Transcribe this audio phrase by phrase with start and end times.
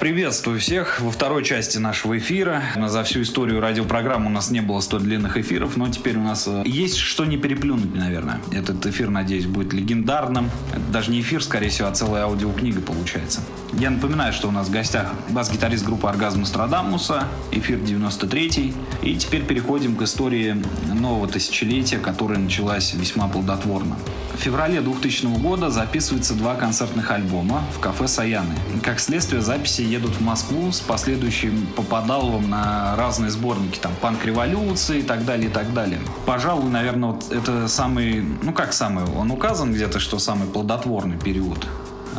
[0.00, 2.62] Приветствую всех во второй части нашего эфира.
[2.88, 6.48] За всю историю радиопрограммы у нас не было столь длинных эфиров, но теперь у нас
[6.48, 8.40] э, есть что не переплюнуть, наверное.
[8.50, 10.50] Этот эфир, надеюсь, будет легендарным.
[10.72, 13.40] Это даже не эфир, скорее всего, а целая аудиокнига получается.
[13.72, 18.74] Я напоминаю, что у нас в гостях бас-гитарист группы «Оргазм Нострадамуса», эфир 93-й.
[19.02, 20.56] И теперь переходим к истории
[20.92, 23.96] нового тысячелетия, которая началась весьма плодотворно.
[24.34, 28.54] В феврале 2000 года записывается два концертных альбома в кафе «Саяны».
[28.82, 34.98] Как следствие, записи едут в Москву с последующим попадаловым на разные сборники, там, «Панк революции»
[34.98, 36.00] и так далее, и так далее.
[36.26, 41.66] Пожалуй, наверное, вот это самый, ну как самый, он указан где-то, что самый плодотворный период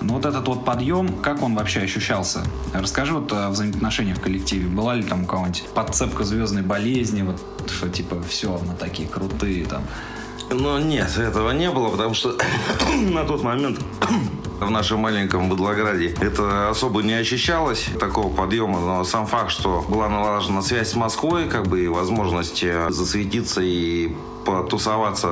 [0.02, 2.44] ну вот этот вот подъем, как он вообще ощущался?
[2.74, 4.68] Расскажи вот о взаимоотношениях в коллективе.
[4.68, 9.66] Была ли там у кого-нибудь подцепка звездной болезни, вот что типа все, мы такие крутые
[9.66, 9.84] там?
[10.58, 12.38] Ну нет, этого не было, потому что
[13.12, 13.80] на тот момент
[14.60, 20.08] в нашем маленьком Быдлограде это особо не ощущалось, такого подъема, но сам факт, что была
[20.08, 25.28] налажена связь с Москвой, как бы и возможность э, засветиться и потусоваться,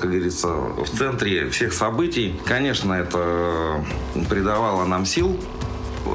[0.00, 2.34] как говорится, в центре всех событий.
[2.44, 3.84] Конечно, это
[4.28, 5.38] придавало нам сил,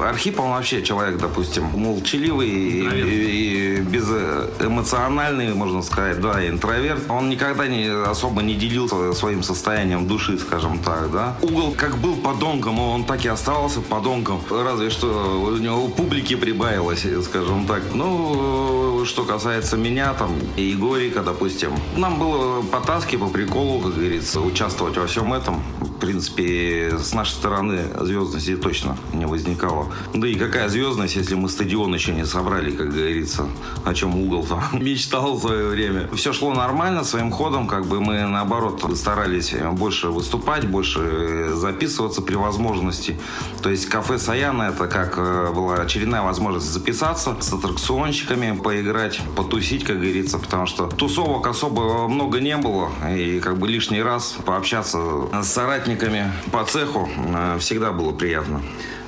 [0.02, 7.02] Архип, он вообще человек, допустим, молчаливый и, и безэмоциональный, можно сказать, да, интроверт.
[7.08, 11.36] Он никогда не особо не делился своим состоянием души, скажем так, да.
[11.42, 14.40] Угол как был подонком, он так и оставался подонком.
[14.50, 17.82] Разве что у него публики прибавилось, скажем так.
[17.94, 23.94] Ну, что касается меня, там, и Егорика, допустим, нам было по таске, по приколу, как
[23.94, 25.62] говорится, участвовать во всем этом.
[25.96, 29.86] В принципе, с нашей стороны звездности точно не возникало.
[30.12, 33.46] Да и какая звездность, если мы стадион еще не собрали, как говорится,
[33.84, 36.08] о чем угол там мечтал в свое время.
[36.14, 42.34] Все шло нормально, своим ходом, как бы мы наоборот старались больше выступать, больше записываться при
[42.34, 43.18] возможности.
[43.62, 49.84] То есть кафе Саяна это как э, была очередная возможность записаться с аттракционщиками, поиграть, потусить,
[49.84, 54.98] как говорится, потому что тусовок особо много не было, и как бы лишний раз пообщаться
[55.42, 55.46] с
[55.84, 58.62] соратниками по цеху э, всегда было приятно.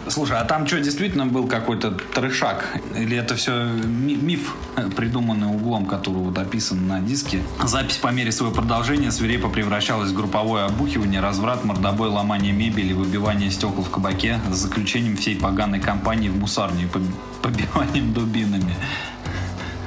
[0.09, 2.77] Слушай, а там что, действительно был какой-то трешак?
[2.95, 4.55] Или это все миф,
[4.95, 7.41] придуманный углом, который вот описан на диске?
[7.65, 13.51] Запись по мере своего продолжения свирепо превращалась в групповое обухивание, разврат, мордобой, ломание мебели, выбивание
[13.51, 16.89] стекол в кабаке с заключением всей поганой компании в мусарню и
[17.43, 18.77] побиванием дубинами.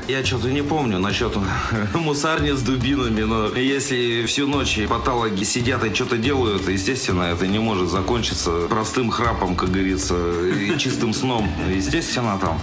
[0.09, 1.35] Я что-то не помню насчет
[1.93, 7.59] мусарни с дубинами, но если всю ночь патологи сидят и что-то делают, естественно, это не
[7.59, 10.15] может закончиться простым храпом, как говорится,
[10.49, 11.47] и чистым сном.
[11.69, 12.59] Естественно, там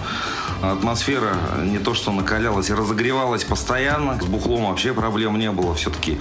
[0.61, 4.19] атмосфера не то что накалялась, разогревалась постоянно.
[4.21, 5.73] С бухлом вообще проблем не было.
[5.73, 6.17] Все-таки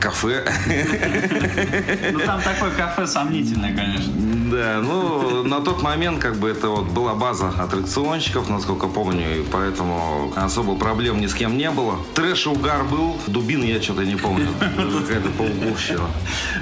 [0.00, 0.44] кафе.
[2.12, 4.12] Ну, там такое кафе сомнительное, конечно.
[4.50, 9.42] Да, ну, на тот момент, как бы, это вот была база аттракционщиков, насколько помню, и
[9.42, 11.96] поэтому особо проблем ни с кем не было.
[12.14, 14.48] Трэш и угар был, дубин я что-то не помню.
[14.58, 16.04] Какая-то полугущина.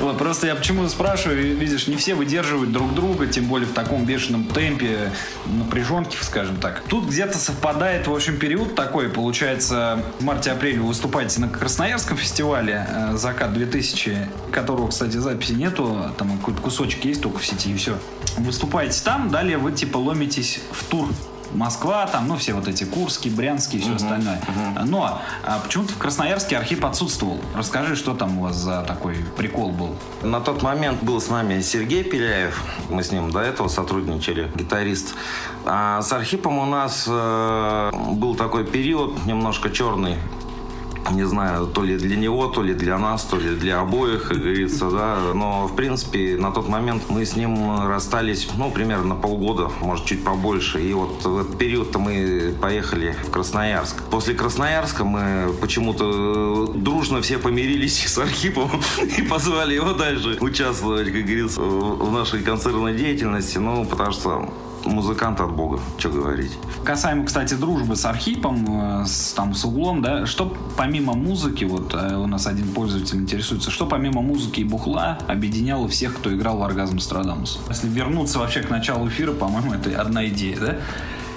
[0.01, 4.05] Вот, просто я почему спрашиваю, видишь, не все выдерживают друг друга, тем более в таком
[4.05, 5.13] бешеном темпе
[5.47, 6.83] напряженки, скажем так.
[6.89, 12.87] Тут где-то совпадает, в общем, период такой, получается, в марте-апреле вы выступаете на Красноярском фестивале
[12.89, 17.77] э, «Закат 2000», которого, кстати, записи нету, там какой-то кусочек есть только в сети, и
[17.77, 17.99] все.
[18.37, 21.09] Выступаете там, далее вы типа ломитесь в тур
[21.53, 24.41] Москва, там, ну, все вот эти Курские, Брянские и все uh-huh, остальное.
[24.47, 24.85] Uh-huh.
[24.85, 27.41] Но а почему-то в Красноярске Архип отсутствовал.
[27.57, 29.97] Расскажи, что там у вас за такой прикол был?
[30.23, 32.63] На тот момент был с нами Сергей Пеляев.
[32.91, 35.17] Мы с ним до этого сотрудничали, гитарист.
[35.65, 40.17] А с Архипом у нас э, был такой период немножко черный
[41.11, 44.39] не знаю, то ли для него, то ли для нас, то ли для обоих, как
[44.39, 45.19] говорится, да.
[45.35, 50.25] Но, в принципе, на тот момент мы с ним расстались, ну, примерно полгода, может, чуть
[50.25, 50.83] побольше.
[50.83, 54.03] И вот в этот период-то мы поехали в Красноярск.
[54.11, 58.71] После Красноярска мы почему-то дружно все помирились с Архипом
[59.19, 63.59] и позвали его дальше участвовать, как говорится, в нашей концертной деятельности.
[63.59, 64.49] Ну, потому что
[64.91, 66.53] музыкант от бога, что говорить.
[66.85, 71.95] Касаемо, кстати, дружбы с Архипом, э, с, там, с углом, да, что помимо музыки, вот
[71.95, 76.59] э, у нас один пользователь интересуется, что помимо музыки и бухла объединяло всех, кто играл
[76.59, 77.61] в оргазм Страдамус?
[77.69, 80.77] Если вернуться вообще к началу эфира, по-моему, это одна идея, да?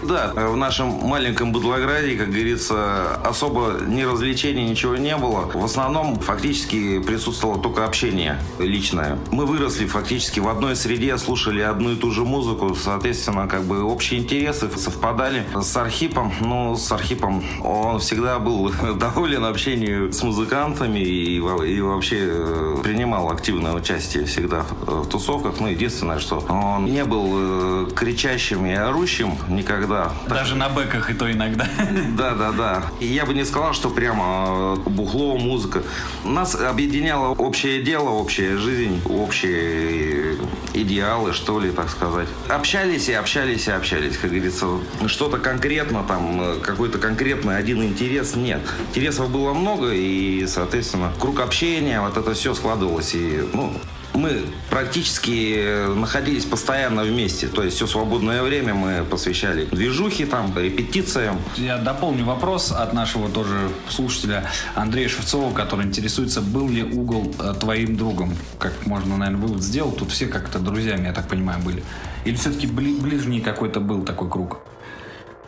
[0.04, 5.50] Да, в нашем маленьком Быдлограде, как говорится, особо ни развлечений, ничего не было.
[5.54, 9.20] В основном фактически присутствовало только общение личное.
[9.32, 13.84] Мы выросли фактически в одной среде, слушали одну и ту же музыку, соответственно, как бы
[13.84, 15.46] общие интересы совпадали.
[15.54, 22.18] С Архипом, ну, с Архипом он всегда был доволен общению с музыкантами и, и вообще
[22.22, 25.60] э, принимал активное участие всегда в тусовках.
[25.60, 29.89] Ну, единственное, что он не был э, кричащим и орущим никогда.
[30.28, 30.60] Даже так...
[30.60, 31.68] на бэках и то иногда.
[32.18, 32.84] Да, да, да.
[33.00, 35.84] И я бы не сказал, что прямо э, бухло, музыка.
[36.24, 40.38] Нас объединяло общее дело, общая жизнь, общие
[40.74, 42.28] идеалы, что ли, так сказать.
[42.48, 44.68] Общались и общались и общались, как говорится.
[45.08, 48.62] Что-то конкретно там, э, какой-то конкретный один интерес нет.
[48.90, 53.16] Интересов было много, и, соответственно, круг общения, вот это все складывалось.
[53.16, 53.74] И, ну,
[54.20, 57.48] мы практически находились постоянно вместе.
[57.48, 61.38] То есть все свободное время мы посвящали движухе, там, репетициям.
[61.56, 67.54] Я дополню вопрос от нашего тоже слушателя Андрея Шевцова, который интересуется, был ли угол э,
[67.60, 68.36] твоим другом?
[68.60, 69.98] Как можно, наверное, вывод сделать.
[69.98, 71.84] Тут все как-то друзьями, я так понимаю, были.
[72.26, 74.60] Или все-таки ближний какой-то был такой круг?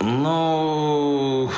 [0.04, 1.50] Ну,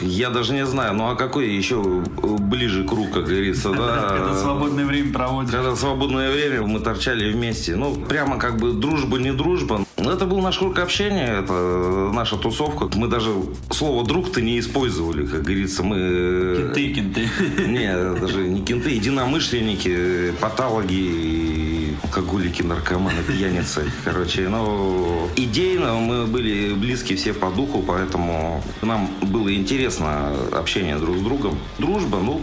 [0.00, 1.82] я даже не знаю, ну а какой еще
[2.22, 4.08] ближе круг, как говорится, да?
[4.16, 5.52] Когда свободное время проводишь.
[5.52, 7.76] Когда свободное время мы торчали вместе.
[7.76, 9.84] Ну, прямо как бы дружба, не дружба.
[9.96, 12.88] Это был наш круг общения, это наша тусовка.
[12.94, 13.30] Мы даже
[13.70, 15.82] слово «друг»-то не использовали, как говорится.
[15.82, 16.72] Мы...
[16.74, 17.28] Кенты, кенты.
[17.66, 21.69] Не, даже не кенты, единомышленники, патологи,
[22.02, 23.90] алкоголики, наркоманы, пьяницы.
[24.04, 31.18] Короче, ну, идейно мы были близки все по духу, поэтому нам было интересно общение друг
[31.18, 31.58] с другом.
[31.78, 32.40] Дружба, ну,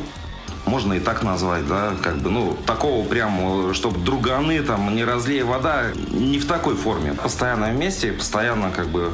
[0.65, 5.43] можно и так назвать, да, как бы, ну, такого прям, чтобы друганы, там, не разлей
[5.43, 7.13] вода, не в такой форме.
[7.13, 9.11] Постоянно вместе, постоянно, как бы,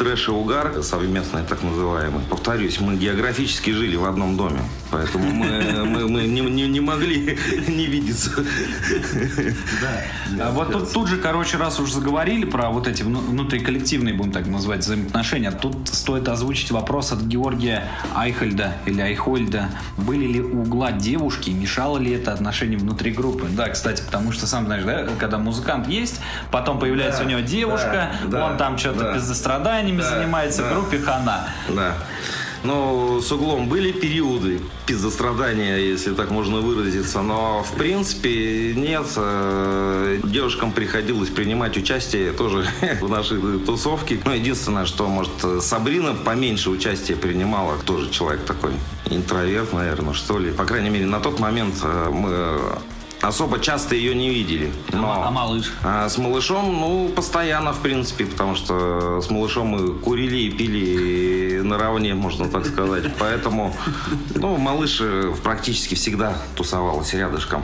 [0.00, 2.22] трэш и угар совместный, так называемый.
[2.30, 4.60] Повторюсь, мы географически жили в одном доме,
[4.90, 7.38] поэтому мы, мы, мы не, не, не могли
[7.68, 8.30] не видеться.
[9.82, 10.46] Да.
[10.48, 14.46] А вот тут, тут же, короче, раз уж заговорили про вот эти внутриколлективные, будем так
[14.46, 19.68] назвать, взаимоотношения, тут стоит озвучить вопрос от Георгия Айхольда или Айхольда.
[19.98, 23.48] Были ли у угла девушки, мешало ли это отношение внутри группы?
[23.50, 26.20] Да, кстати, потому что, сам знаешь, да, когда музыкант есть,
[26.50, 29.14] потом появляется да, у него девушка, да, он там что-то да.
[29.14, 31.48] без страданий, ними да, занимается да, группе Хана.
[31.68, 31.96] Да.
[32.62, 37.22] Но с углом были периоды пиздострадания, если так можно выразиться.
[37.22, 39.06] Но, в принципе, нет.
[39.16, 42.66] Э, девушкам приходилось принимать участие тоже
[43.00, 44.20] в нашей тусовке.
[44.24, 47.78] Ну, единственное, что, может, Сабрина поменьше участия принимала.
[47.78, 48.72] Тоже человек такой
[49.06, 50.50] интроверт, наверное, что ли.
[50.52, 52.60] По крайней мере, на тот момент э, мы
[53.22, 54.72] особо часто ее не видели.
[54.92, 55.72] А Но, а малыш?
[55.82, 61.60] А с малышом, ну, постоянно, в принципе, потому что с малышом мы курили и пили
[61.62, 63.04] наравне, можно так сказать.
[63.18, 63.74] Поэтому,
[64.34, 67.62] ну, малыш э, практически всегда тусовалась рядышком.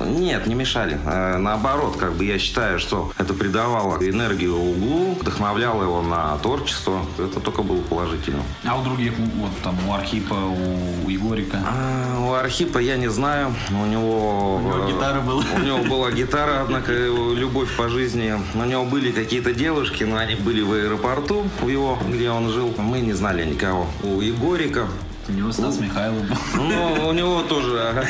[0.00, 0.98] Нет, не мешали.
[1.04, 7.04] Э, наоборот, как бы я считаю, что это придавало энергию углу, вдохновляло его на творчество.
[7.18, 8.42] Это только было положительно.
[8.64, 11.58] А у других, вот там у Архипа, у Егорика?
[11.64, 13.54] А, у Архипа я не знаю.
[13.70, 14.56] У него...
[14.56, 15.44] У него гитара была.
[15.56, 18.34] У него была гитара, однако любовь по жизни.
[18.54, 22.74] У него были какие-то девушки, но они были в аэропорту в его, где он жил.
[22.78, 23.86] Мы не знали никого.
[24.02, 24.86] У Егорика
[25.28, 26.36] у него Стас Михайлов был.
[26.64, 27.72] Ну, у него тоже.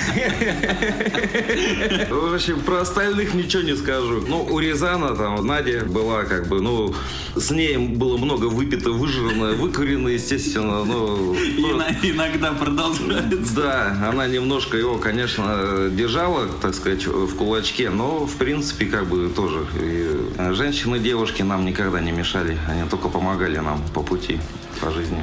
[2.10, 4.24] В общем, про остальных ничего не скажу.
[4.26, 6.94] Ну, у Рязана там Надя была как бы, ну,
[7.36, 10.84] с ней было много выпито, выжрано, выкурено, естественно.
[10.84, 11.34] Ну,
[12.02, 13.54] Иногда продолжается.
[13.54, 19.28] Да, она немножко его, конечно, держала, так сказать, в кулачке, но, в принципе, как бы
[19.28, 19.66] тоже.
[19.80, 24.40] И женщины, девушки нам никогда не мешали, они только помогали нам по пути,
[24.80, 25.22] по жизни.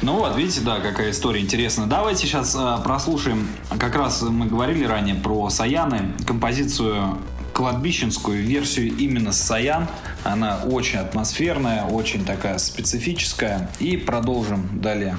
[0.00, 1.86] Ну вот, видите, да, какая история интересная.
[1.86, 3.48] Давайте сейчас э, прослушаем,
[3.80, 7.18] как раз мы говорили ранее про Саяны, композицию
[7.52, 9.88] кладбищенскую версию именно с Саян.
[10.22, 13.68] Она очень атмосферная, очень такая специфическая.
[13.80, 15.18] И продолжим далее.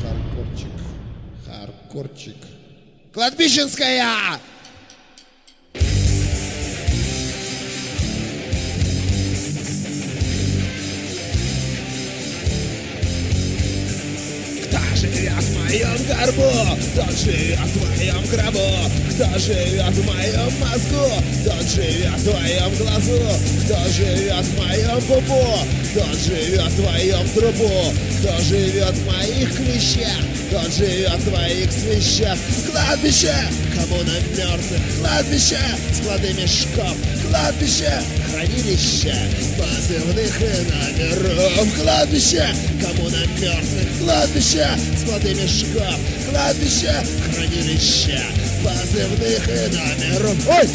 [0.00, 0.72] Хардкорчик.
[1.46, 2.36] Хардкорчик.
[3.12, 4.40] Кладбищенская!
[15.70, 16.50] Моем горбу?
[16.92, 18.90] Кто живет в моем гробу?
[19.10, 21.22] Кто живет в моем мозгу?
[21.42, 23.20] Кто живет в твоем глазу?
[23.64, 25.58] Кто живет в моем пупу?
[25.90, 27.92] Кто живет в твоем трубу?
[28.18, 30.39] Кто живет в моих клещах?
[30.50, 32.36] Тот живет в твоих свещах.
[32.70, 33.34] Кладбище,
[33.74, 35.58] коммуна мертвых, кладбище,
[35.94, 36.96] склады мешков,
[37.28, 39.14] кладбище, хранилище,
[39.56, 42.46] позывных и номеров, кладбище,
[42.80, 44.68] коммуна мертвых, кладбище,
[45.00, 45.96] склады мешков,
[46.28, 46.94] кладбище,
[47.32, 48.20] хранилище,
[48.64, 50.48] позывных и номеров.
[50.48, 50.68] Ой!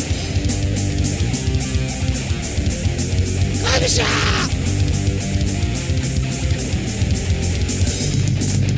[3.62, 4.06] Кладбище!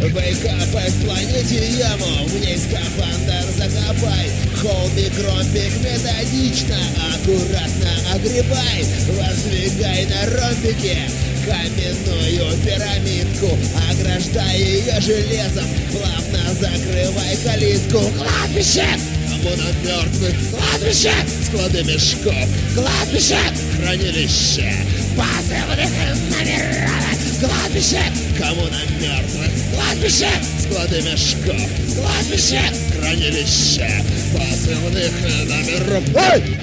[0.08, 6.78] Выкопай в планете яму, в ней скафандр закопай Холмик, ромбик методично,
[7.12, 10.98] аккуратно огребай Воздвигай на ромбике
[11.46, 13.58] каменную пирамидку
[13.92, 18.86] Ограждай ее железом, плавно закрывай калитку Кладбище!
[19.30, 21.12] Коммуна мертвых, кладбище,
[21.46, 23.38] склады мешков, кладбище,
[23.78, 24.74] хранилище,
[25.16, 25.90] позывных
[26.32, 28.02] номеров, кладбище,
[28.38, 30.30] коммуна мертвых, кладбище,
[30.60, 32.62] склады мешков, кладбище,
[32.96, 34.04] хранилище,
[34.34, 35.12] позывных
[35.46, 36.04] номеров.
[36.16, 36.58] Ой!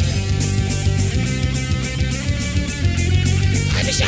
[3.70, 4.06] Кладбище!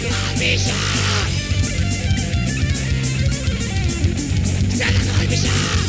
[0.00, 0.74] Кладбище!
[4.76, 5.83] На кладбище!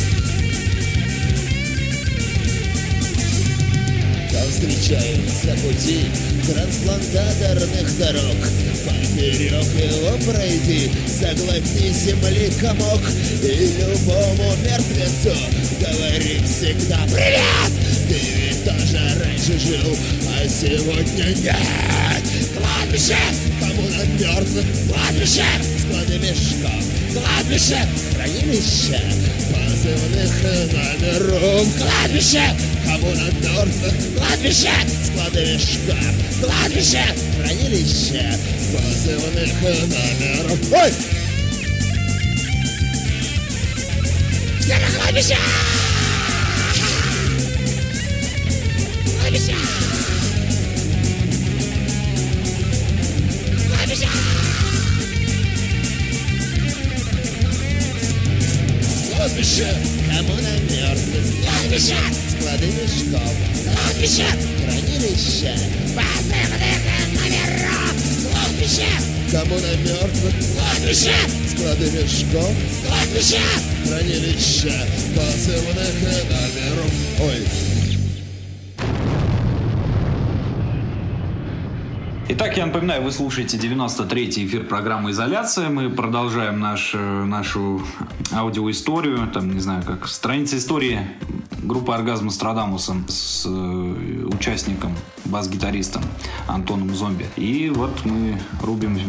[4.55, 6.05] Встречаются пути
[6.47, 8.37] трансплантаторных дорог.
[8.85, 13.01] Поперек его пройти, заглотни земли комок.
[13.43, 15.35] И любому мертвецу
[15.81, 17.71] говори всегда Привет!
[18.07, 19.97] Ты ведь тоже раньше жил,
[20.29, 21.55] а сегодня нет.
[22.55, 23.17] Кладбище,
[23.59, 25.43] коммуна мертвых, кладбище,
[25.81, 29.01] склады мешков Кладбище, хранилище,
[29.75, 32.43] позывных номеров Кладбище,
[32.85, 34.71] коммуна мертвых, кладбище,
[35.03, 35.97] склады мешков
[36.41, 37.03] Кладбище,
[37.37, 38.39] хранилище,
[38.71, 40.93] позывных номеров Ой!
[44.61, 45.01] Все на!
[45.01, 45.37] Кладбище!
[49.19, 50.04] Кладбище!
[59.35, 59.75] Кладбище!
[60.07, 61.25] Коммуна мертвых!
[61.43, 61.97] Кладбище!
[62.29, 63.33] Склады мешков!
[63.65, 64.25] Кладбище!
[64.63, 65.59] Хранилище!
[65.93, 66.79] Позывных
[67.11, 67.95] номеров!
[68.31, 68.87] Кладбище!
[69.29, 70.33] Коммуна мертвых!
[70.55, 71.11] Кладбище!
[71.49, 72.55] Склады мешков!
[72.87, 73.41] Кладбище!
[73.85, 74.87] Хранилище!
[75.13, 76.93] Позывных номеров!
[77.19, 77.84] Ой!
[82.37, 85.69] Итак, я напоминаю, вы слушаете 93-й эфир программы «Изоляция».
[85.69, 87.81] Мы продолжаем наш, э, нашу
[88.33, 90.99] аудиоисторию, там, не знаю, как страница истории
[91.63, 94.91] группы «Оргазм Страдамусом» с э, участником,
[95.23, 96.03] бас-гитаристом
[96.45, 97.25] Антоном Зомби.
[97.37, 98.99] И вот мы рубим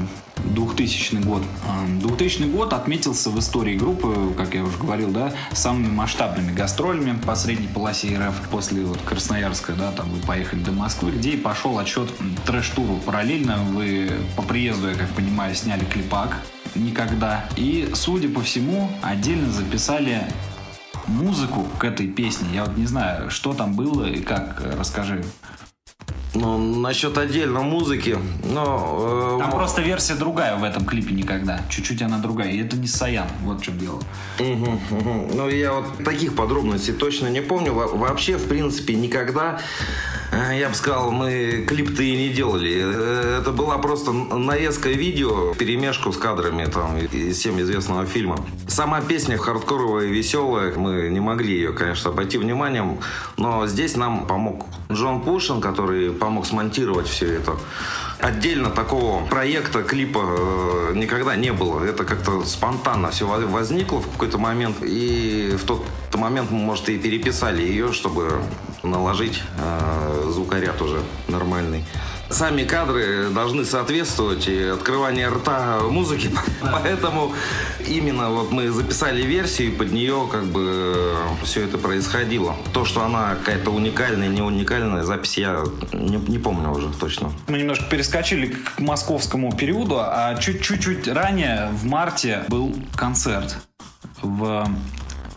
[0.45, 1.43] 2000 год.
[1.67, 7.19] А, 2000 год отметился в истории группы, как я уже говорил, да, самыми масштабными гастролями
[7.19, 8.49] по средней полосе РФ.
[8.51, 12.11] После вот Красноярска, да, там вы поехали до Москвы, где и пошел отчет
[12.47, 12.97] трэш-туру.
[13.05, 16.37] Параллельно вы по приезду, я как понимаю, сняли клипак
[16.75, 17.49] «Никогда».
[17.57, 20.23] И, судя по всему, отдельно записали
[21.07, 22.49] музыку к этой песне.
[22.53, 24.63] Я вот не знаю, что там было и как.
[24.79, 25.25] Расскажи.
[26.39, 29.37] Ну, насчет отдельно музыки, но...
[29.39, 31.61] э, Там просто версия другая в этом клипе никогда.
[31.71, 32.51] Чуть-чуть она другая.
[32.51, 33.27] И это не Саян.
[33.43, 34.01] Вот в чем дело.
[34.39, 37.73] Ну, я вот таких подробностей точно не помню.
[37.73, 39.59] Во- Вообще, в принципе, никогда,
[40.33, 42.83] я бы сказал, мы клип-то и не делали.
[42.85, 48.37] Э, Это была просто нарезка видео, перемешку с кадрами там из всем известного фильма.
[48.69, 52.99] Сама песня хардкоровая веселая, мы не могли ее, конечно, обойти вниманием,
[53.37, 57.57] но здесь нам помог Джон Пушин, который помог смонтировать все это.
[58.19, 61.85] Отдельно такого проекта, клипа э, никогда не было.
[61.85, 64.79] Это как-то спонтанно все возникло в какой-то момент.
[64.83, 68.41] И в тот момент мы, может, и переписали ее, чтобы
[68.91, 71.85] наложить э, звукоряд уже нормальный.
[72.29, 76.31] Сами кадры должны соответствовать и открывание рта музыки.
[76.73, 77.33] Поэтому
[77.87, 81.15] именно вот мы записали версию, и под нее как бы
[81.45, 82.57] все это происходило.
[82.73, 87.31] То, что она какая-то уникальная, не уникальная, запись я не, не помню уже точно.
[87.47, 93.57] Мы немножко перескочили к московскому периоду, а чуть- чуть-чуть ранее, в марте, был концерт
[94.23, 94.67] в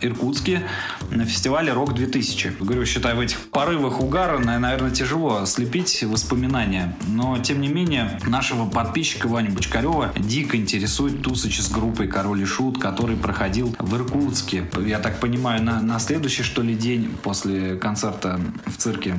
[0.00, 0.62] Иркутске
[1.10, 2.56] на фестивале «Рок 2000».
[2.60, 6.96] Говорю, считай, в этих порывах угара, на- наверное, тяжело слепить воспоминания.
[7.08, 12.44] Но, тем не менее, нашего подписчика Ваню Бочкарева дико интересует тусач с группой «Король и
[12.44, 14.68] Шут», который проходил в Иркутске.
[14.86, 19.16] Я так понимаю, на, на следующий, что ли, день после концерта в цирке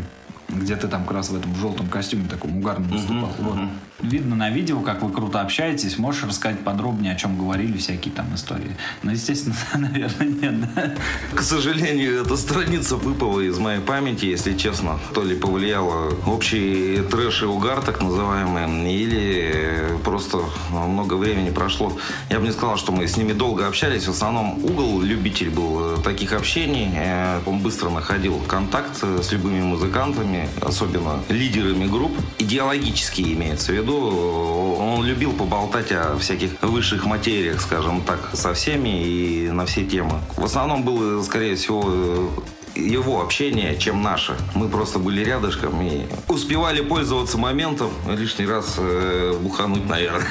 [0.53, 3.31] где ты там как раз в этом желтом костюме таком угарном выступал.
[3.39, 3.57] Вот.
[4.01, 5.97] Видно на видео, как вы круто общаетесь.
[5.97, 8.75] Можешь рассказать подробнее, о чем говорили всякие там истории?
[9.03, 10.93] Ну, естественно, наверное, нет, да?
[11.33, 14.99] К сожалению, эта страница выпала из моей памяти, если честно.
[15.13, 20.39] То ли повлияло общий трэш и угар, так называемый, или просто
[20.71, 21.97] много времени прошло.
[22.29, 24.07] Я бы не сказал, что мы с ними долго общались.
[24.07, 26.89] В основном угол любитель был э, таких общений.
[26.95, 32.11] Э, Он быстро находил контакт э, с любыми музыкантами, особенно лидерами групп.
[32.39, 33.90] Идеологически имеется в виду.
[33.91, 40.19] Он любил поболтать о всяких высших материях, скажем так, со всеми и на все темы.
[40.37, 42.31] В основном было, скорее всего,
[42.75, 44.35] его общение, чем наше.
[44.55, 50.25] Мы просто были рядышком и успевали пользоваться моментом, лишний раз э, бухануть, наверное.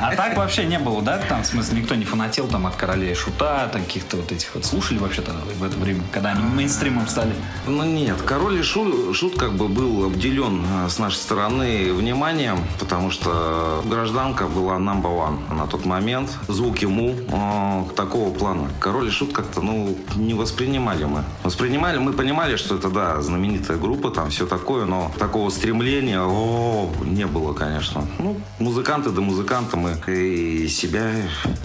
[0.00, 1.18] А так вообще не было, да?
[1.18, 4.64] Там, в смысле, никто не фанател там от королей шута, таких-то вот этих вот.
[4.64, 7.34] Слушали вообще тогда в это время, когда они мейнстримом стали?
[7.66, 12.58] Ну нет, король и шут, шут как бы был обделен э, с нашей стороны вниманием,
[12.78, 16.30] потому что гражданка была number one на тот момент.
[16.48, 18.70] Звук ему э, такого плана.
[18.80, 21.24] Король и шут как-то, ну, не воспринимали мы.
[21.42, 26.90] Воспринимали, мы понимали, что это, да, знаменитая группа, там все такое, но такого стремления, о,
[27.04, 28.06] не было, конечно.
[28.18, 31.10] Ну, музыканты да музыканты мы и себя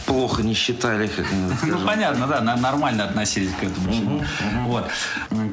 [0.06, 1.26] плохо не считали, как
[1.64, 4.24] Ну, понятно, да, нормально относились к этому всему.
[4.66, 4.86] Вот.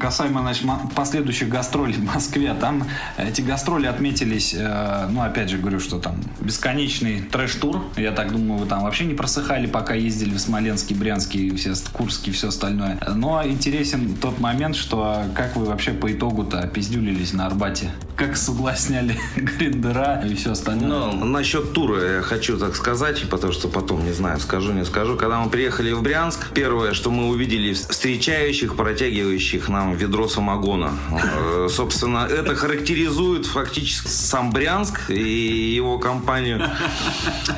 [0.00, 2.84] Касаемо, значит, последующих гастролей в Москве, там
[3.16, 7.84] эти гастроли отметились, э, ну, опять же говорю, что там бесконечный трэш-тур.
[7.96, 12.32] Я так думаю, вы там вообще не просыхали, пока ездили в Смоленский, Брянский, все, Курский,
[12.32, 12.98] все остальное.
[13.14, 17.90] Но интересен тот момент, что как вы вообще по итогу-то опиздюлились на Арбате?
[18.14, 21.12] Как соблазняли гриндера и все остальное?
[21.12, 25.16] Ну, насчет тура я хочу так сказать, потому что потом, не знаю, скажу, не скажу.
[25.16, 30.92] Когда мы приехали в Брянск, первое, что мы увидели встречающих, протягивающих нам ведро самогона.
[31.10, 36.60] Э, Собственно, это характеризует фактически сам Брянск и его компанию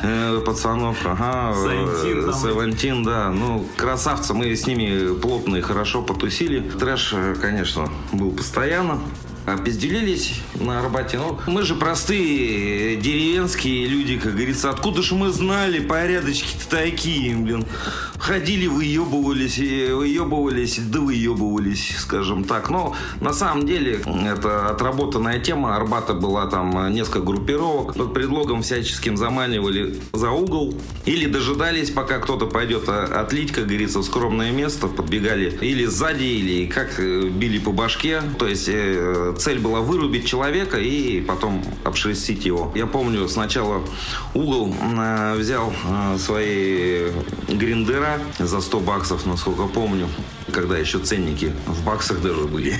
[0.02, 0.98] э, пацанов.
[1.04, 1.52] Ага,
[2.32, 3.30] Севентин, да.
[3.30, 6.60] Ну, красавцы, мы с ними плотно и хорошо потусили.
[6.78, 9.00] Трэш, э, конечно, был постоянно.
[9.46, 11.18] Опизделились на Арбате.
[11.18, 14.70] Ну, мы же простые э, деревенские люди, как говорится.
[14.70, 17.64] Откуда же мы знали, порядочки-то такие, блин.
[18.26, 22.70] Ходили, выебывались, и выебывались, да выебывались, скажем так.
[22.70, 25.76] Но на самом деле это отработанная тема.
[25.76, 27.94] Арбата была там несколько группировок.
[27.94, 30.74] Под предлогом всяческим заманивали за угол.
[31.04, 34.88] Или дожидались, пока кто-то пойдет а, отлить, как говорится, в скромное место.
[34.88, 38.22] Подбегали или сзади, или как э, били по башке.
[38.40, 42.72] То есть э, цель была вырубить человека и потом обшерстить его.
[42.74, 43.84] Я помню, сначала
[44.34, 47.10] угол э, взял э, свои
[47.48, 50.08] гриндера за 100 баксов, насколько помню
[50.56, 52.74] когда еще ценники в баксах даже были.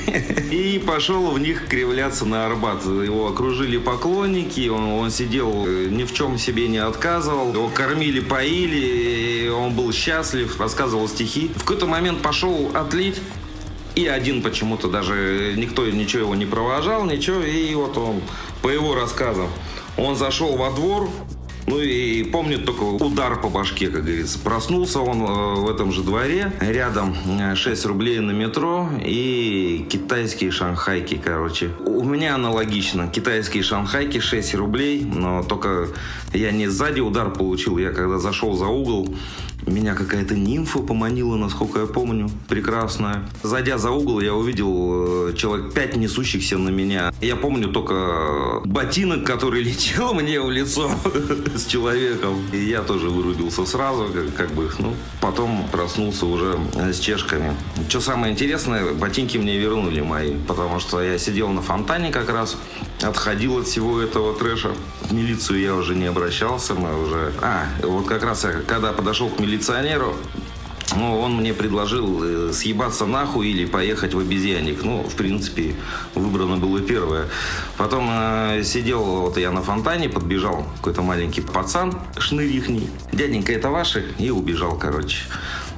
[0.51, 2.85] И пошел в них кривляться на Арбат.
[2.85, 7.53] Его окружили поклонники, он, он сидел, э, ни в чем себе не отказывал.
[7.53, 11.51] Его кормили, поили, он был счастлив, рассказывал стихи.
[11.55, 13.21] В какой-то момент пошел отлить,
[13.95, 17.43] и один почему-то даже никто ничего его не провожал, ничего.
[17.43, 18.23] И вот он,
[18.63, 19.49] по его рассказам,
[19.99, 21.11] он зашел во двор,
[21.67, 24.39] ну и помнит только удар по башке, как говорится.
[24.39, 26.53] Проснулся он э, в этом же дворе.
[26.61, 31.71] Рядом э, 6 рублей на метро и китайские шанхайки, короче.
[31.85, 33.09] У меня аналогично.
[33.09, 35.89] Китайские шанхайки 6 рублей, но только
[36.33, 37.79] я не сзади удар получил.
[37.79, 39.15] Я когда зашел за угол,
[39.71, 43.29] меня какая-то нимфа поманила, насколько я помню, прекрасная.
[43.43, 47.13] Зайдя за угол, я увидел э, человек пять несущихся на меня.
[47.21, 50.91] Я помню только ботинок, который летел мне в лицо
[51.55, 52.37] с человеком.
[52.53, 57.57] И я тоже вырубился сразу, как, как бы, ну, потом проснулся уже э, с чешками.
[57.89, 62.57] Что самое интересное, ботинки мне вернули мои, потому что я сидел на фонтане как раз,
[63.03, 64.71] отходил от всего этого трэша.
[65.03, 67.33] В милицию я уже не обращался, мы уже...
[67.41, 70.15] А, вот как раз я, когда подошел к милиционеру,
[70.97, 74.85] ну, он мне предложил э, съебаться нахуй или поехать в обезьянник.
[74.85, 75.75] Ну, в принципе,
[76.15, 77.27] выбрано было первое.
[77.77, 82.89] Потом э, сидел вот я на фонтане, подбежал какой-то маленький пацан, шнырихний.
[83.13, 84.05] Дяденька, это ваши?
[84.19, 85.19] И убежал, короче.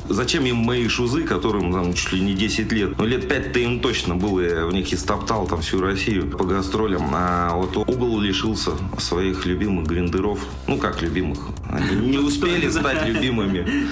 [0.08, 2.98] Зачем им мои шузы, которым там чуть ли не 10 лет?
[2.98, 6.44] Ну, лет 5-то им точно было, я в них и стоптал там всю Россию по
[6.44, 7.10] гастролям.
[7.12, 10.40] А вот угол лишился своих любимых гриндеров.
[10.66, 11.38] Ну, как любимых,
[11.70, 13.88] Они не успели стать любимыми.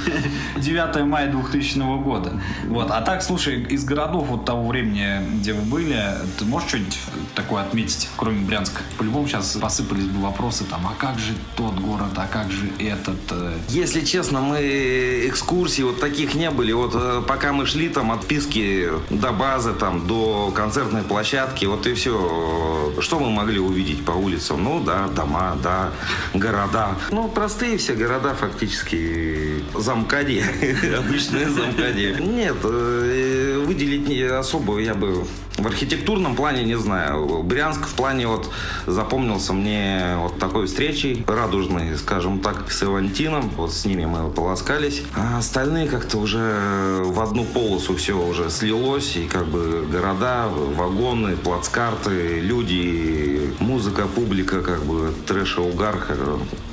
[0.57, 2.41] 9 мая 2000 года.
[2.67, 2.91] Вот.
[2.91, 6.03] А так, слушай, из городов вот того времени, где вы были,
[6.39, 6.99] ты можешь что-нибудь
[7.35, 8.83] такое отметить, кроме Брянска?
[8.99, 13.19] По-любому сейчас посыпались бы вопросы там, а как же тот город, а как же этот?
[13.31, 14.59] э?» Если честно, мы
[15.27, 16.73] экскурсий вот таких не были.
[16.73, 21.87] Вот э, пока мы шли там от Писки до базы, там, до концертной площадки, вот
[21.87, 22.95] и все.
[23.01, 24.65] Что мы могли увидеть по улицам?
[24.65, 25.91] Ну да, дома, да,
[26.35, 26.97] города.
[27.11, 29.65] Ну, простые все города фактически.
[29.75, 30.45] Замкади.
[30.97, 32.17] Обычные замкади.
[32.21, 37.43] Нет, э, выделить особо я бы в архитектурном плане не знаю.
[37.43, 38.51] Брянск в плане вот
[38.87, 43.51] запомнился мне вот такой встречей радужной, скажем так, с Ивантином.
[43.57, 45.03] Вот с ними мы полоскались.
[45.15, 49.17] А остальные как-то уже в одну полосу все уже слилось.
[49.17, 55.97] И как бы города, вагоны, плацкарты, люди, музыка, публика, как бы трэш и угар.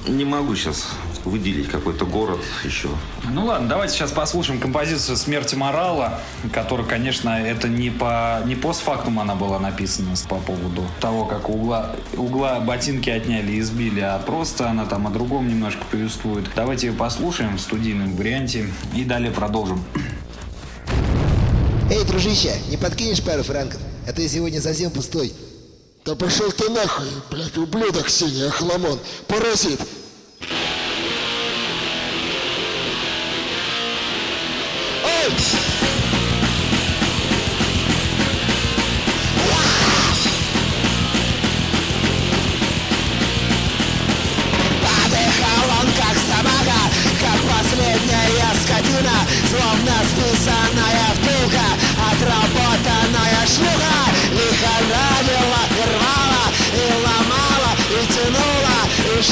[0.07, 0.89] Не могу сейчас
[1.25, 2.89] выделить какой-то город еще.
[3.31, 6.19] Ну ладно, давайте сейчас послушаем композицию «Смерти морала»,
[6.51, 11.95] которая, конечно, это не по не постфактум она была написана по поводу того, как угла,
[12.17, 16.45] угла ботинки отняли и сбили, а просто она там о другом немножко повествует.
[16.55, 19.83] Давайте ее послушаем в студийном варианте и далее продолжим.
[21.91, 23.79] Эй, дружище, не подкинешь пару франков?
[24.07, 25.31] А ты сегодня совсем пустой.
[26.03, 29.79] Да пошел ты нахуй, блядь, ублюдок синий, охламон, паразит.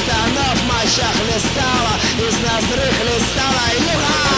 [0.01, 4.31] Штанов моща хлестала, из ноздры хлестала юга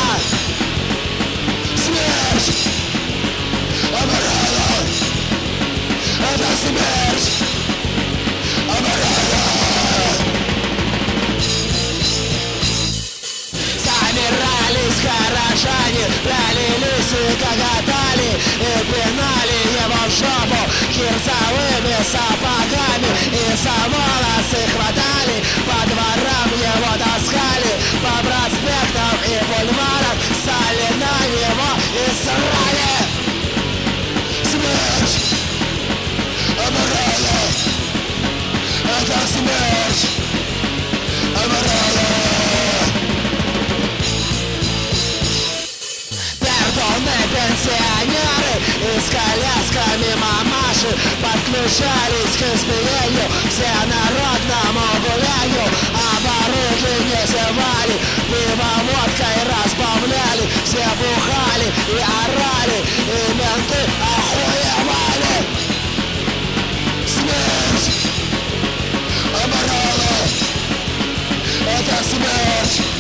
[1.76, 2.68] Смерть!
[3.90, 4.78] Амарала!
[6.32, 7.30] Это смерть!
[8.68, 9.44] Амарала!
[13.86, 20.62] Замирались горожане, пролились и гоготали И пинали его в жопу
[20.94, 25.43] кирзовыми сапогами И за волосы хватали,
[28.02, 30.33] По проспектам и бульварам
[49.04, 57.96] с колясками мамаши Подключались к избиению всенародному гулянию А барыги не зевали,
[58.30, 63.82] пиво водкой разбавляли Все бухали и орали, и менты
[64.16, 65.36] охуевали
[67.06, 67.88] Смерть!
[69.44, 70.14] Аморала!
[71.68, 72.93] Это смерть!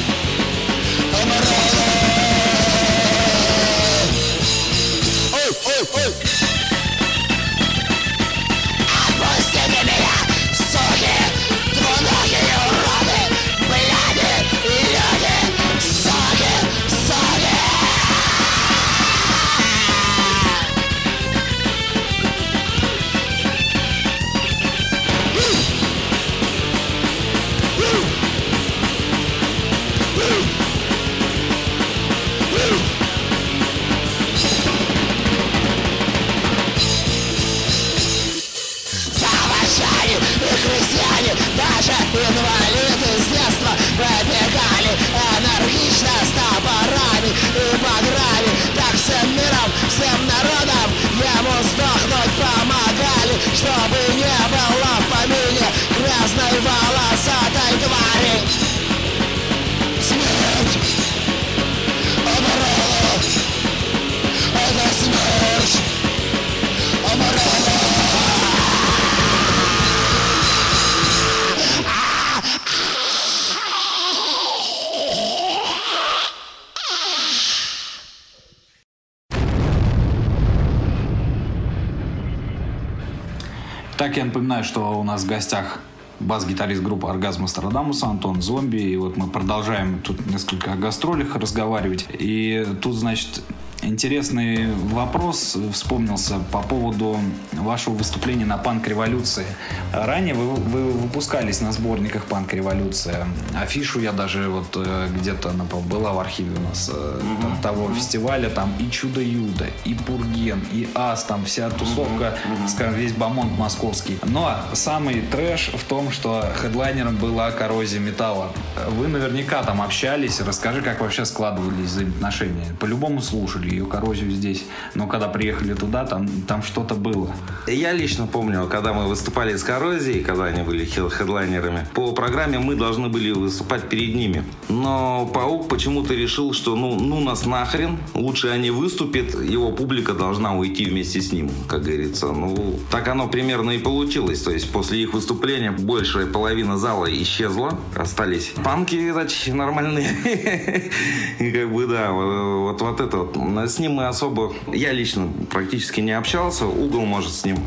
[84.34, 85.80] Напоминаю, что у нас в гостях
[86.20, 88.78] бас-гитарист группы «Оргазм Астрадамуса» Антон Зомби.
[88.78, 92.08] И вот мы продолжаем тут несколько о гастролях разговаривать.
[92.18, 93.44] И тут, значит,
[93.84, 97.20] интересный вопрос вспомнился по поводу
[97.52, 99.46] вашего выступления на Панк Революции.
[99.94, 103.28] Ранее вы, вы выпускались на сборниках Панк Революция.
[103.56, 107.94] Афишу я даже вот э, где-то она была в архиве у нас э, там того
[107.94, 108.50] фестиваля.
[108.50, 112.36] Там и Чудо Юда, и Пурген, и Ас, там вся тусовка,
[112.68, 114.18] скажем, весь бомонд московский.
[114.24, 118.52] Но самый трэш в том, что хедлайнером была коррозия металла.
[118.98, 120.42] Вы наверняка там общались.
[120.42, 122.76] Расскажи, как вообще складывались взаимоотношения.
[122.80, 124.64] По-любому слушали ее коррозию здесь.
[124.96, 127.30] Но когда приехали туда, там, там что-то было.
[127.68, 129.83] Я лично помню, когда мы выступали с Коррозией,
[130.24, 134.44] когда они были хед- хедлайнерами, по программе мы должны были выступать перед ними.
[134.70, 140.56] Но Паук почему-то решил, что ну, ну нас нахрен, лучше они выступят, его публика должна
[140.56, 142.28] уйти вместе с ним, как говорится.
[142.28, 144.42] Ну, так оно примерно и получилось.
[144.42, 150.10] То есть после их выступления большая половина зала исчезла, остались панки, видать, нормальные.
[151.40, 153.70] И как бы, да, вот, вот это вот.
[153.70, 156.66] С ним мы особо, я лично практически не общался.
[156.66, 157.58] Угол, может, с ним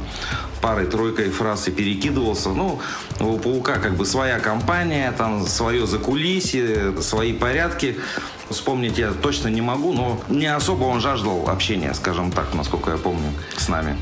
[0.61, 2.51] парой-тройкой фраз и перекидывался.
[2.51, 2.81] Ну,
[3.21, 7.97] у Паука как бы своя компания, там свое закулисье, свои порядки.
[8.51, 12.97] Вспомнить я точно не могу, но не особо он жаждал общения, скажем так, насколько я
[12.97, 13.97] помню, с нами.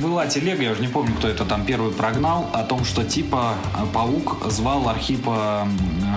[0.00, 3.54] Была телега, я уже не помню, кто это там первый прогнал, о том, что типа
[3.74, 5.66] э, Паук звал Архипа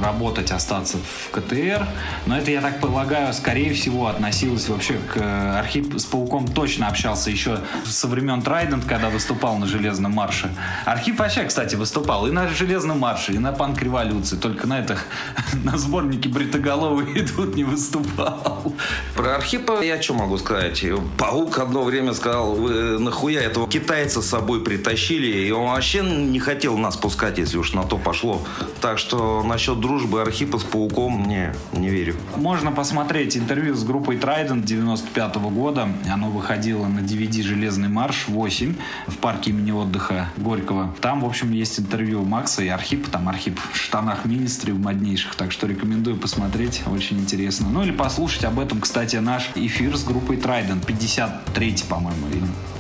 [0.02, 1.88] работать, остаться в КТР.
[2.28, 5.18] Но это, я так полагаю, скорее всего относилось вообще к...
[5.18, 10.54] э, Архип с Пауком точно общался еще со времен Трайдент, когда выступал на Железном марше.
[10.86, 14.36] Архип вообще, кстати, выступал и на Железном марше, и на Панк Революции.
[14.36, 15.06] Только на этих,
[15.64, 18.74] на сборнике Бритоголовый и тут не выступал.
[19.16, 20.84] Про Архипа я что могу сказать?
[21.18, 26.40] Паук одно время сказал, вы нахуя этого китайца с собой притащили, и он вообще не
[26.40, 28.42] хотел нас пускать, если уж на то пошло.
[28.82, 32.16] Так что насчет дружбы Архипа с Пауком не, не верю.
[32.36, 35.88] Можно посмотреть интервью с группой Trident 95 года.
[36.12, 38.76] Оно выходило на DVD «Железный марш» 8
[39.08, 40.94] в парке имени отдыха Горького.
[41.00, 43.10] Там, в общем, есть интервью Макса и Архипа.
[43.10, 45.36] Там Архип в штанах министры в моднейших.
[45.36, 46.82] Так что рекомендую посмотреть.
[46.88, 47.70] Очень интересно.
[47.70, 50.86] Ну или послушать об этом, кстати, наш эфир с группой Trident.
[50.86, 52.28] 53 по-моему.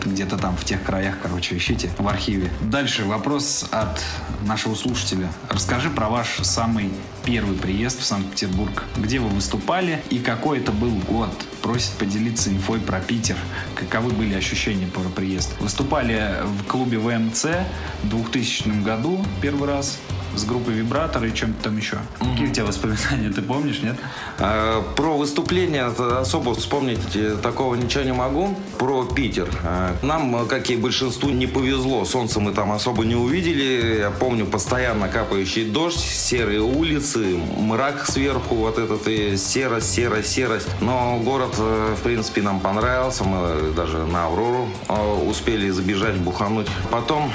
[0.05, 2.49] Где-то там в тех краях, короче, ищите в архиве.
[2.61, 4.03] Дальше вопрос от
[4.45, 5.31] нашего слушателя.
[5.49, 6.91] Расскажи про ваш самый
[7.23, 8.83] первый приезд в Санкт-Петербург.
[8.97, 11.29] Где вы выступали и какой это был год?
[11.61, 13.37] Просит поделиться инфой про Питер.
[13.75, 15.53] Каковы были ощущения про приезд?
[15.59, 17.45] Выступали в клубе ВМЦ
[18.03, 19.99] в 2000 году первый раз
[20.35, 21.97] с группой Вибратор и чем-то там еще.
[22.19, 23.97] Какие у тебя воспоминания, ты помнишь, нет?
[24.39, 28.55] А, Про выступление особо вспомнить э, такого ничего не могу.
[28.77, 29.49] Про Питер.
[29.63, 32.05] А, Нам, э, как и большинству, не повезло.
[32.05, 33.99] Солнце мы там особо не увидели.
[33.99, 40.67] Я помню постоянно капающий дождь, серые улицы, мрак сверху, вот этот и серость, серость, серость.
[40.79, 43.23] Но город, э, в принципе, нам понравился.
[43.23, 44.67] Мы даже на Аврору
[45.27, 46.67] успели забежать, бухануть.
[46.89, 47.31] Потом,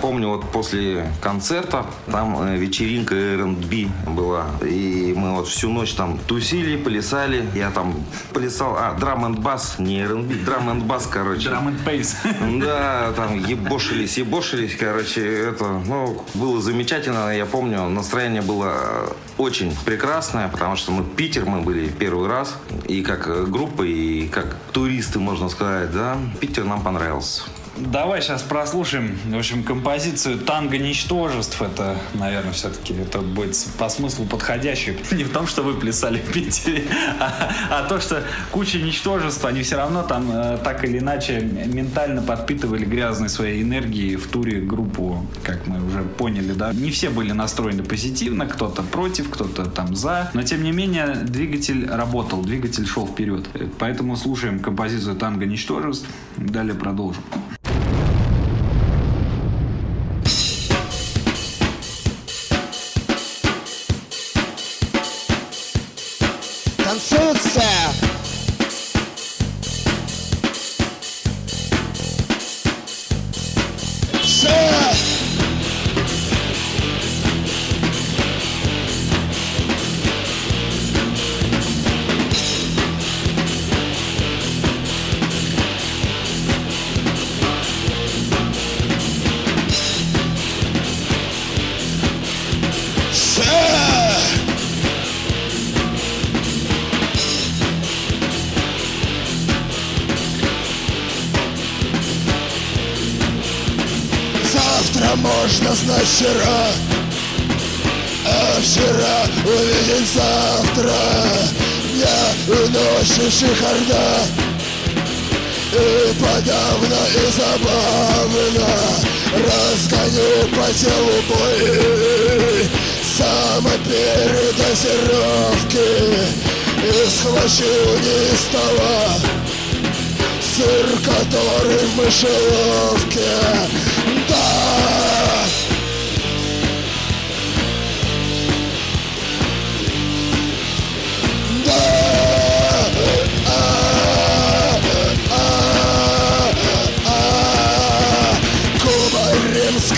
[0.00, 4.46] помню, вот после концерта, там э, вечеринка R&B была.
[4.62, 7.44] И мы вот всю ночь там тусили, плясали.
[7.54, 7.94] Я там
[8.32, 11.48] плясал, а, драм энд бас, не R&B, драм энд бас, короче.
[11.48, 12.16] Drum and Bass.
[12.64, 20.48] Да, там ебошились, ебошились, короче, это, ну, было замечательно, я помню, настроение было очень прекрасное,
[20.48, 22.56] потому что мы Питер, мы были первый раз,
[22.86, 27.42] и как э, группа, и как туристы, можно сказать, да, Питер нам понравился.
[27.76, 31.60] Давай сейчас прослушаем, в общем, композицию «Танго ничтожеств».
[31.60, 34.96] Это, наверное, все-таки это будет по смыслу подходящее.
[35.10, 36.84] Не в том, что вы плясали в Питере,
[37.18, 42.22] а, а то, что куча ничтожеств, они все равно там э, так или иначе ментально
[42.22, 46.72] подпитывали грязной своей энергией в туре группу, как мы уже поняли, да.
[46.72, 50.30] Не все были настроены позитивно, кто-то против, кто-то там за.
[50.32, 53.48] Но, тем не менее, двигатель работал, двигатель шел вперед.
[53.80, 56.06] Поэтому слушаем композицию «Танго ничтожеств».
[56.36, 57.22] Далее продолжим.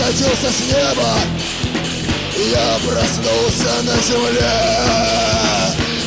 [0.06, 1.18] Скатился с неба.
[2.36, 4.52] Я проснулся на земле.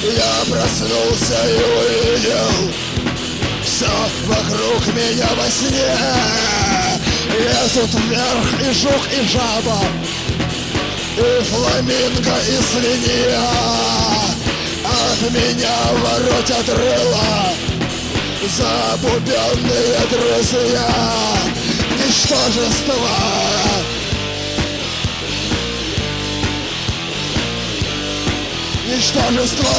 [0.01, 2.71] Я проснулся и увидел
[3.63, 3.89] Все
[4.25, 5.95] вокруг меня во сне.
[7.37, 9.79] Лезут вверх и жук, и жаба
[11.17, 13.49] И фламинго, и свинья.
[14.85, 17.53] От меня воротят рыла
[18.57, 20.89] Забубенные друзья.
[21.97, 23.48] Ничтожества
[28.89, 29.69] Ничтожества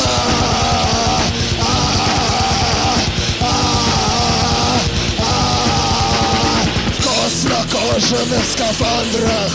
[7.01, 9.53] В кожаных скафандрах.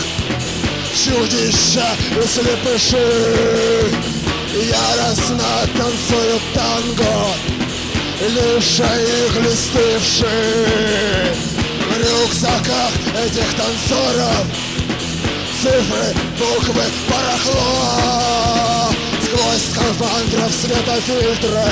[0.94, 2.96] Чудища и слепыши
[4.54, 5.44] Яростно
[5.76, 7.26] танцуют танго
[8.20, 11.34] Лишая их листы вши
[11.90, 12.92] В рюкзаках
[13.24, 14.46] этих танцоров
[15.62, 18.75] Цифры, буквы, барахло
[19.56, 21.64] Сквозь скафандров светофильтры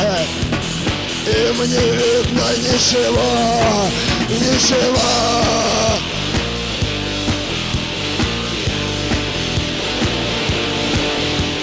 [1.27, 3.90] Им не видно ничего,
[4.31, 5.44] ничего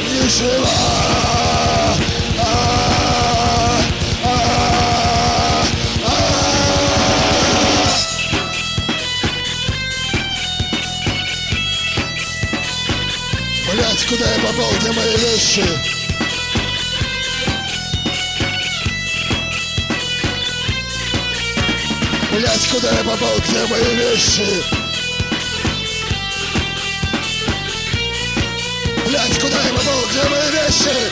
[0.06, 0.68] Ничего.
[13.74, 15.91] Блять, куда я попал, где мои вещи?
[22.32, 24.64] Блять, куда я попал, где мои вещи?
[29.06, 31.12] Блять, куда я попал, где мои вещи?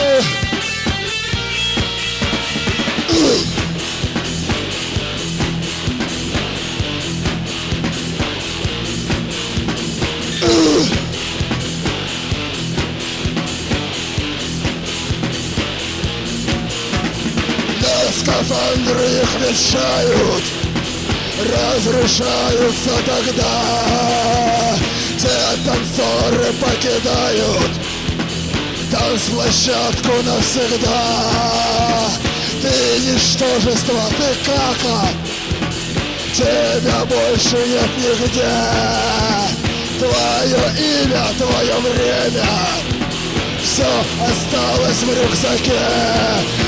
[0.00, 0.37] Эх.
[18.48, 20.44] Скафандры их вешают
[21.38, 23.54] Разрушаются тогда
[25.18, 27.70] Те танцоры покидают
[28.90, 31.02] Танцплощадку навсегда.
[32.62, 35.08] Ты ничтожество, ты кака.
[36.34, 38.54] Тебя больше нет нигде
[39.98, 40.62] Твое
[41.04, 42.48] имя, твое время.
[43.62, 43.90] Все
[44.24, 46.67] осталось в рюкзаке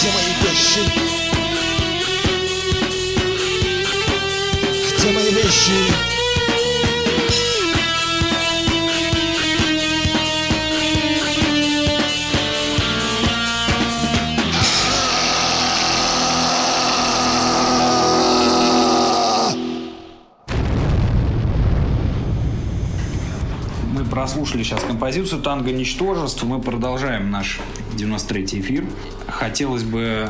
[0.00, 0.80] где мои вещи?
[4.96, 5.72] Где мои вещи?
[24.10, 26.42] Прослушали сейчас композицию «Танго ничтожеств».
[26.42, 27.60] Мы продолжаем наш
[27.96, 28.84] 93-й эфир.
[29.40, 30.28] Хотелось бы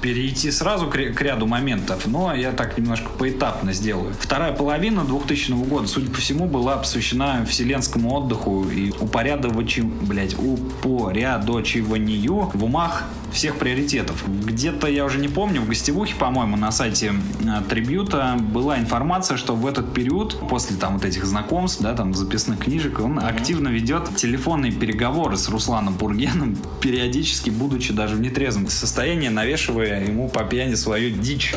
[0.00, 4.12] перейти сразу к, к ряду моментов, но я так немножко поэтапно сделаю.
[4.18, 9.84] Вторая половина 2000 года, судя по всему, была посвящена вселенскому отдыху и упорядочив...
[9.84, 14.24] блядь, упорядочиванию в умах всех приоритетов.
[14.26, 19.54] Где-то, я уже не помню, в гостевухе, по-моему, на сайте э, Трибюта была информация, что
[19.54, 24.14] в этот период, после там вот этих знакомств, да, там записных книжек, он активно ведет
[24.16, 30.74] телефонные переговоры с Русланом Пургеном, периодически, будучи даже в нетрезвом состоянии, навешивая ему по пьяни
[30.74, 31.54] свою дичь.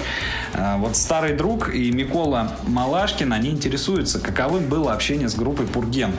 [0.54, 6.12] А, Вот старый друг и Микола Малашкин, они интересуются, каковым было общение с группой Пурген.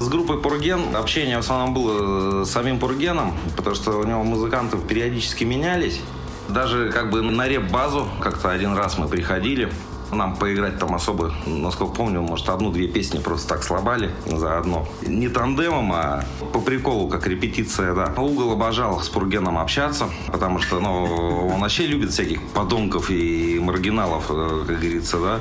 [0.00, 4.78] С группой Пурген общение в основном было с самим Пургеном, потому что у него музыканты
[4.78, 6.00] периодически менялись.
[6.48, 9.72] Даже как бы на реп-базу как-то один раз мы приходили.
[10.12, 14.88] Нам поиграть там особо, насколько помню, может, одну-две песни просто так слабали заодно.
[15.02, 18.14] Не тандемом, а по приколу, как репетиция, да.
[18.16, 24.26] Угол обожал с Пургеном общаться, потому что, ну, он вообще любит всяких подонков и маргиналов,
[24.30, 25.40] э, как говорится, да.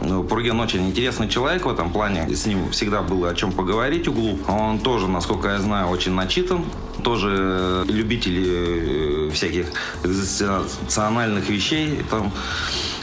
[0.00, 2.28] Ну, Пурген очень интересный человек в этом плане.
[2.28, 4.38] С ним всегда было о чем поговорить углу.
[4.48, 6.64] Он тоже, насколько я знаю, очень начитан.
[7.02, 9.66] Тоже любитель э, всяких
[10.04, 12.32] экзистенциальных вещей там,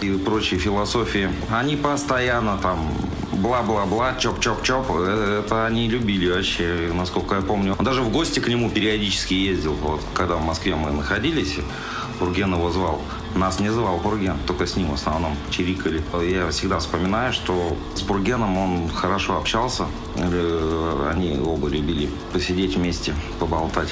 [0.01, 1.29] и прочей философии.
[1.49, 2.91] Они постоянно там
[3.31, 4.85] бла-бла-бла, чоп-чоп-чоп.
[4.89, 7.75] Э, Это они любили вообще, насколько я помню.
[7.79, 9.73] Даже в гости к нему периодически ездил.
[9.73, 11.57] Вот, когда в Москве мы находились,
[12.19, 13.01] Пурген его звал.
[13.35, 16.03] Нас не звал Пурген, только с ним в основном чирикали.
[16.23, 19.85] Я всегда вспоминаю, что с Пургеном он хорошо общался.
[20.15, 23.89] Э, Они оба любили посидеть вместе, поболтать.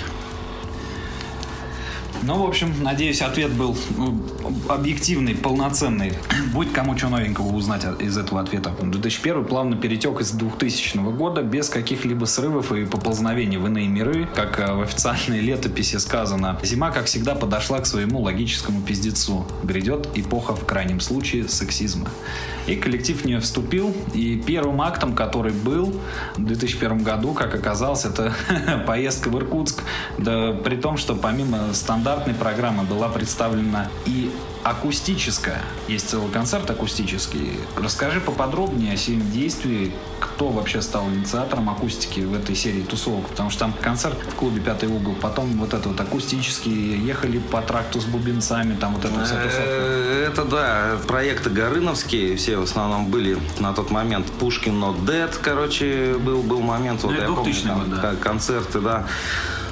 [2.23, 4.23] Ну, в общем, надеюсь, ответ был ну,
[4.69, 6.13] объективный, полноценный.
[6.53, 8.73] Будет кому что новенького узнать из этого ответа.
[8.79, 14.27] 2001 плавно перетек из 2000 года без каких-либо срывов и поползновений в иные миры.
[14.35, 19.47] Как э, в официальной летописи сказано, зима, как всегда, подошла к своему логическому пиздецу.
[19.63, 22.07] Грядет эпоха, в крайнем случае, сексизма.
[22.67, 25.99] И коллектив в нее вступил, и первым актом, который был
[26.35, 28.33] в 2001 году, как оказалось, это
[28.85, 29.81] поездка в Иркутск.
[30.19, 31.73] Да при том, что помимо
[32.11, 34.31] стандартной программы была представлена и
[34.63, 35.61] акустическая.
[35.87, 37.53] Есть целый концерт акустический.
[37.81, 43.49] Расскажи поподробнее о сем действии, кто вообще стал инициатором акустики в этой серии тусовок, потому
[43.49, 48.01] что там концерт в клубе «Пятый угол», потом вот это вот акустический, ехали по тракту
[48.01, 49.61] с бубенцами, там вот эта вся тусовка.
[49.63, 54.27] Э, Это да, проекты Горыновские, все в основном были на тот момент.
[54.33, 57.03] Пушкин Not Dead, короче, был, был момент.
[57.03, 58.01] Вот Ну, я это помню, 2000 там, год, да.
[58.09, 59.07] кон- концерты, да.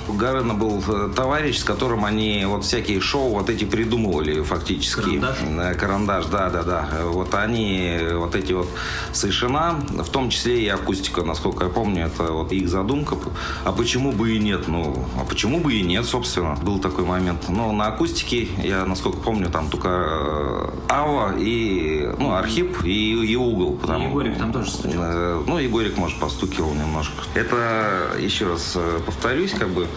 [0.09, 5.01] У Горына был э, товарищ, с которым они вот всякие шоу вот эти придумывали фактически.
[5.01, 5.37] Карандаш?
[5.41, 6.89] Э, Карандаш, да, да, да.
[7.03, 8.67] Вот они, вот эти вот
[9.13, 13.17] совершена, в том числе и акустика, насколько я помню, это вот их задумка.
[13.63, 14.67] А почему бы и нет?
[14.67, 17.47] Ну, а почему бы и нет, собственно, был такой момент.
[17.47, 23.35] Но на акустике, я насколько помню, там только э, Ава и, ну, Архип и, и
[23.35, 23.77] Угол.
[23.77, 25.43] Потому, Егорик там тоже стучал.
[25.45, 27.13] Ну, Егорик, может, постукивал немножко.
[27.35, 29.87] Это, еще раз повторюсь, как бы,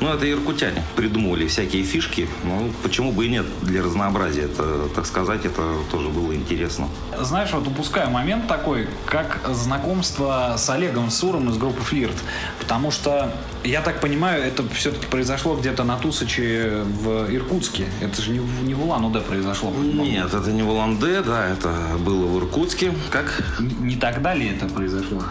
[0.00, 2.28] ну, это иркутяне придумывали всякие фишки.
[2.44, 4.42] Ну, почему бы и нет для разнообразия.
[4.42, 6.88] Это, так сказать, это тоже было интересно.
[7.20, 12.16] Знаешь, вот упускаю момент такой, как знакомство с Олегом Суром из группы «Флирт».
[12.58, 13.32] Потому что,
[13.64, 17.86] я так понимаю, это все-таки произошло где-то на Тусаче в Иркутске.
[18.00, 19.70] Это же не в, не в Улан-Удэ произошло.
[19.70, 22.92] Нет, это не в Улан-Удэ, да, это было в Иркутске.
[23.10, 23.42] Как?
[23.60, 25.22] Н- Не тогда ли это произошло?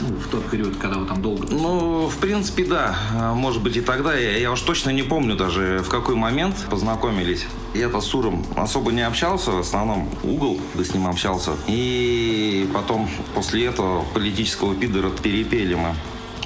[0.00, 1.46] Ну, в тот период, когда вы там долго...
[1.50, 2.96] Ну, в принципе, да.
[3.14, 4.14] А, Может быть и тогда.
[4.14, 7.46] Я, я уж точно не помню даже, в какой момент познакомились.
[7.74, 11.52] Я-то с Суром особо не общался, в основном угол да с ним общался.
[11.66, 15.94] И потом, после этого, политического пидора перепели мы.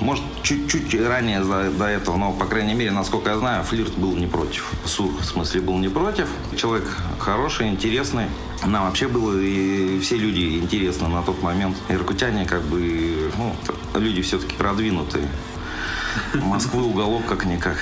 [0.00, 4.16] Может, чуть-чуть ранее за- до этого, но, по крайней мере, насколько я знаю, флирт был
[4.16, 4.70] не против.
[4.84, 6.28] Сур, в смысле, был не против.
[6.56, 6.88] Человек
[7.18, 8.24] хороший, интересный.
[8.64, 11.76] Нам вообще было и все люди интересны на тот момент.
[11.88, 13.54] Иркутяне, как бы, ну,
[14.00, 15.28] люди все-таки продвинутые.
[16.34, 17.76] Москвы уголок как-никак.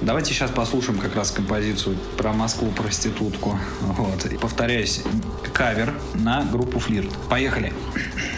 [0.00, 3.58] Давайте сейчас послушаем как раз композицию про Москву-проститутку.
[3.80, 4.24] Вот.
[4.26, 5.02] И повторяюсь,
[5.52, 7.10] кавер на группу «Флирт».
[7.28, 7.72] Поехали.
[7.96, 8.37] Москва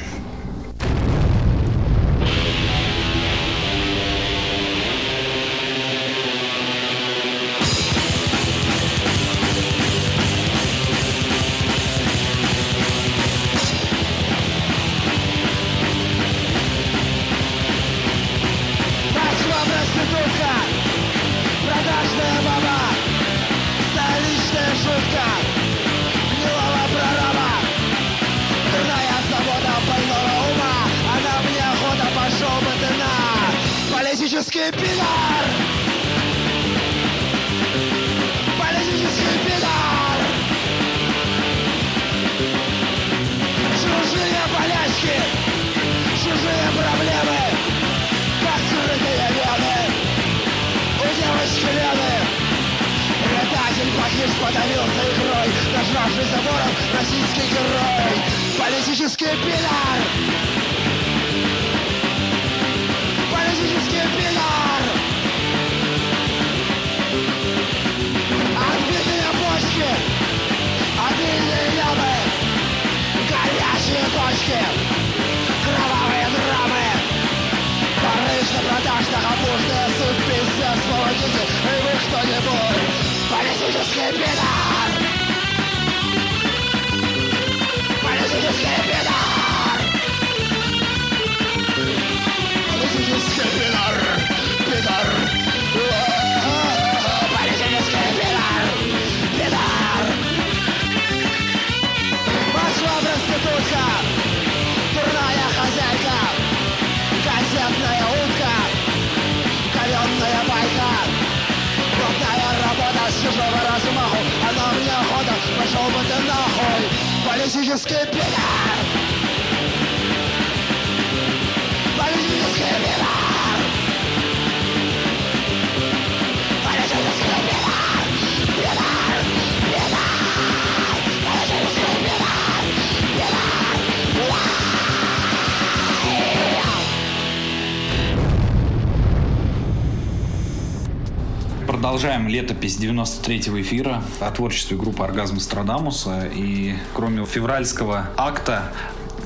[142.11, 146.29] Продолжаем летопись 93-го эфира о творчестве группы «Оргазм Страдамуса».
[146.35, 148.73] И кроме февральского акта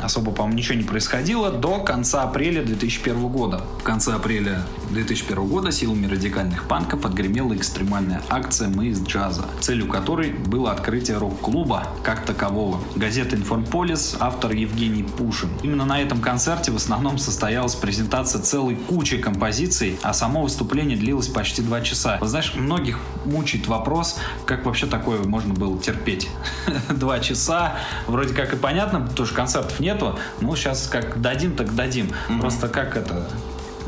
[0.03, 3.65] особо, по-моему, ничего не происходило до конца апреля 2001 года.
[3.81, 4.65] В конце апреля
[4.95, 11.19] 2001 года силами радикальных панков отгремела экстремальная акция «Мы из джаза», целью которой было открытие
[11.19, 12.79] рок-клуба как такового.
[12.95, 15.51] Газета «Информполис», автор Евгений Пушин.
[15.63, 21.27] Именно на этом концерте в основном состоялась презентация целой кучи композиций, а само выступление длилось
[21.27, 22.19] почти два часа.
[22.21, 24.17] Вы знаешь, многих мучает вопрос,
[24.47, 26.29] как вообще такое можно было терпеть.
[26.89, 27.75] Два часа,
[28.07, 32.13] вроде как и понятно, потому что концертов нету, ну сейчас как дадим, так дадим.
[32.41, 33.29] Просто как это,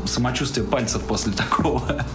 [0.07, 2.05] самочувствие пальцев после такого.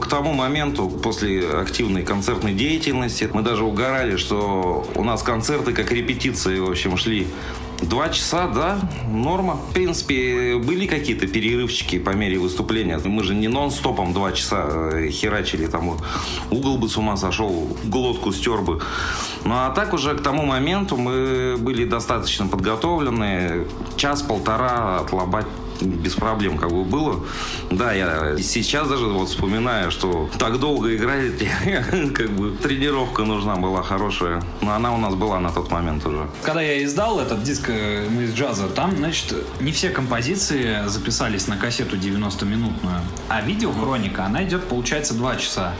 [0.00, 5.90] К тому моменту, после активной концертной деятельности, мы даже угорали, что у нас концерты как
[5.90, 7.26] репетиции, в общем, шли
[7.82, 9.58] Два часа, да, норма.
[9.70, 12.98] В принципе, были какие-то перерывчики по мере выступления.
[13.04, 15.66] Мы же не нон-стопом два часа э, херачили.
[15.66, 15.98] Там
[16.50, 18.80] угол бы с ума сошел, глотку стер бы.
[19.44, 23.66] Ну а так уже к тому моменту мы были достаточно подготовлены.
[23.96, 25.46] Час-полтора отлобать
[25.82, 27.24] без проблем как бы было.
[27.70, 31.30] Да, я сейчас даже вот вспоминаю, что так долго играли,
[32.14, 34.42] как бы тренировка нужна была хорошая.
[34.62, 36.28] Но она у нас была на тот момент уже.
[36.42, 41.48] Когда я издал этот диск э, «Мы из джаза», там, значит, не все композиции записались
[41.48, 45.74] на кассету 90-минутную, а видеохроника, она идет, получается, 2 часа.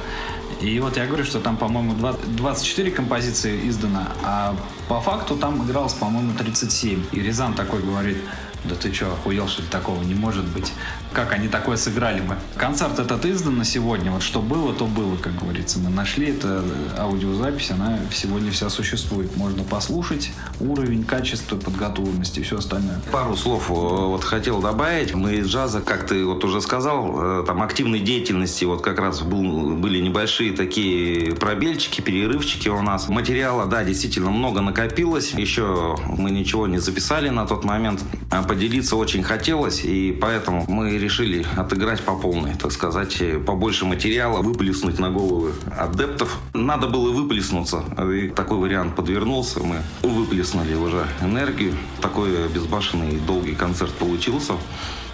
[0.60, 4.56] И вот я говорю, что там, по-моему, 24 композиции издано, а
[4.88, 7.04] по факту там игралось, по-моему, 37.
[7.12, 8.18] И Рязан такой говорит,
[8.64, 10.72] да ты что, охуел, что такого не может быть?
[11.12, 12.36] Как они такое сыграли бы?
[12.56, 15.78] Концерт этот издан на сегодня, вот что было, то было, как говорится.
[15.78, 16.62] Мы нашли это
[16.98, 19.36] аудиозапись, она сегодня вся существует.
[19.36, 20.30] Можно послушать
[20.60, 23.00] уровень, качество, подготовленности и все остальное.
[23.12, 25.14] Пару слов э, вот хотел добавить.
[25.14, 29.22] Мы из джаза, как ты вот уже сказал, э, там активной деятельности вот как раз
[29.22, 33.08] был, были небольшие такие пробельчики, перерывчики у нас.
[33.08, 35.32] Материала, да, действительно много накопилось.
[35.32, 38.02] Еще мы ничего не записали на тот момент.
[38.30, 44.42] А поделиться очень хотелось, и поэтому мы решили отыграть по полной, так сказать, побольше материала,
[44.42, 46.38] выплеснуть на головы адептов.
[46.54, 51.74] Надо было выплеснуться, и такой вариант подвернулся, мы выплеснули уже энергию.
[52.00, 54.54] Такой безбашенный долгий концерт получился.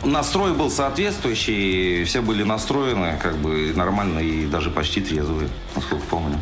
[0.05, 6.41] Настрой был соответствующий, все были настроены как бы нормально и даже почти трезвые, насколько помню.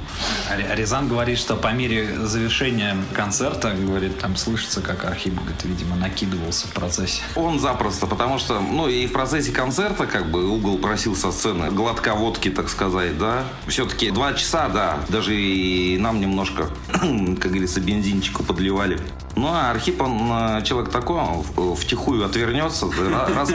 [0.75, 6.69] Рязан говорит, что по мере завершения концерта, говорит, там слышится, как Архип, говорит, видимо, накидывался
[6.69, 7.23] в процессе.
[7.37, 11.71] Он запросто, потому что, ну, и в процессе концерта, как бы, угол просил со сцены
[11.71, 13.45] глотка водки, так сказать, да.
[13.67, 18.99] Все-таки два часа, да, даже и нам немножко, как говорится, бензинчику подливали.
[19.41, 22.87] Ну, а Архип, он э, человек такой, он втихую отвернется,
[23.35, 23.51] раз,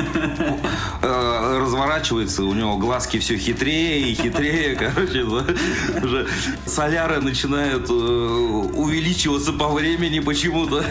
[1.04, 5.22] э, разворачивается, у него глазки все хитрее и хитрее, короче,
[6.04, 6.28] уже
[6.66, 10.84] соляры начинают э, увеличиваться по времени почему-то.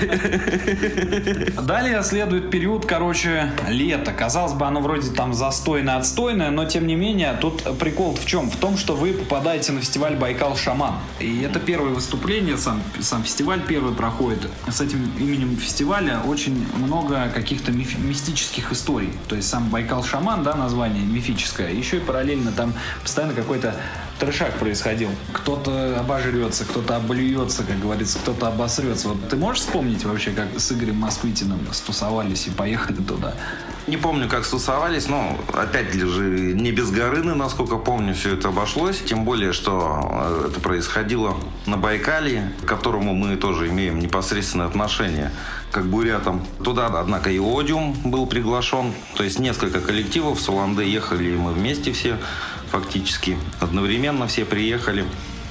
[1.61, 4.13] Далее следует период, короче, лето.
[4.13, 8.49] Казалось бы, оно вроде там застойное, отстойное, но тем не менее, тут прикол в чем?
[8.49, 10.95] В том, что вы попадаете на фестиваль Байкал Шаман.
[11.19, 14.49] И это первое выступление, сам, сам фестиваль первый проходит.
[14.69, 19.11] С этим именем фестиваля очень много каких-то миф- мистических историй.
[19.29, 21.73] То есть сам Байкал Шаман, да, название мифическое.
[21.73, 22.73] Еще и параллельно там
[23.03, 23.75] постоянно какой-то
[24.19, 25.11] трешак происходил.
[25.33, 29.09] Кто-то обожрется, кто-то облюется, как говорится, кто-то обосрется.
[29.09, 33.35] Вот ты можешь вспомнить вообще, как с Игорем Москвитиным стусовались и поехали туда?
[33.87, 36.23] Не помню, как стусовались, но опять же
[36.55, 38.99] не без Горыны, насколько помню, все это обошлось.
[39.01, 41.37] Тем более, что это происходило
[41.67, 45.33] на Байкале, к которому мы тоже имеем непосредственное отношение
[45.71, 46.47] как бурятам.
[46.63, 48.95] Туда, однако, и Одиум был приглашен.
[49.17, 52.17] То есть несколько коллективов с Уланды ехали мы вместе все
[52.75, 53.37] фактически.
[53.61, 55.05] Одновременно все приехали.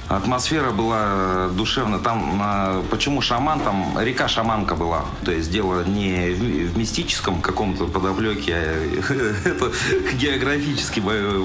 [0.08, 1.98] Атмосфера была душевная.
[1.98, 3.60] Там, а, почему шаман?
[3.60, 5.06] Там река Шаманка была.
[5.24, 9.72] То есть дело не в, мистическом каком-то подоплеке, а это
[10.20, 11.00] географически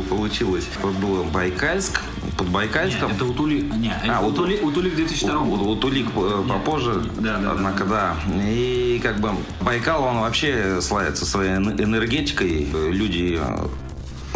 [0.10, 0.68] получилось.
[0.84, 2.02] Вот было Байкальск,
[2.38, 3.10] под Байкальском.
[3.12, 3.74] Это Утулик.
[3.76, 5.64] Не, А, Утулик, Утулик в 2002 У- году.
[5.64, 8.16] у- Утулик э, попозже, Да, да, да, однако, да.
[8.44, 12.68] И как бы Байкал, он вообще славится своей эн- энергетикой.
[12.92, 13.40] Люди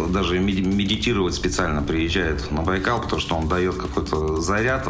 [0.06, 4.86] даже меди- медитировать специально приезжают на Байкал, потому что он дает какой-то заряд,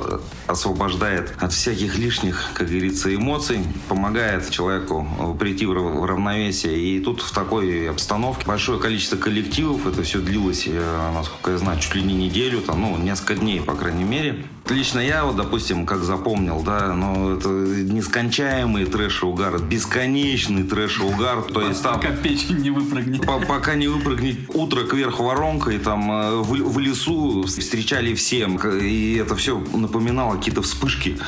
[0.46, 6.78] освобождает от всяких лишних, как говорится, эмоций, помогает человеку э, прийти в рав- в равновесие.
[6.78, 10.68] И тут в такой обстановке большое количество коллективов, это все длилось,
[11.14, 14.44] насколько я знаю, чуть ли не неделю, там, ну, несколько дней, по крайней мере.
[14.70, 21.00] Лично я, вот, допустим, как запомнил, да, ну, это нескончаемый трэш и угар, бесконечный трэш
[21.00, 22.00] и угар, то есть там...
[22.00, 23.26] Пока печень не выпрыгнет.
[23.26, 28.56] По- Пока не выпрыгнет утро кверх воронкой, там э, в, в лесу встречали всем.
[28.56, 31.18] И это все напоминало какие-то вспышки.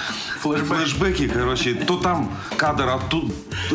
[0.41, 0.66] Флэшбэк.
[0.66, 1.74] Флэшбэки, короче.
[1.74, 3.32] То там кадр оттуда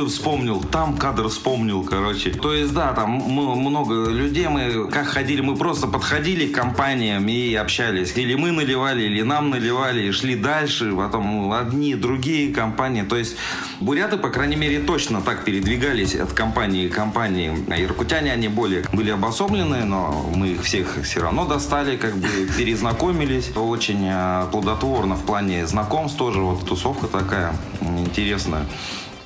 [0.07, 2.31] вспомнил, там кадр вспомнил, короче.
[2.31, 4.47] То есть, да, там много людей.
[4.47, 8.17] Мы как ходили, мы просто подходили к компаниям и общались.
[8.17, 10.93] Или мы наливали, или нам наливали, и шли дальше.
[10.95, 13.03] Потом одни, другие компании.
[13.03, 13.37] То есть,
[13.79, 17.51] буряты, по крайней мере, точно так передвигались от компании к компании.
[17.69, 22.27] А иркутяне, они более были обособлены, но мы их всех все равно достали, как бы
[22.57, 23.51] перезнакомились.
[23.55, 26.39] Очень э, плодотворно в плане знакомств тоже.
[26.39, 28.65] Вот тусовка такая интересная.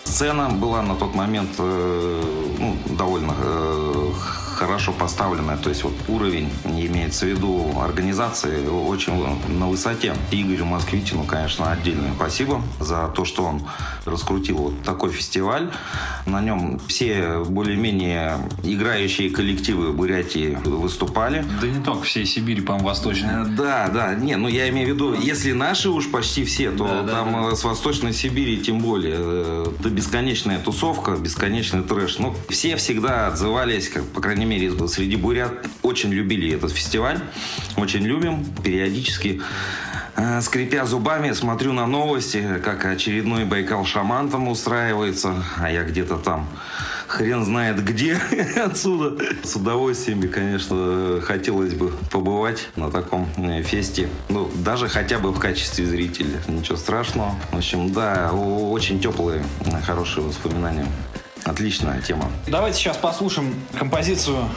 [0.03, 2.23] Сцена была на тот момент э,
[2.59, 4.11] ну, довольно э,
[4.55, 5.57] хорошо поставленная.
[5.57, 9.13] То есть вот уровень, имеется в виду организации, очень
[9.47, 10.15] на высоте.
[10.31, 13.61] Игорю Москвитину, конечно, отдельное спасибо за то, что он
[14.05, 15.69] раскрутил вот такой фестиваль.
[16.25, 21.45] На нем все более-менее играющие коллективы Бурятии выступали.
[21.61, 23.43] Да не только всей Сибири, по-моему, восточной.
[23.43, 26.87] Э, Да, да, не, ну я имею в виду, если наши уж почти все, то
[26.87, 27.51] Да, да, там да.
[27.51, 29.15] э, с Восточной Сибири тем более.
[29.17, 32.19] э, Это бесконечная тусовка, бесконечный трэш.
[32.19, 37.19] Ну, все всегда отзывались, как, по крайней мере, из- среди бурят, очень любили этот фестиваль,
[37.77, 39.41] очень любим, периодически.
[40.17, 46.15] э, Скрипя зубами, смотрю на новости, как очередной Байкал шаман там устраивается, а я где-то
[46.17, 46.47] там
[47.07, 48.13] хрен знает где
[48.55, 49.21] отсюда.
[49.43, 54.07] С удовольствием, конечно, хотелось бы побывать на таком э, фесте.
[54.29, 56.41] Ну, даже хотя бы в качестве зрителя.
[56.47, 57.35] Ничего страшного.
[57.51, 60.87] В общем, да, очень теплые, э, хорошие воспоминания.
[61.45, 62.31] Отличная тема.
[62.47, 64.49] Давайте сейчас послушаем композицию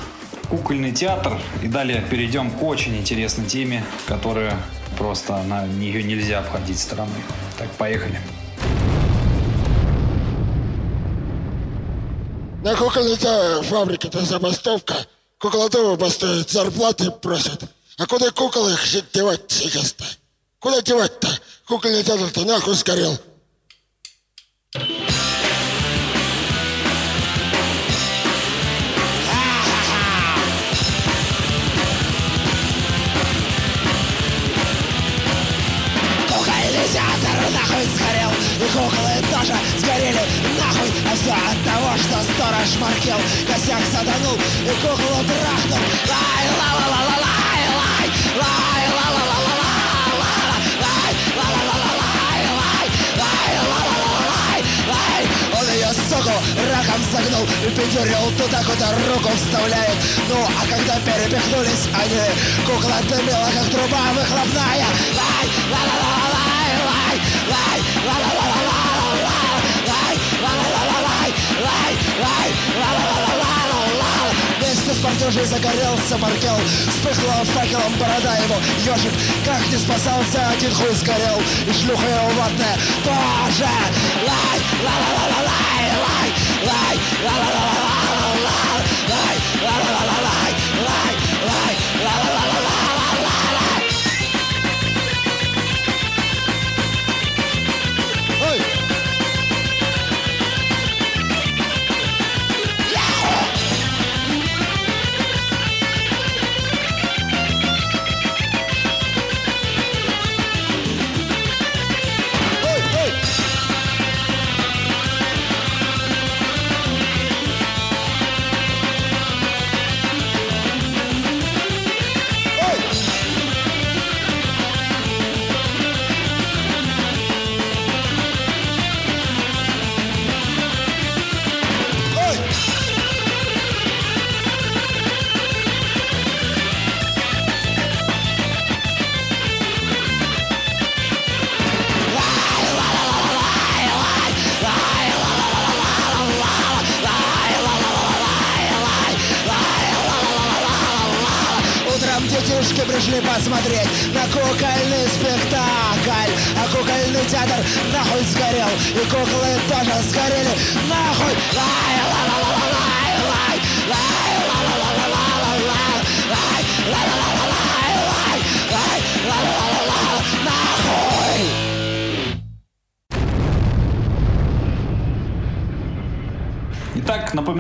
[0.49, 4.57] «Кукольный театр» и далее перейдем к очень интересной теме, которая
[4.97, 7.21] просто на нее нельзя обходить стороной.
[7.59, 8.19] Так, поехали.
[12.65, 14.95] На кукольной та- фабрике это забастовка.
[15.39, 17.65] Куклодумы бастуют, зарплаты просят.
[17.99, 18.81] А куда кукол их
[19.13, 20.05] девать сейчас-то?
[20.59, 21.29] Куда девать-то?
[21.67, 23.19] Кукольный театр-то нахуй сгорел.
[36.89, 38.33] Кукольный театр нахуй сгорел.
[38.33, 40.25] И куклы тоже сгорели
[40.59, 40.91] нахуй.
[41.05, 46.87] А все от того, что сторож маркел Косяк саданул и куклу трахнул Лай, ла ла
[46.89, 48.07] ла ла лай, лай
[48.41, 49.59] Лай, ла ла ла ла
[55.61, 56.37] Он ее, суку,
[56.71, 62.27] раком согнул И пидюрил туда, куда руку вставляет Ну, а когда перепихнулись они
[62.67, 64.87] Кукла дымила, как труба выхлопная
[65.17, 66.38] Лай, ла ла ла ла
[74.99, 76.57] Спартеж загорелся маркел
[76.89, 78.57] Вспыхла факелом борода его.
[78.79, 79.13] Ежик,
[79.45, 81.41] как не спасался, один хуй сгорел.
[81.67, 83.71] И шлюха его ватная тоже.
[84.27, 86.29] Лай, ла ла ла ла лай, лай,
[86.67, 88.59] лай, ла ла ла ла ла
[89.09, 90.28] лай, ла ла ла ла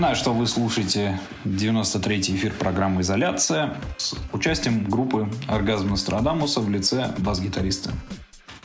[0.09, 7.11] напоминаю, что вы слушаете 93-й эфир программы «Изоляция» с участием группы «Оргазм Нострадамуса» в лице
[7.19, 7.91] бас-гитариста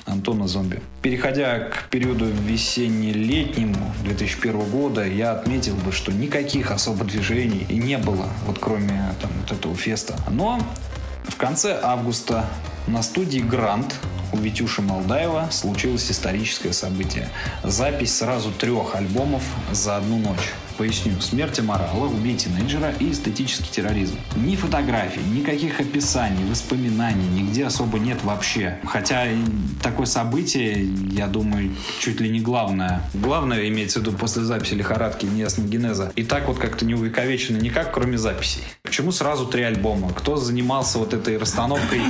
[0.06, 0.82] Антона Зомби.
[1.02, 7.98] Переходя к периоду весенне-летнему 2001 года, я отметил бы, что никаких особо движений и не
[7.98, 10.16] было, вот кроме там, вот этого феста.
[10.30, 10.62] Но
[11.28, 12.46] в конце августа
[12.88, 13.96] на студии «Грант»
[14.32, 17.28] у Витюши Молдаева случилось историческое событие.
[17.64, 20.54] Запись сразу трех альбомов за одну ночь.
[20.78, 21.20] Поясню.
[21.22, 24.18] Смерть морала, убей тинейджера и эстетический терроризм.
[24.36, 28.80] Ни фотографий, никаких описаний, воспоминаний нигде особо нет вообще.
[28.84, 29.26] Хотя
[29.82, 33.02] такое событие, я думаю, чуть ли не главное.
[33.14, 36.12] Главное имеется в виду после записи лихорадки неясного генеза.
[36.16, 38.64] И так вот как-то не увековечено никак, кроме записей.
[38.82, 40.12] Почему сразу три альбома?
[40.14, 42.02] Кто занимался вот этой расстановкой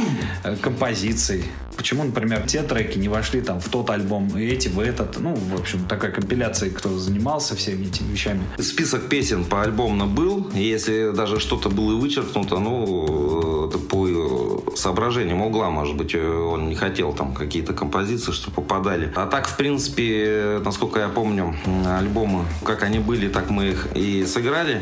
[0.44, 1.46] э, композиций?
[1.76, 5.20] Почему, например, те треки не вошли там в тот альбом, и эти в этот?
[5.20, 8.42] Ну, в общем, такая компиляция, кто занимался всеми этими вещами.
[8.60, 10.50] Список песен по альбомно был.
[10.54, 16.20] Если даже что-то было и вычеркнуто, ну, это по э, соображениям угла, может быть, э,
[16.20, 19.12] он не хотел там какие-то композиции, что попадали.
[19.16, 23.88] А так, в принципе, э, насколько я помню, альбомы, как они были, так мы их
[23.96, 24.82] и сыграли.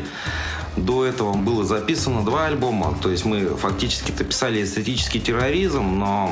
[0.76, 6.30] До этого было записано два альбома, то есть мы фактически-то писали эстетический терроризм, но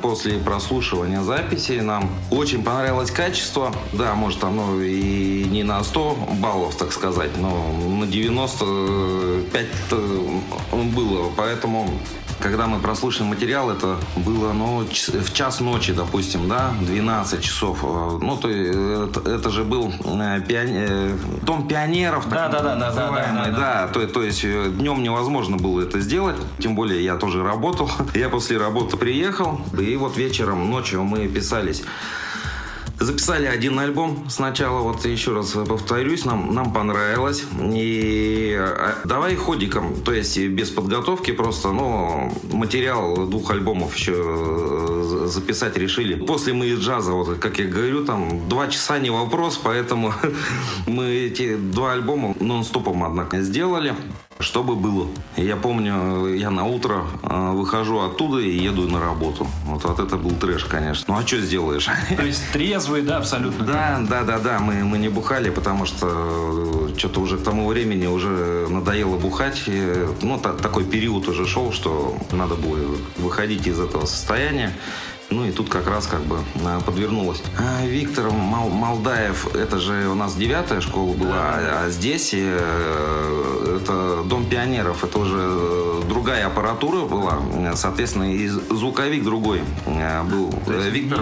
[0.00, 3.74] после прослушивания записи нам очень понравилось качество.
[3.92, 9.66] Да, может оно и не на 100 баллов, так сказать, но на 95
[10.94, 11.90] было, поэтому
[12.40, 17.80] когда мы прослушали материал, это было ну, в час ночи, допустим, да, 12 часов.
[17.82, 22.58] Э, Ну, то это, это же был э, пионе- э, дом пионеров, так Да, да,
[22.58, 26.36] да, да, да, называемый, да, да, да, то, то есть днем невозможно было это сделать,
[26.58, 27.90] тем более я тоже работал.
[28.14, 31.82] Я после работы приехал, и вот вечером, ночью мы писались.
[33.00, 37.44] Записали один альбом сначала, вот еще раз повторюсь, нам, нам понравилось.
[37.72, 45.26] И э, давай ходиком, то есть без подготовки просто, ну, материал двух альбомов еще э,
[45.28, 46.14] записать решили.
[46.14, 50.12] После мы из джаза, вот как я говорю, там два часа не вопрос, поэтому
[50.86, 53.94] мы эти два альбома нон-стопом, однако, сделали
[54.40, 55.08] чтобы было.
[55.36, 59.46] Я помню, я на утро э, выхожу оттуда и еду на работу.
[59.66, 61.04] Вот, вот это был трэш, конечно.
[61.14, 61.86] Ну а что сделаешь?
[62.16, 63.64] То есть трезвые, да, абсолютно.
[63.64, 68.06] Да, да, да, да, мы, мы не бухали, потому что что-то уже к тому времени
[68.06, 69.62] уже надоело бухать.
[69.66, 72.78] И, ну, та- такой период уже шел, что надо было
[73.18, 74.72] выходить из этого состояния.
[75.30, 77.40] Ну и тут как раз как бы а, подвернулось.
[77.56, 83.78] А, Виктор Мал- Малдаев, это же у нас девятая школа была, а, а здесь э,
[83.80, 87.38] это Дом пионеров, это уже э, другая аппаратура была,
[87.76, 90.52] соответственно, и звуковик другой э, был.
[90.66, 91.20] Э, Виктор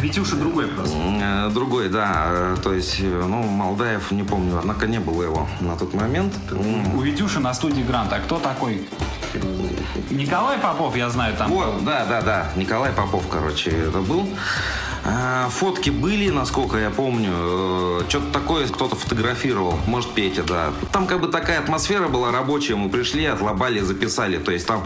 [0.00, 0.96] Витюша другой просто.
[0.96, 2.26] Э, Другой, да.
[2.28, 6.32] Э, То есть, э, ну, Малдаев, не помню, однако не было его на тот момент.
[6.50, 6.94] М.
[6.96, 8.12] У Витюши на студии Грант.
[8.12, 8.86] А кто такой?
[10.10, 11.50] Николай Попов, я знаю, там.
[11.50, 12.50] Вот, да, да, да.
[12.56, 14.28] Николай Попов, короче, это был.
[15.04, 17.30] А, Фотки были, насколько я помню.
[17.32, 19.78] Э, Что-то такое кто-то фотографировал.
[19.86, 20.72] Может, Петя, да.
[20.92, 22.74] Там как бы такая атмосфера была рабочая.
[22.74, 24.38] Мы пришли, отлобали, записали.
[24.38, 24.82] То есть там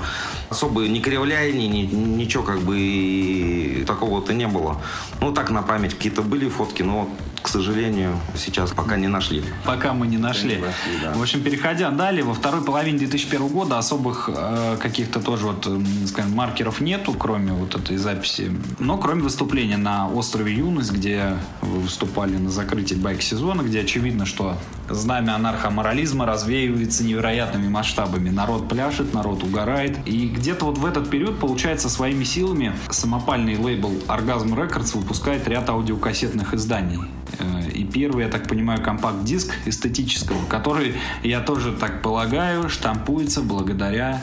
[0.50, 4.80] особо ни кривляний, ни, ничего как бы такого-то не было.
[5.20, 7.08] Ну, так на память какие-то были фотки, но
[7.42, 9.42] к сожалению, сейчас пока не нашли.
[9.64, 10.56] Пока мы не нашли.
[10.56, 11.12] нашли, да.
[11.12, 15.68] В общем, переходя далее, во второй половине 2001 года особых э, каких-то тоже вот,
[16.06, 18.50] скажем, маркеров нету, кроме вот этой записи.
[18.78, 24.56] Но кроме выступления на острове Юность, где вы выступали на закрытии байк-сезона, где очевидно, что
[24.88, 28.30] знамя анархоморализма развеивается невероятными масштабами.
[28.30, 29.98] Народ пляшет, народ угорает.
[30.06, 35.68] И где-то вот в этот период, получается, своими силами самопальный лейбл Orgasm Records выпускает ряд
[35.68, 37.00] аудиокассетных изданий.
[37.38, 44.20] Э, И первый, я так понимаю, компакт-диск эстетического, который, я тоже так полагаю, штампуется благодаря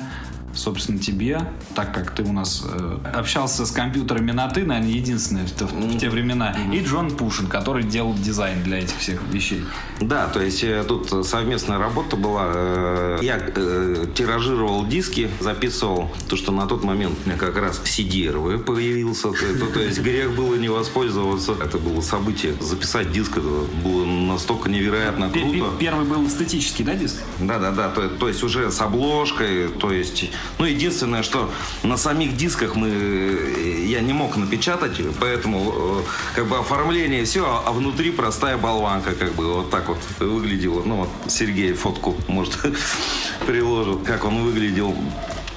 [0.54, 1.42] собственно, тебе,
[1.76, 5.74] так как ты у нас э, общался с компьютерами на ты, наверное, единственное в, в-
[5.74, 9.64] в те времена, и Джон Пушин, который делал дизайн для этих всех вещей.
[10.02, 12.44] Да, то есть э, тут совместная работа была.
[12.54, 17.82] Э, Я э, тиражировал диски, записывал то, что на тот момент у меня как раз
[17.84, 19.32] CDR появился.
[19.32, 21.54] То, то- есть грех было не воспользоваться.
[21.64, 22.54] Это было событие.
[22.60, 23.48] Записать диск это
[23.84, 25.72] было настолько невероятно круто.
[25.80, 27.18] Первый был эстетический, да, диск?
[27.40, 27.90] Да, да, да.
[27.90, 31.50] То, то есть уже с обложкой, то есть Ну, единственное, что
[31.84, 36.02] на самих дисках мы, э, я не мог напечатать, поэтому э,
[36.36, 40.84] как бы оформление все, а внутри простая болванка, как бы вот так вот выглядело.
[40.84, 42.58] Ну, вот Сергей фотку, может,
[43.48, 44.96] приложит, как он выглядел.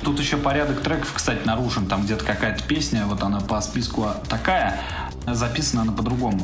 [0.03, 1.87] Тут еще порядок треков, кстати, нарушен.
[1.87, 4.81] Там где-то какая-то песня, вот она по списку такая,
[5.27, 6.41] записана она по-другому.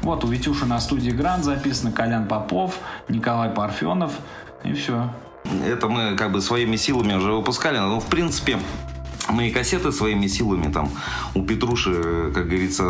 [0.00, 2.78] Вот у Витюши на студии Гранд записано Колян Попов,
[3.08, 4.12] Николай Парфенов
[4.64, 5.12] и все.
[5.64, 8.58] Это мы как бы своими силами уже выпускали, но в принципе
[9.28, 10.90] мы и кассеты своими силами там
[11.34, 12.82] у Петруши, как говорится,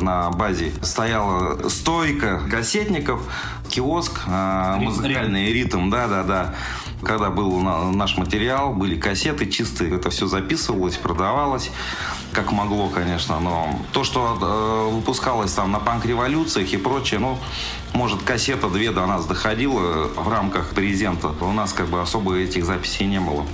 [0.00, 3.22] на базе стояла стойка кассетников,
[3.68, 6.54] киоск, э, музыкальный ритм, да-да-да.
[7.02, 11.70] Когда был на- наш материал, были кассеты чистые, это все записывалось, продавалось,
[12.32, 13.40] как могло, конечно.
[13.40, 17.38] Но то, что э, выпускалось там на панк-революциях и прочее, ну,
[17.94, 21.28] может, кассета две до нас доходила в рамках презента.
[21.40, 23.46] У нас как бы особо этих записей не было.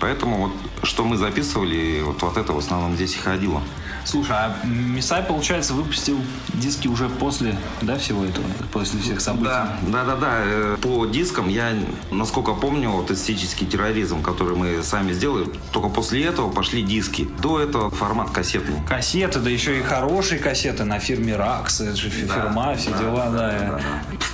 [0.00, 0.52] Поэтому вот
[0.84, 3.60] что мы записывали, вот, вот это в основном здесь и ходило.
[4.04, 6.18] Слушай, а Мисай, получается, выпустил
[6.54, 9.44] диски уже после, да, всего этого, после всех событий?
[9.44, 10.32] Да, да, да, да.
[10.44, 11.72] Э, По дискам я,
[12.10, 17.28] насколько помню, вот эстетический терроризм, который мы сами сделали, только после этого пошли диски.
[17.40, 18.76] До этого формат кассетный.
[18.88, 23.30] Кассеты, да еще и хорошие кассеты на фирме Ракс, это же фи- фирма, все дела,
[23.30, 23.80] да.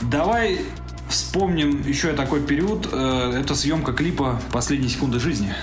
[0.03, 0.63] Давай
[1.09, 5.55] вспомним еще такой период, э, это съемка клипа «Последние секунды жизни».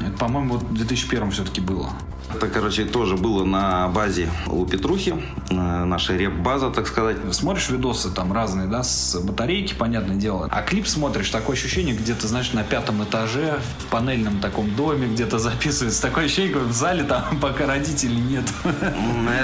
[0.00, 1.90] Это, по-моему, вот в 2001 все-таки было.
[2.34, 5.14] Это, короче, тоже было на базе у Петрухи,
[5.50, 7.16] э, наша реп-база, так сказать.
[7.32, 10.48] Смотришь видосы там разные, да, с батарейки, понятное дело.
[10.50, 15.38] А клип смотришь, такое ощущение, где-то, знаешь, на пятом этаже, в панельном таком доме где-то
[15.40, 16.02] записывается.
[16.02, 18.44] Такое ощущение, как в зале там пока родителей нет.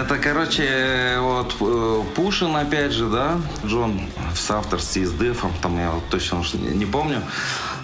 [0.01, 4.01] Это, короче, вот э, Пушин, опять же, да, Джон
[4.33, 7.21] в соавторстве с Дефом, там я вот точно уж не не помню.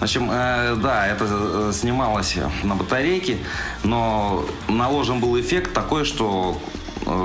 [0.03, 3.39] В общем, э, да, это э, снималось на батарейке,
[3.85, 6.61] но наложен был эффект такой, что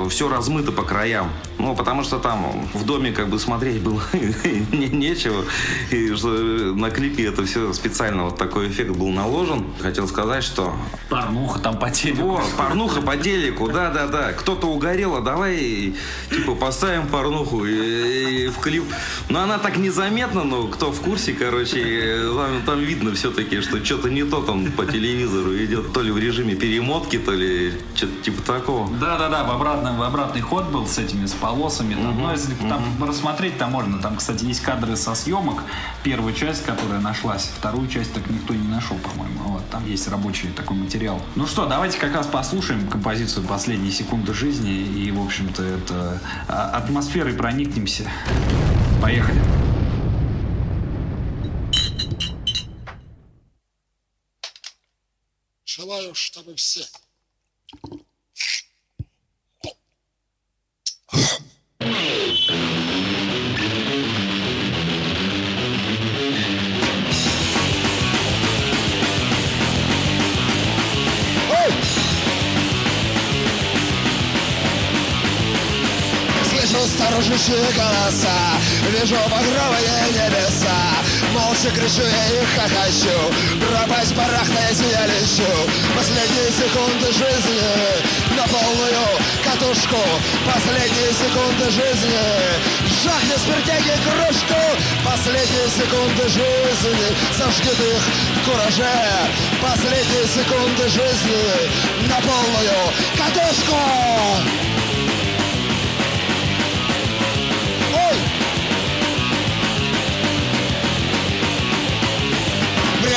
[0.08, 1.28] все размыто по краям.
[1.58, 5.44] Ну, потому что там в доме как бы смотреть было не- нечего.
[5.90, 9.64] И что на клипе это все специально вот такой эффект был наложен.
[9.80, 10.74] Хотел сказать, что
[11.08, 12.22] Порнуха там по телеку.
[12.22, 14.32] вот, порнуха по телеку, да-да-да.
[14.32, 15.94] Кто-то угорел, а давай,
[16.30, 18.84] типа, поставим порнуху и, и в клип.
[19.28, 24.10] Но она так незаметна, но кто в курсе, короче, там, там видно все-таки, что что-то
[24.10, 25.92] не то там по телевизору идет.
[25.92, 28.88] То ли в режиме перемотки, то ли что-то типа такого.
[28.98, 31.94] Да-да-да, в, обратном, в обратный ход был с этими, с полосами.
[31.94, 33.98] Там, ну, если там рассмотреть, там можно.
[34.02, 35.62] Там, кстати, есть кадры со съемок.
[36.02, 37.50] Первая часть, которая нашлась.
[37.58, 39.40] Вторую часть так никто не нашел, по-моему.
[39.44, 41.22] Вот, там есть рабочий такой материал.
[41.36, 44.70] Ну что, давайте как раз послушаем композицию «Последние секунды жизни».
[44.70, 48.10] И, в общем-то, это а, атмосферой проникнемся.
[49.00, 49.40] Поехали.
[55.64, 56.84] Желаю, чтобы все
[76.44, 78.28] Слышу сторожащие голоса
[78.90, 80.78] Вижу багровые небеса
[81.38, 83.18] Молча кричу я и хохочу
[83.60, 85.50] Пропасть барахтаясь я лечу.
[85.94, 87.62] Последние секунды жизни
[88.36, 89.06] На полную
[89.44, 90.00] катушку.
[90.52, 92.26] Последние секунды жизни.
[93.02, 94.60] Жахни смертяги кружку.
[95.04, 97.08] Последние секунды жизни.
[97.38, 98.02] Сожги их
[98.36, 98.96] в кураже.
[99.62, 102.78] Последние секунды жизни На полную
[103.16, 104.67] катушку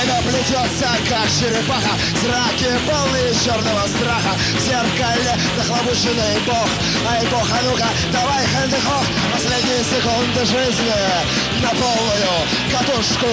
[0.01, 1.93] Время плетется, как черепаха.
[2.21, 4.33] Зраки полные черного страха.
[4.57, 6.69] В зеркале нахлобученный бог.
[7.07, 10.93] Ай, бог, а ну-ка, давай хэнды-хох Последние секунды жизни
[11.61, 12.33] На полную
[12.71, 13.29] катушку.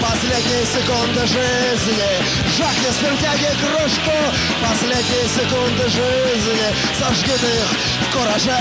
[0.00, 2.10] Последние секунды жизни.
[2.58, 4.16] Жахни смертяги кружку.
[4.60, 6.68] Последние секунды жизни
[6.98, 7.70] Сожги их
[8.08, 8.60] в кураже.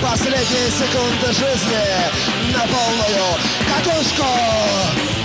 [0.00, 3.34] Последние секунды жизни На полную
[3.66, 5.23] катушку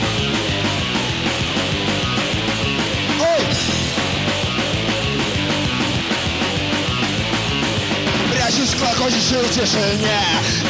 [9.20, 10.20] Клокочущей тишине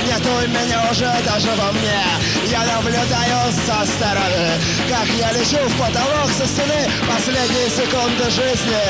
[0.08, 2.02] Нету меня уже даже во мне.
[2.50, 4.60] Я наблюдаю со стороны.
[4.90, 8.82] Как я лечу в потолок со стены Последние секунды жизни.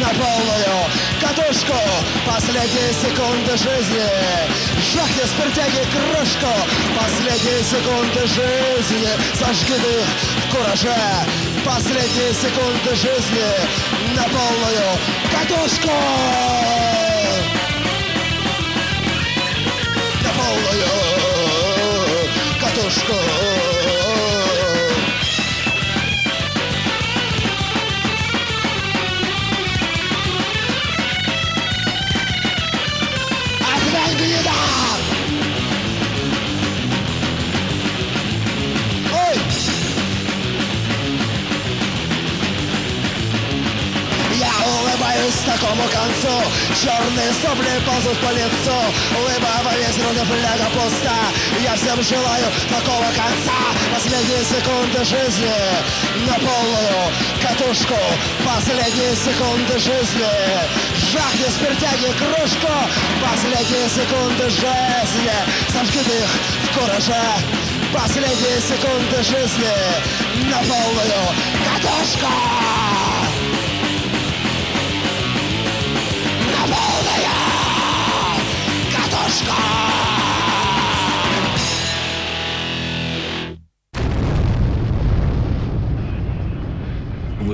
[0.00, 0.90] На полную
[1.20, 1.78] катушку
[2.26, 4.08] Последние секунды жизни.
[4.92, 6.52] Жахни спиртяги кружку
[6.98, 9.10] Последние секунды жизни.
[9.38, 10.08] Сожги их
[10.44, 10.96] в кураже
[11.64, 14.16] Последние секунды жизни.
[14.16, 14.98] На полную
[15.30, 16.77] катушку
[22.59, 23.13] катушку
[33.61, 34.76] Отдай гнида!
[45.58, 46.34] Такому концу.
[46.74, 48.76] Черные сопли ползут по лицу.
[49.18, 51.18] Улыба во весь рот фляга пуста.
[51.62, 53.58] Я всем желаю такого конца.
[53.94, 55.54] Последние секунды жизни
[56.26, 57.98] На полную катушку.
[58.44, 60.30] Последние секунды жизни.
[61.12, 62.72] Жахни спиртяги кружку.
[63.22, 65.36] Последние секунды жизни.
[65.72, 66.30] Сожги их
[66.70, 67.24] в кураже.
[67.92, 69.72] Последние секунды жизни
[70.50, 71.24] На полную
[71.64, 72.77] катушку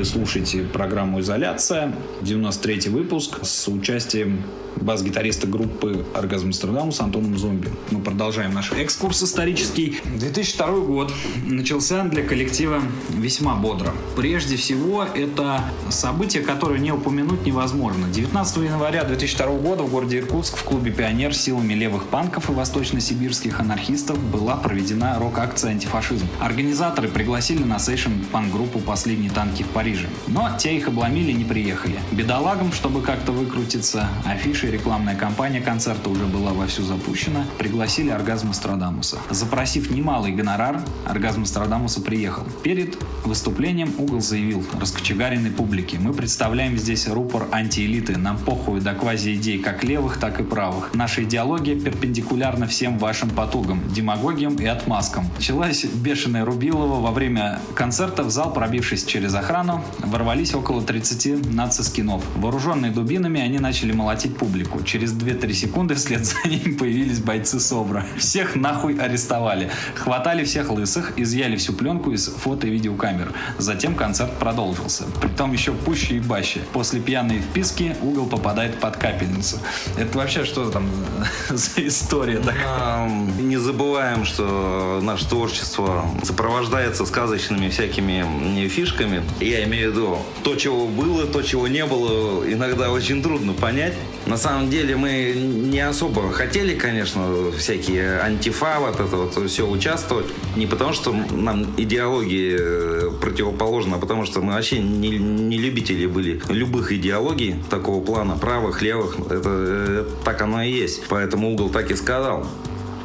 [0.04, 1.90] Вы слушаете программу «Изоляция»,
[2.20, 4.42] 93-й выпуск с участием
[4.76, 7.70] бас-гитариста группы «Оргазм Амстердам» с Антоном Зомби.
[7.90, 10.00] Мы продолжаем наш экскурс исторический.
[10.18, 11.12] 2002 год
[11.46, 13.92] начался для коллектива весьма бодро.
[14.16, 18.08] Прежде всего, это событие, которое не упомянуть невозможно.
[18.08, 23.60] 19 января 2002 года в городе Иркутск в клубе «Пионер» силами левых панков и восточно-сибирских
[23.60, 26.26] анархистов была проведена рок-акция «Антифашизм».
[26.40, 30.08] Организаторы пригласили на сейшн панк-группу «Последние танки в Париже».
[30.26, 31.98] Но те их обломили не приехали.
[32.12, 38.50] Бедолагам, чтобы как-то выкрутиться, афиши и рекламная кампания концерта уже была вовсю запущена, пригласили Оргазм
[38.50, 39.18] Астрадамуса.
[39.30, 42.44] Запросив немалый гонорар, Оргазм Астрадамуса приехал.
[42.62, 48.16] Перед выступлением Угол заявил раскочегаренной публике «Мы представляем здесь рупор антиэлиты.
[48.18, 50.90] Нам похуй до квази-идей как левых, так и правых.
[50.94, 55.26] Наша идеология перпендикулярна всем вашим потугам, демагогиям и отмазкам».
[55.36, 57.00] Началась бешеная Рубилова.
[57.00, 62.22] Во время концерта в зал, пробившись через охрану, ворвались около 30 нацискинов.
[62.36, 64.82] Вооруженные дубинами, они начали молотить публику.
[64.82, 68.06] Через 2-3 секунды вслед за ними появились бойцы СОБРа.
[68.16, 69.70] Всех нахуй арестовали.
[69.94, 73.32] Хватали всех лысых, изъяли всю пленку из фото и видеокамер.
[73.58, 75.04] Затем концерт продолжился.
[75.20, 76.60] Притом еще пуще и баще.
[76.72, 79.58] После пьяной вписки угол попадает под капельницу.
[79.96, 80.88] Это вообще что там
[81.48, 83.08] за история такая?
[83.40, 89.22] Не забываем, что наше творчество сопровождается сказочными всякими фишками.
[89.40, 93.94] Я имею в виду то, чего было, то, чего не было, иногда очень трудно понять.
[94.26, 100.26] На самом деле мы не особо хотели, конечно, всякие антифа, вот это вот все участвовать.
[100.56, 106.06] Не потому, что нам идеология э, противоположна, а потому что мы вообще не, не любители
[106.06, 109.18] были любых идеологий такого плана, правых, левых.
[109.30, 111.02] Это, э, так оно и есть.
[111.08, 112.46] Поэтому угол так и сказал.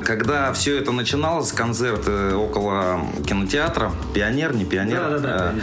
[0.01, 5.59] Когда все это начиналось, концерт э, около кинотеатра, пионер, не пионер, Да-да-да, э,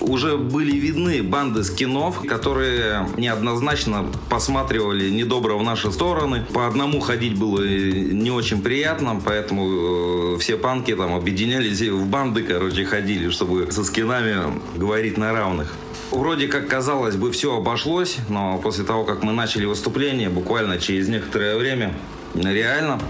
[0.00, 6.44] уже были видны банды скинов, которые неоднозначно посматривали недобро в наши стороны.
[6.52, 12.06] По одному ходить было не очень приятно, поэтому э, все панки там объединялись и в
[12.06, 15.74] банды, короче, ходили, чтобы со скинами говорить на равных.
[16.10, 21.08] Вроде как, казалось бы, все обошлось, но после того, как мы начали выступление, буквально через
[21.08, 21.94] некоторое время,
[22.34, 23.00] реально,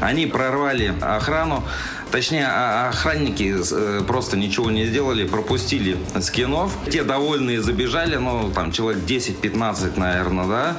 [0.00, 1.62] они прорвали охрану,
[2.10, 6.72] Точнее, а- охранники э, просто ничего не сделали, пропустили скинов.
[6.90, 10.76] Те довольные забежали, ну, там, человек 10-15, наверное, да.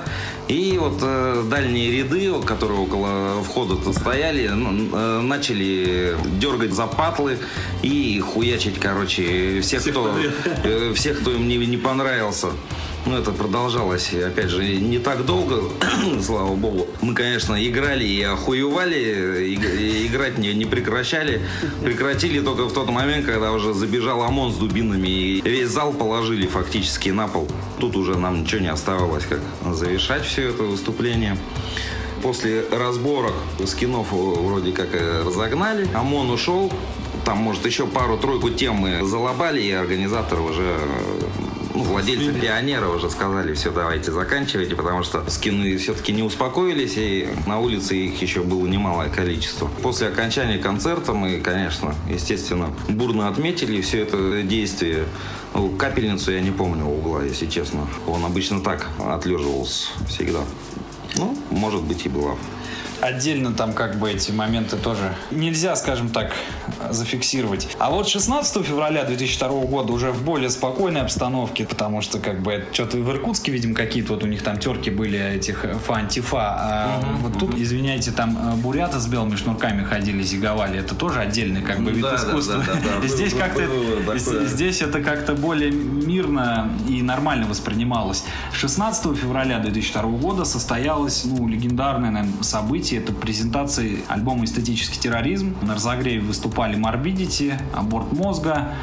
[0.49, 7.37] И вот э, дальние ряды, которые около входа-то стояли, ну, э, начали дергать за патлы
[7.81, 10.13] и хуячить, короче, всех, кто,
[10.63, 12.47] э, всех, кто им не, не понравился.
[13.05, 15.63] Ну, это продолжалось, опять же, не так долго,
[16.21, 16.85] слава богу.
[17.01, 21.41] Мы, конечно, играли и охуевали, и- и играть не, не прекращали.
[21.83, 26.45] Прекратили только в тот момент, когда уже забежал ОМОН с дубинами, и весь зал положили
[26.45, 27.47] фактически на пол.
[27.79, 29.39] Тут уже нам ничего не оставалось, как
[29.73, 31.37] завершать все это выступление.
[32.21, 33.33] После разборок
[33.65, 36.71] скинов вроде как э, разогнали, ОМОН ушел,
[37.25, 41.40] там, может, еще пару-тройку тем мы залобали, и организаторы уже э,
[41.73, 47.29] ну, владельцы пионера уже сказали, все, давайте заканчивайте, потому что скины все-таки не успокоились, и
[47.45, 49.67] на улице их еще было немалое количество.
[49.81, 55.05] После окончания концерта мы, конечно, естественно, бурно отметили все это действие.
[55.53, 57.87] Ну, капельницу я не помню угла, если честно.
[58.07, 60.39] Он обычно так отлеживался всегда.
[61.17, 62.35] Ну, может быть, и была
[63.01, 66.33] отдельно там как бы эти моменты тоже нельзя, скажем так,
[66.89, 67.67] зафиксировать.
[67.79, 72.65] А вот 16 февраля 2002 года уже в более спокойной обстановке, потому что как бы
[72.71, 76.37] что-то в Иркутске, видимо, какие-то вот у них там терки были этих фа-антифа.
[76.41, 80.79] А угу, вот тут, извиняйте, там э, буряты с белыми шнурками ходили, зиговали.
[80.79, 82.63] Это тоже отдельный как бы вид да, искусства.
[82.65, 83.63] Да, да, да, здесь как-то
[84.45, 88.23] здесь это как-то более мирно и нормально воспринималось.
[88.53, 92.95] 16 февраля 2002 года состоялось ну, легендарное наверное, событие событий.
[92.97, 95.55] Это презентации альбома «Эстетический терроризм».
[95.61, 98.73] На разогреве выступали Morbidity, Аборт мозга,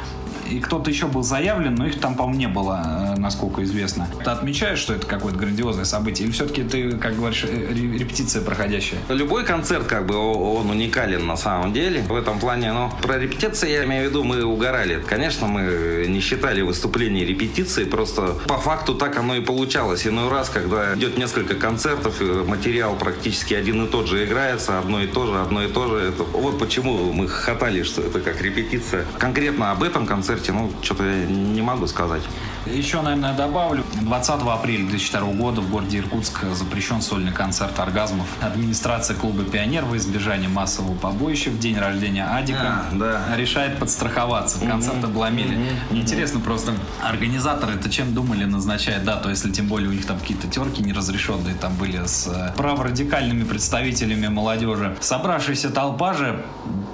[0.49, 4.07] и кто-то еще был заявлен, но их там, по-моему, не было, э, насколько известно.
[4.23, 6.27] Ты отмечаешь, что это какое-то грандиозное событие?
[6.27, 8.99] Или все-таки ты, как говоришь, э, репетиция проходящая?
[9.09, 12.01] Любой концерт, как бы, он уникален на самом деле.
[12.01, 15.01] В этом плане, но про репетиции, я имею в виду, мы угорали.
[15.05, 20.07] Конечно, мы не считали выступления репетиции, просто по факту так оно и получалось.
[20.07, 25.07] Иной раз, когда идет несколько концертов, материал практически один и тот же играется, одно и
[25.07, 26.07] то же, одно и то же.
[26.07, 26.23] Это...
[26.23, 29.05] Вот почему мы хохотали, что это как репетиция.
[29.17, 32.21] Конкретно об этом концерте концерте, ну, что-то я не могу сказать.
[32.65, 33.83] Еще, наверное, добавлю.
[34.01, 38.27] 20 апреля 2002 года в городе Иркутск запрещен сольный концерт оргазмов.
[38.41, 43.35] Администрация клуба «Пионер» во избежание массового побоища в день рождения Адика а, да.
[43.35, 44.59] решает подстраховаться.
[44.59, 45.55] Концерт обломили.
[45.55, 45.65] Угу.
[45.91, 50.19] Мне интересно просто, организаторы это чем думали назначать дату, если тем более у них там
[50.19, 54.95] какие-то терки неразрешенные там были с э, праворадикальными представителями молодежи.
[54.99, 56.43] Собравшаяся толпа же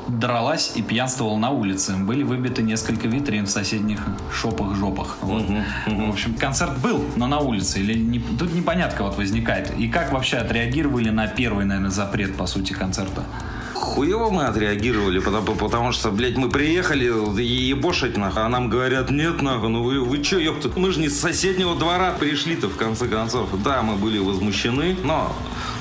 [0.07, 1.95] дралась и пьянствовала на улице.
[1.95, 3.99] Были выбиты несколько витрин в соседних
[4.31, 5.17] шопах-жопах.
[5.21, 5.43] Вот.
[5.43, 6.05] Угу, угу.
[6.05, 7.79] В общем, концерт был, но на улице.
[7.79, 9.73] Или не, тут непонятка вот возникает.
[9.77, 13.23] И как вообще отреагировали на первый, наверное, запрет, по сути, концерта?
[13.75, 17.05] Хуево мы отреагировали, потому, потому что, блядь, мы приехали
[17.41, 21.09] ебошить нахуй, а нам говорят, нет нахуй, ну вы, вы чё, ёпта, мы же не
[21.09, 23.49] с соседнего двора пришли-то в конце концов.
[23.63, 25.35] Да, мы были возмущены, но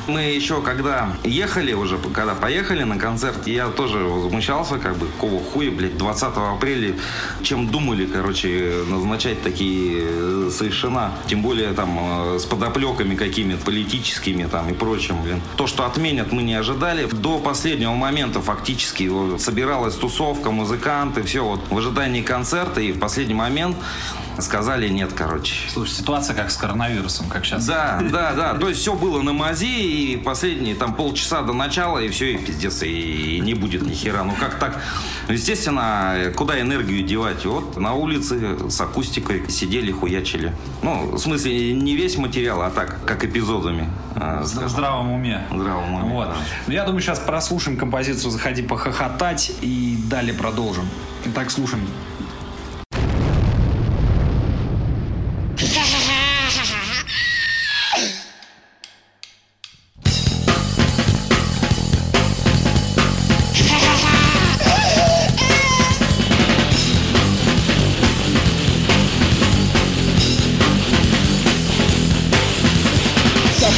[0.07, 5.43] мы еще когда ехали уже, когда поехали на концерт, я тоже возмущался, как бы, какого
[5.43, 6.95] хуя, блядь, 20 апреля,
[7.43, 11.99] чем думали, короче, назначать такие э, совершенно, тем более там
[12.35, 15.41] э, с подоплеками какими-то политическими там и прочим, блин.
[15.57, 17.07] То, что отменят, мы не ожидали.
[17.07, 23.35] До последнего момента фактически собиралась тусовка, музыканты, все вот в ожидании концерта, и в последний
[23.35, 23.77] момент
[24.39, 25.69] Сказали нет, короче.
[25.71, 27.67] Слушай, ситуация как с коронавирусом, как сейчас.
[27.67, 28.55] Да, да, да.
[28.55, 32.39] То есть все было на мази, и последние там полчаса до начала, и все, и
[32.39, 34.25] пиздец, и, и не будет ни хера.
[34.25, 34.81] Ну как так?
[35.29, 37.45] Ну, естественно, куда энергию девать?
[37.47, 40.53] Вот на улице с акустикой сидели, хуячили.
[40.83, 43.89] Ну, в смысле, не весь материал, а так, как эпизодами.
[44.17, 45.43] А, в здравом уме.
[45.51, 46.29] В здравом уме, Вот.
[46.29, 46.37] Да.
[46.67, 50.89] Ну, я думаю, сейчас прослушаем композицию «Заходи похохотать» и далее продолжим.
[51.27, 51.87] Итак, слушаем.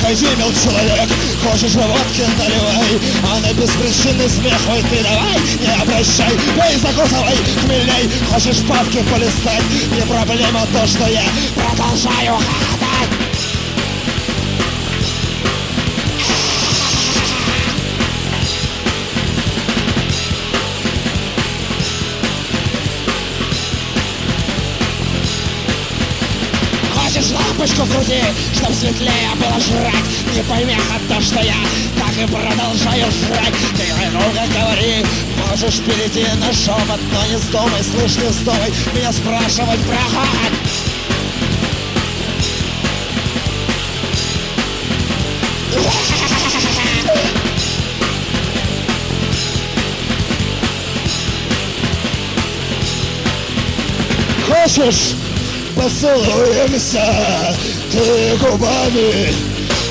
[0.06, 1.10] Заходи, мил человек,
[1.42, 8.08] хочешь водки наливай А на беспричинный смех, ой, ты давай Не обращай, пей, закусывай, хмелей
[8.30, 11.24] Хочешь папки полистать, не проблема то, что я
[11.56, 12.38] продолжаю
[27.66, 30.34] лампочку в груди, чтоб светлее было жрать.
[30.34, 31.56] Не помеха то, что я
[31.98, 33.54] так и продолжаю жрать.
[33.76, 35.04] Ты много говори,
[35.48, 40.52] можешь перейти на шепот Но не вздумай, слышь, не вздумай меня спрашивать про хохот
[54.48, 55.25] Хочешь?
[55.76, 57.54] Поцелуемся
[57.92, 59.32] ты губами.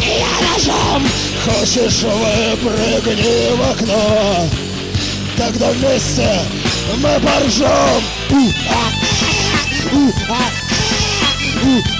[0.01, 1.07] Я ножом
[1.45, 4.49] Хочешь выпрыгни в окно.
[5.37, 6.27] Тогда вместе
[6.97, 8.03] мы поржем.
[11.63, 11.94] Ooh.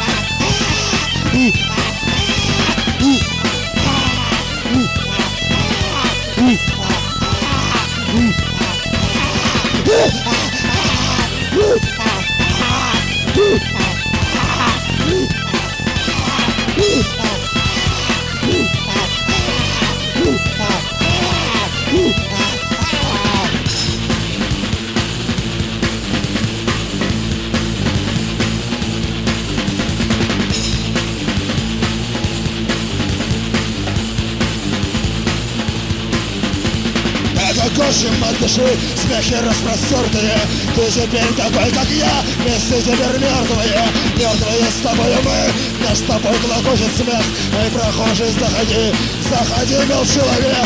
[38.36, 40.38] От души Смехи распростертые
[40.76, 42.24] Ты теперь такой, как я.
[42.40, 43.86] Вместе теперь мертвые
[44.18, 45.88] Мертвые с тобой мы.
[45.88, 47.24] Наш с тобой клокочет смех.
[47.62, 48.94] Эй, прохожий, заходи.
[49.30, 50.66] Заходи, мил человек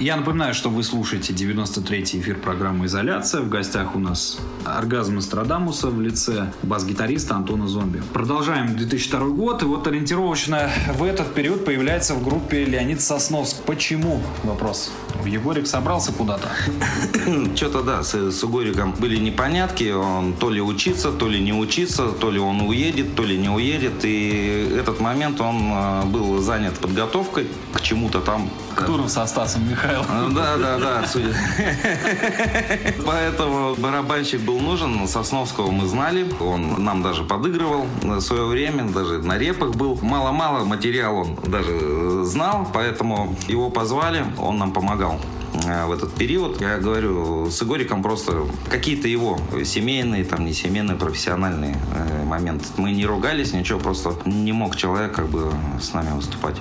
[0.00, 3.40] Я напоминаю, что вы слушаете 93-й эфир программы «Изоляция».
[3.40, 8.00] В гостях у нас оргазм Астрадамуса в лице бас-гитариста Антона Зомби.
[8.12, 13.64] Продолжаем 2002 год, и вот ориентировочно в этот период появляется в группе Леонид Сосновский.
[13.66, 14.20] Почему?
[14.44, 14.92] Вопрос.
[15.26, 16.48] Егорик собрался куда-то.
[17.56, 19.90] Что-то да, с, с Угориком были непонятки.
[19.92, 23.48] Он то ли учиться, то ли не учиться, то ли он уедет, то ли не
[23.48, 24.04] уедет.
[24.04, 28.48] И этот момент он э, был занят подготовкой к чему-то там.
[28.74, 30.34] К туру со Стасом Михайловым.
[30.34, 31.04] Да, да, да.
[31.06, 31.34] судя-
[33.04, 35.06] Поэтому барабанщик был нужен.
[35.08, 36.26] Сосновского мы знали.
[36.40, 39.98] Он нам даже подыгрывал в свое время, даже на репах был.
[40.02, 45.17] Мало-мало материал он даже э, знал, поэтому его позвали, он нам помогал
[45.52, 46.60] в этот период.
[46.60, 52.66] Я говорю, с Игориком просто какие-то его семейные, там, не семейные, профессиональные э, моменты.
[52.76, 56.56] Мы не ругались, ничего, просто не мог человек как бы с нами выступать.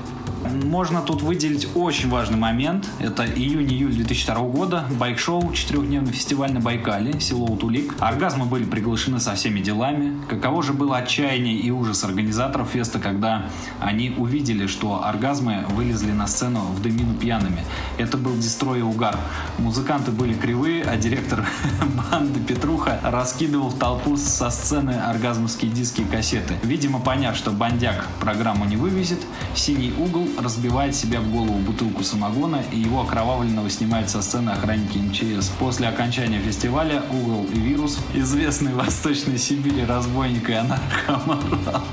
[0.49, 2.87] Можно тут выделить очень важный момент.
[2.99, 4.85] Это июнь-июль 2002 года.
[4.99, 7.93] Байк-шоу, четырехдневный фестиваль на Байкале, село Утулик.
[7.99, 10.17] Оргазмы были приглашены со всеми делами.
[10.29, 13.45] Каково же было отчаяние и ужас организаторов феста, когда
[13.79, 17.63] они увидели, что оргазмы вылезли на сцену в дымину пьяными.
[17.97, 19.17] Это был дестрой и угар.
[19.57, 21.45] Музыканты были кривые, а директор
[22.11, 26.55] банды Петруха раскидывал в толпу со сцены оргазмовские диски и кассеты.
[26.63, 29.19] Видимо, поняв, что бандяк программу не вывезет,
[29.55, 34.97] синий угол разбивает себе в голову бутылку самогона и его окровавленного снимают со сцены охранники
[34.97, 35.49] МЧС.
[35.59, 41.83] После окончания фестиваля Угол и Вирус, известный в Восточной Сибири разбойник и анархоморал,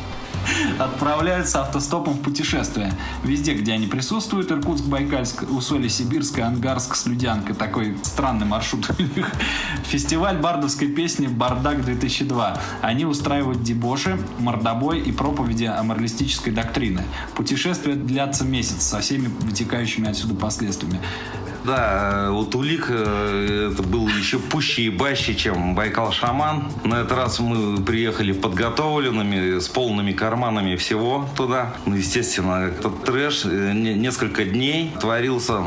[0.78, 2.92] отправляются автостопом в путешествие.
[3.22, 7.54] Везде, где они присутствуют, Иркутск, Байкальск, Усолье-Сибирск, Ангарск, Слюдянка.
[7.54, 8.90] Такой странный маршрут.
[9.84, 12.58] Фестиваль бардовской песни «Бардак-2002».
[12.82, 17.02] Они устраивают дебоши, мордобой и проповеди о моралистической доктрине.
[17.34, 21.00] Путешествие длятся месяц со всеми вытекающими отсюда последствиями.
[21.64, 26.64] Да, вот Улик э, это был еще пуще и баще, чем Байкал Шаман.
[26.84, 31.74] На этот раз мы приехали подготовленными, с полными карманами всего туда.
[31.86, 35.62] Ну, естественно, этот трэш э, не- несколько дней творился.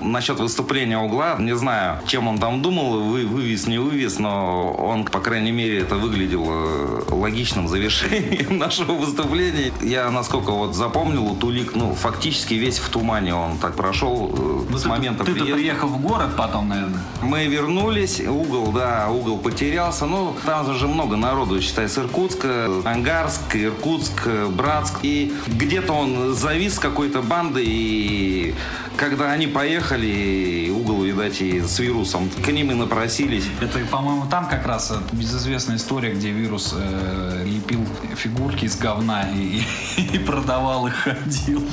[0.00, 5.04] Насчет выступления угла, не знаю, чем он там думал, вы, вывез, не вывез, но он,
[5.04, 9.72] по крайней мере, это выглядел э, логичным завершением нашего выступления.
[9.80, 14.76] Я, насколько вот запомнил, вот Улик, ну, фактически весь в тумане он так прошел э,
[14.78, 15.54] с ты- момента Ты-то приезда.
[15.54, 17.00] приехал в город потом, наверное.
[17.22, 20.06] Мы вернулись, угол, да, угол потерялся.
[20.06, 24.98] Ну, там же много народу, считай, с Иркутска, Ангарск, Иркутск, Братск.
[25.02, 28.54] И где-то он завис какой-то бандой, и
[28.96, 33.44] когда они поехали, угол, видать, и с вирусом, к ним и напросились.
[33.60, 37.80] Это, по-моему, там как раз безызвестная история, где вирус э, лепил
[38.14, 39.62] фигурки из говна и,
[39.96, 41.66] и продавал их, ходил.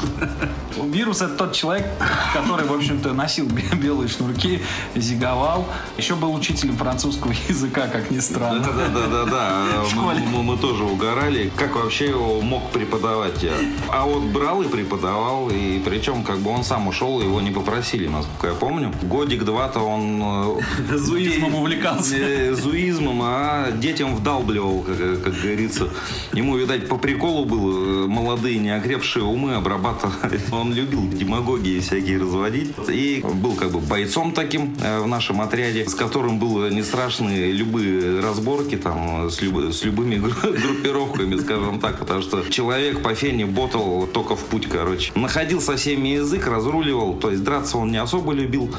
[0.83, 1.85] Вирус это тот человек,
[2.33, 4.61] который, в общем-то, носил бе- белые шнурки,
[4.95, 5.67] зиговал.
[5.97, 8.59] Еще был учителем французского языка, как ни странно.
[8.61, 9.83] Да, да, да, да.
[9.83, 11.51] В Мы, мы- мы тоже угорали.
[11.57, 13.43] Как вообще его мог преподавать?
[13.89, 18.07] А вот брал и преподавал, и причем как бы он сам ушел, его не попросили,
[18.07, 18.93] насколько я помню.
[19.01, 20.21] Годик-два-то он...
[20.89, 22.15] э, Зуизмом увлекался.
[22.15, 25.89] э, Зуизмом, а детям вдалбливал, как, как говорится.
[26.33, 30.41] Ему, видать, по приколу было э, молодые, неокрепшие умы обрабатывать.
[30.51, 32.73] Он любил демагогии всякие разводить.
[32.87, 37.51] И был как бы бойцом таким э, в нашем отряде, с которым было не страшны
[37.51, 43.13] любые разборки там с, люб- с любыми гру- группировками, скажем так, потому что человек по
[43.15, 45.11] фене ботал только в путь, короче.
[45.15, 48.73] Находил со всеми язык, разруливал, то есть драться он не особо любил.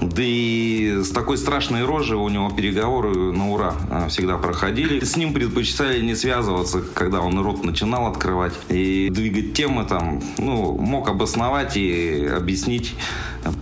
[0.00, 5.04] Да и с такой страшной рожей у него переговоры на ура а, всегда проходили.
[5.04, 10.76] С ним предпочитали не связываться, когда он рот начинал открывать и двигать темы там, ну,
[10.78, 12.94] мог обосновать и объяснить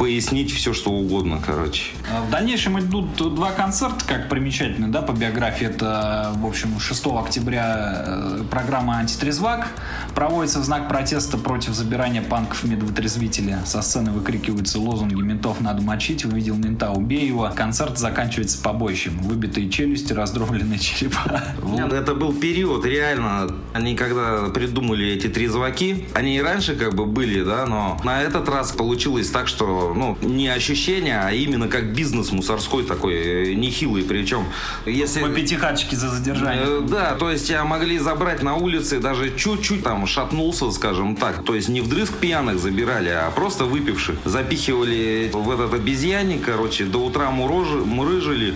[0.03, 1.93] пояснить все, что угодно, короче.
[2.13, 5.69] А в дальнейшем идут два концерта, как примечательно, да, по биографии.
[5.69, 9.69] Это, в общем, 6 октября э, программа «Антитрезвак»
[10.13, 13.61] проводится в знак протеста против забирания панков медвотрезвителя.
[13.65, 17.49] Со сцены выкрикиваются лозунги «Ментов надо мочить», «Увидел мента, убей его».
[17.55, 19.17] Концерт заканчивается побоищем.
[19.19, 21.43] Выбитые челюсти, раздробленные черепа.
[21.63, 23.53] Нет, это был период, реально.
[23.73, 28.49] Они когда придумали эти трезваки, они и раньше как бы были, да, но на этот
[28.49, 34.03] раз получилось так, что, ну, не ощущение, а именно как бизнес мусорской такой, э, нехилый.
[34.03, 34.47] Причем,
[34.87, 35.23] если...
[35.23, 36.65] По пятихаточке за задержание.
[36.67, 41.45] Э, Да, то есть могли забрать на улице, даже чуть-чуть там шатнулся, скажем так.
[41.45, 44.17] То есть не вдрызг пьяных забирали, а просто выпивших.
[44.25, 48.55] Запихивали в этот обезьянник, короче, до утра мурожи, мурыжили.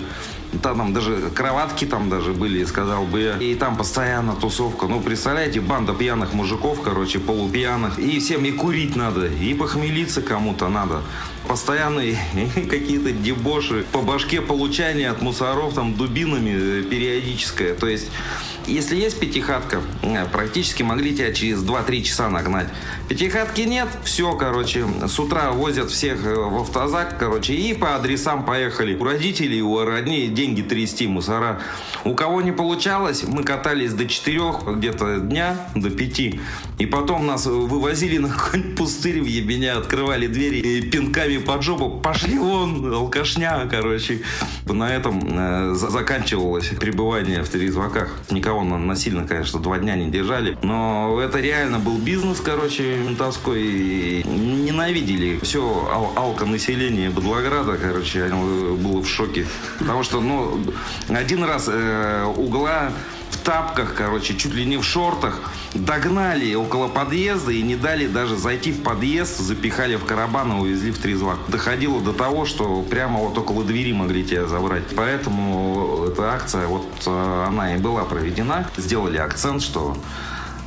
[0.62, 3.36] Там, там даже кроватки там даже были, сказал бы я.
[3.38, 4.86] И там постоянно тусовка.
[4.86, 7.98] Ну, представляете, банда пьяных мужиков, короче, полупьяных.
[7.98, 11.02] И всем и курить надо, и похмелиться кому-то надо.
[11.48, 12.18] Постоянные
[12.70, 13.84] какие-то дебоши.
[13.92, 17.74] По башке получание от мусоров там дубинами э, периодическое.
[17.74, 18.10] То есть
[18.66, 22.68] если есть пятихатка, э, практически могли тебя через 2-3 часа нагнать.
[23.08, 28.44] Пятихатки нет, все, короче, с утра возят всех э, в автозак, короче, и по адресам
[28.44, 28.96] поехали.
[28.96, 31.60] У родителей, у родней деньги трясти, мусора.
[32.04, 34.40] У кого не получалось, мы катались до 4
[34.76, 36.20] где-то дня, до 5.
[36.78, 42.00] И потом нас вывозили на какой-нибудь пустырь в ебеня, открывали двери и пинками под жопу.
[42.00, 44.20] Пошли вон, алкашня, короче.
[44.66, 48.10] На этом э, за- заканчивалось пребывание в трезваках.
[48.30, 50.56] Никого на- насильно, конечно, два дня не держали.
[50.62, 53.62] Но это реально был бизнес, короче, ментовской.
[53.66, 55.60] И ненавидели все
[55.92, 59.46] ал- алконаселение Бадлограда, короче, оно было в шоке.
[59.78, 60.35] Потому что, ну,
[61.08, 62.90] один раз э, угла
[63.30, 65.40] в тапках, короче, чуть ли не в шортах,
[65.74, 70.90] догнали около подъезда и не дали даже зайти в подъезд, запихали в карабан и увезли
[70.90, 71.38] в трезвак.
[71.48, 74.84] Доходило до того, что прямо вот около двери могли тебя забрать.
[74.96, 78.68] Поэтому эта акция, вот э, она и была проведена.
[78.76, 79.96] Сделали акцент, что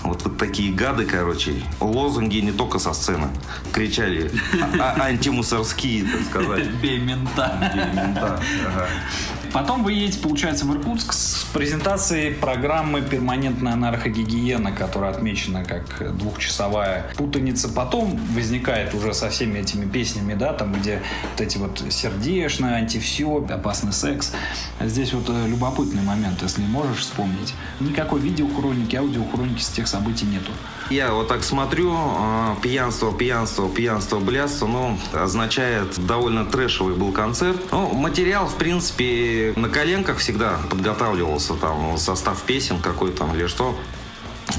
[0.03, 3.27] вот, вот такие гады, короче, лозунги не только со сцены.
[3.71, 4.31] Кричали
[4.79, 6.67] а- а- антимусорские, так сказать.
[6.81, 7.71] Бей мента.
[8.15, 8.87] Да, ага.
[9.53, 17.11] Потом вы едете, получается, в Иркутск с презентацией программы «Перманентная анархогигиена», которая отмечена как двухчасовая
[17.17, 17.69] путаница.
[17.69, 21.01] Потом возникает уже со всеми этими песнями, да, там, где
[21.31, 24.33] вот эти вот сердечное, антивсё, опасный секс.
[24.79, 27.53] Здесь вот э, любопытный момент, если можешь вспомнить.
[27.79, 30.51] Никакой видеохроники, аудиохроники с тех событий нету.
[30.89, 37.57] Я вот так смотрю, э, пьянство, пьянство, пьянство, блядство, ну, означает довольно трэшевый был концерт.
[37.71, 43.77] Ну, материал, в принципе, на коленках всегда подготавливался, там, состав песен какой там или что.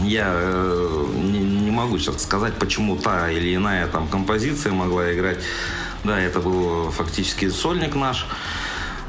[0.05, 5.39] Я э, не, не могу сейчас сказать, почему та или иная там композиция могла играть.
[6.05, 8.27] Да, это был фактически сольник наш.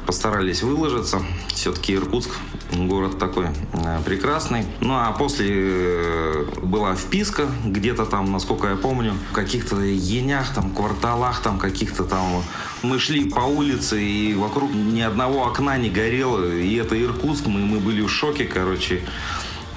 [0.06, 1.22] Постарались выложиться.
[1.54, 2.30] Все-таки Иркутск
[2.72, 4.64] город такой э, прекрасный.
[4.80, 10.70] Ну а после э, была вписка где-то там, насколько я помню, в каких-то енях, там,
[10.70, 12.42] кварталах, там, каких-то там.
[12.82, 16.44] Мы шли по улице, и вокруг ни одного окна не горело.
[16.52, 19.02] И это Иркутск, мы, мы были в шоке, короче.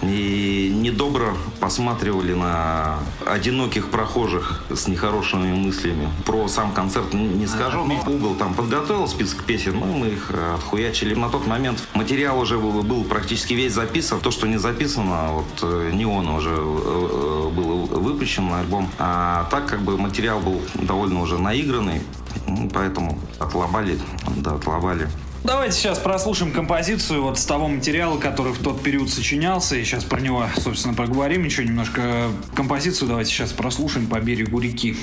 [0.02, 6.10] И недобро посматривали на одиноких прохожих с нехорошими мыслями.
[6.26, 7.86] Про сам концерт не скажу.
[7.86, 11.16] но Угол там подготовил список песен, но мы их э, отхуячили.
[11.16, 14.20] На тот момент материал уже был, был практически весь записан.
[14.20, 18.90] То, что не записано, вот э, не он уже э, был выпущен на альбом.
[19.00, 22.02] А так как бы материал был довольно уже наигранный,
[22.48, 24.00] ну, поэтому отлобали,
[24.38, 25.10] да, отлобали.
[25.46, 30.04] Давайте сейчас прослушаем композицию вот с того материала, который в тот период сочинялся, и сейчас
[30.04, 32.30] про него, собственно, поговорим еще немножко.
[32.56, 34.98] Композицию давайте сейчас прослушаем по берегу реки.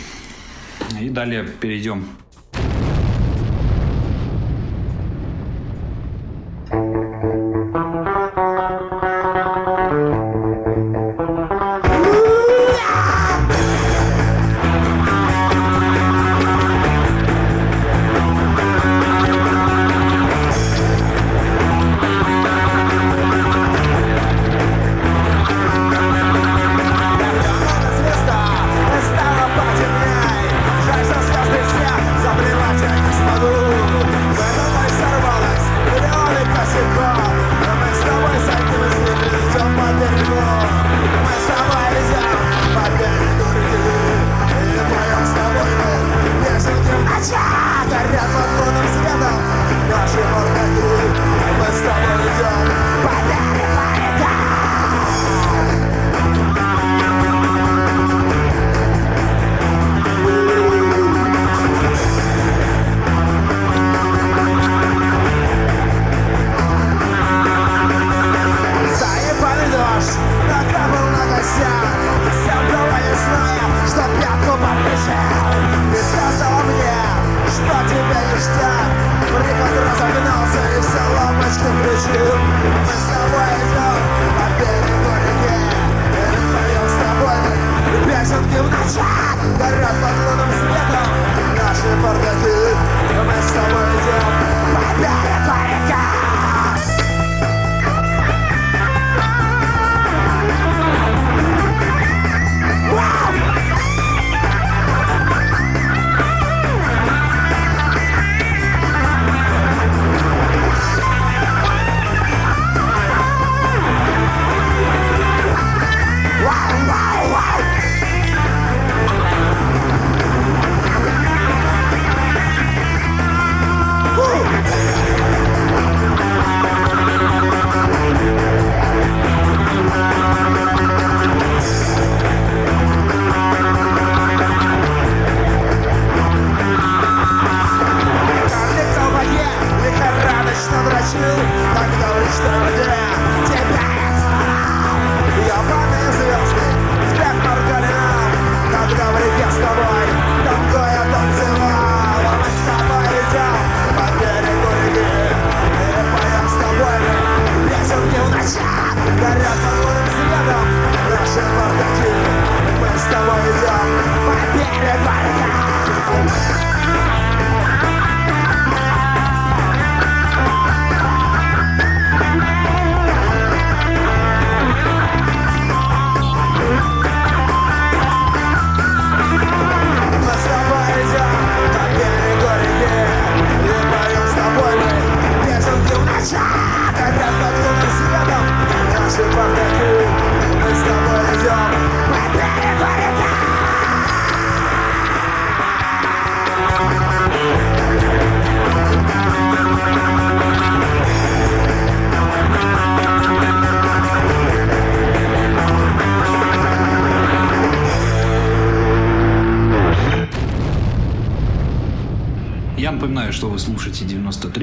[1.00, 2.08] И далее перейдем.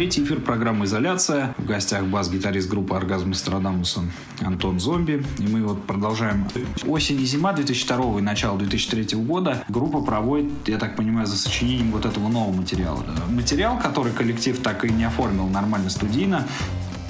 [0.09, 1.53] 93-й эфир программы «Изоляция».
[1.57, 4.01] В гостях бас-гитарист группы «Оргазм Страдамуса»
[4.41, 5.23] Антон Зомби.
[5.37, 6.47] И мы вот продолжаем.
[6.87, 11.91] Осень и зима 2002 и начало 2003 года группа проводит, я так понимаю, за сочинением
[11.91, 13.03] вот этого нового материала.
[13.29, 16.47] Материал, который коллектив так и не оформил нормально студийно,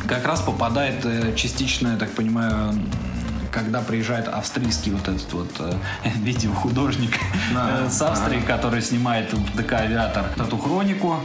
[0.06, 2.74] как раз попадает э, частично, я так понимаю,
[3.52, 5.74] когда приезжает австрийский вот этот вот э,
[6.16, 7.12] видеохудожник
[7.54, 8.58] да, э, с Австрии, да.
[8.58, 11.20] который снимает в ДК «Авиатор» эту хронику,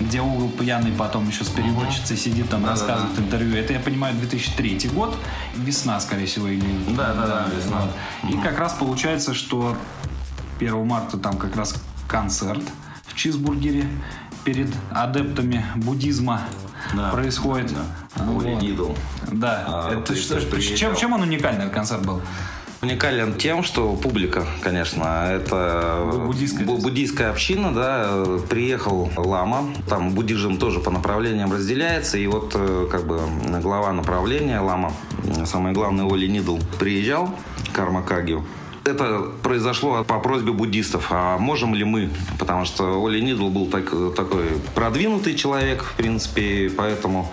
[0.00, 3.26] где угол пьяный потом еще с переводчицей сидит там, да, рассказывает да, да.
[3.26, 3.56] интервью.
[3.56, 5.16] Это, я понимаю, 2003 год,
[5.56, 6.66] весна, скорее всего, или...
[6.96, 7.82] Да, да, да, весна.
[8.22, 8.34] Вот.
[8.34, 9.76] И как раз получается, что
[10.58, 11.74] 1 марта там как раз
[12.08, 12.62] концерт
[13.06, 13.88] в Чизбургере
[14.44, 16.42] перед адептами буддизма
[16.94, 17.72] да, происходит.
[17.72, 18.24] Да.
[18.24, 18.98] Вот.
[19.32, 19.64] Да.
[19.66, 22.20] А, это что, чем, чем он уникальный, этот концерт был?
[22.84, 30.80] Уникален тем, что публика, конечно, это буддийская, буддийская община, да, приехал лама, там буддизм тоже
[30.80, 33.20] по направлениям разделяется, и вот э, как бы
[33.62, 34.92] глава направления лама,
[35.44, 37.34] самый главный Оли Нидл, приезжал,
[37.72, 38.42] Карма Кагио,
[38.84, 41.06] это произошло по просьбе буддистов.
[41.10, 42.10] А можем ли мы?
[42.38, 44.44] Потому что Оли Нидл был так, такой
[44.74, 47.32] продвинутый человек, в принципе, поэтому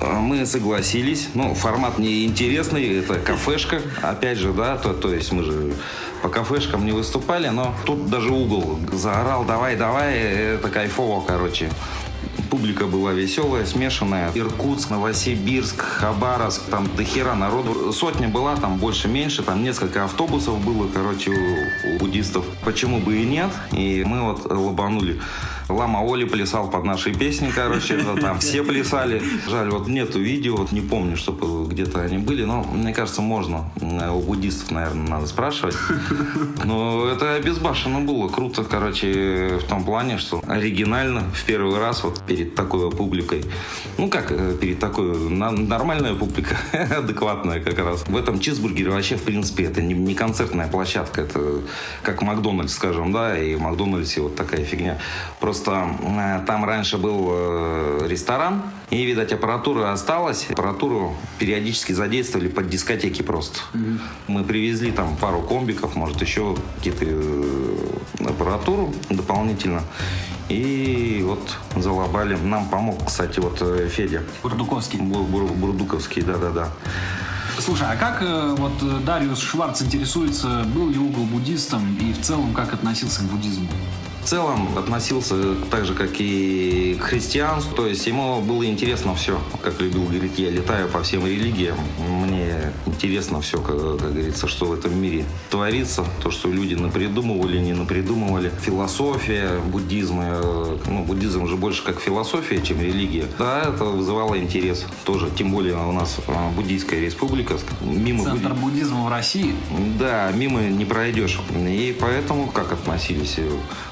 [0.00, 1.28] мы согласились.
[1.34, 5.74] Ну, формат не интересный, это кафешка, опять же, да, то, то есть мы же
[6.22, 11.70] по кафешкам не выступали, но тут даже угол заорал, давай, давай, это кайфово, короче.
[12.50, 14.32] Публика была веселая, смешанная.
[14.34, 17.92] Иркутск, Новосибирск, Хабаровск, там до хера народу.
[17.92, 22.44] Сотня была, там больше-меньше, там несколько автобусов было, короче, у, у буддистов.
[22.64, 23.50] Почему бы и нет?
[23.72, 25.20] И мы вот лобанули.
[25.70, 29.22] Лама Оли плясал под нашей песни, короче, там все плясали.
[29.48, 33.70] Жаль, вот нету видео, вот не помню, чтобы где-то они были, но мне кажется, можно.
[33.80, 35.76] У буддистов, наверное, надо спрашивать.
[36.64, 42.20] Но это безбашенно было, круто, короче, в том плане, что оригинально в первый раз вот
[42.26, 43.44] перед такой публикой.
[43.98, 48.04] Ну как э, перед такой, нормальная публика, адекватная как раз.
[48.06, 51.60] В этом чизбургере вообще, в принципе, это не, не концертная площадка, это
[52.02, 54.98] как Макдональдс, скажем, да, и в Макдональдсе вот такая фигня.
[55.38, 60.46] Просто Просто э, там раньше был э, ресторан, и, видать, аппаратура осталась.
[60.48, 63.58] Аппаратуру периодически задействовали под дискотеки просто.
[63.74, 63.98] Mm-hmm.
[64.28, 69.82] Мы привезли там пару комбиков, может, еще какие-то э, аппаратуру дополнительно.
[70.48, 72.36] И вот залобали.
[72.36, 74.22] Нам помог, кстати, вот Федя.
[74.42, 74.98] Бурдуковский.
[74.98, 76.70] Бур, бур, Бурдуковский, да-да-да.
[77.58, 78.22] Слушай, а как
[78.58, 83.68] вот Дариус Шварц интересуется, был ли угол буддистом и в целом как относился к буддизму?
[84.22, 87.74] В целом относился так же, как и к христианству.
[87.74, 89.40] То есть ему было интересно все.
[89.62, 91.76] Как любил говорить, я летаю по всем религиям.
[91.98, 96.04] Мне интересно все, как, как говорится, что в этом мире творится.
[96.22, 98.52] То, что люди напридумывали, не напридумывали.
[98.62, 100.40] Философия буддизма.
[100.86, 103.24] Ну, буддизм же больше как философия, чем религия.
[103.38, 105.30] Да, это вызывало интерес тоже.
[105.36, 107.56] Тем более у нас а, буддийская республика.
[107.80, 108.72] Мимо Центр буд...
[108.72, 109.54] буддизма в России.
[109.98, 111.40] Да, мимо не пройдешь.
[111.56, 113.38] И поэтому как относились?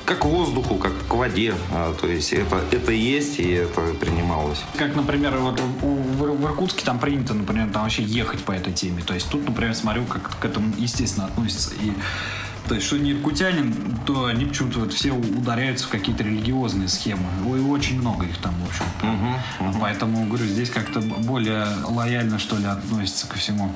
[0.09, 1.55] Как воздуху, как к воде.
[1.70, 4.59] А, то есть это, это есть, и это принималось.
[4.78, 9.02] Как, например, вот в, в Иркутске там принято, например, там вообще ехать по этой теме.
[9.02, 11.74] То есть тут, например, смотрю, как к этому, естественно, относятся.
[11.82, 11.93] И
[12.68, 17.26] то есть, что не иркутянин, то они почему-то вот все ударяются в какие-то религиозные схемы.
[17.44, 18.85] И очень много их там, в общем.
[19.02, 19.78] Угу, угу.
[19.80, 23.74] Поэтому, говорю, здесь как-то более лояльно, что ли, относится ко всему.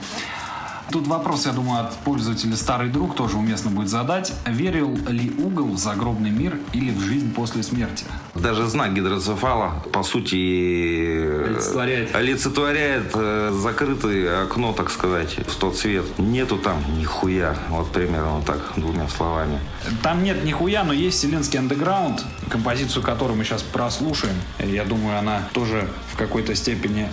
[0.93, 4.35] Тут вопрос, я думаю, от пользователя «Старый друг» тоже уместно будет задать.
[4.47, 8.05] Верил ли угол в загробный мир или в жизнь после смерти?
[8.35, 10.35] Даже знак гидроцефала, по сути,
[11.47, 16.05] олицетворяет, олицетворяет э, закрытое окно, так сказать, в тот свет.
[16.19, 17.57] Нету там нихуя.
[17.71, 19.61] Вот примерно так, двумя словами.
[20.03, 24.37] Там нет нихуя, но есть вселенский андеграунд, композицию которую мы сейчас прослушаем.
[24.59, 27.09] Я думаю, она тоже в какой-то степени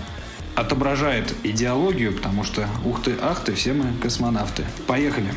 [0.55, 4.63] отображает идеологию, потому что ух ты, ах ты, все мы космонавты.
[4.87, 5.33] Поехали.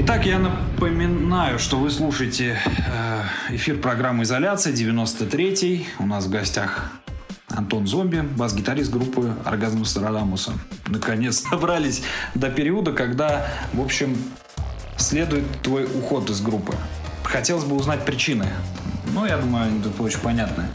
[0.00, 5.86] Итак, я напоминаю, что вы слушаете э, эфир программы «Изоляция», 93-й.
[5.98, 6.92] У нас в гостях
[7.48, 10.52] Антон Зомби, бас-гитарист группы «Оргазм Старадамуса».
[10.86, 12.02] Наконец добрались
[12.34, 14.16] до периода, когда, в общем,
[14.98, 16.74] следует твой уход из группы.
[17.22, 18.46] Хотелось бы узнать причины.
[19.12, 20.68] Ну, я думаю, это очень понятно.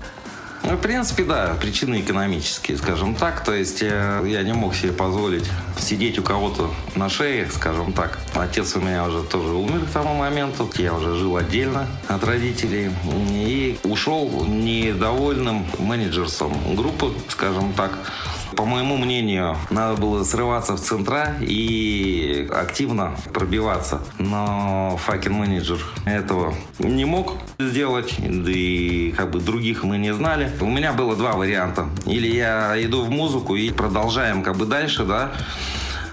[0.64, 3.44] Ну, в принципе, да, причины экономические, скажем так.
[3.44, 8.18] То есть я, я не мог себе позволить сидеть у кого-то на шее, скажем так.
[8.34, 10.70] Отец у меня уже тоже умер к тому моменту.
[10.78, 12.92] Я уже жил отдельно от родителей.
[13.32, 17.92] И ушел недовольным менеджерством группы, скажем так.
[18.56, 24.02] По моему мнению, надо было срываться в центра и активно пробиваться.
[24.20, 30.52] Но факин менеджер этого не мог сделать, да и как бы других мы не знали.
[30.62, 31.90] У меня было два варианта.
[32.06, 35.32] Или я иду в музыку и продолжаем как бы дальше, да,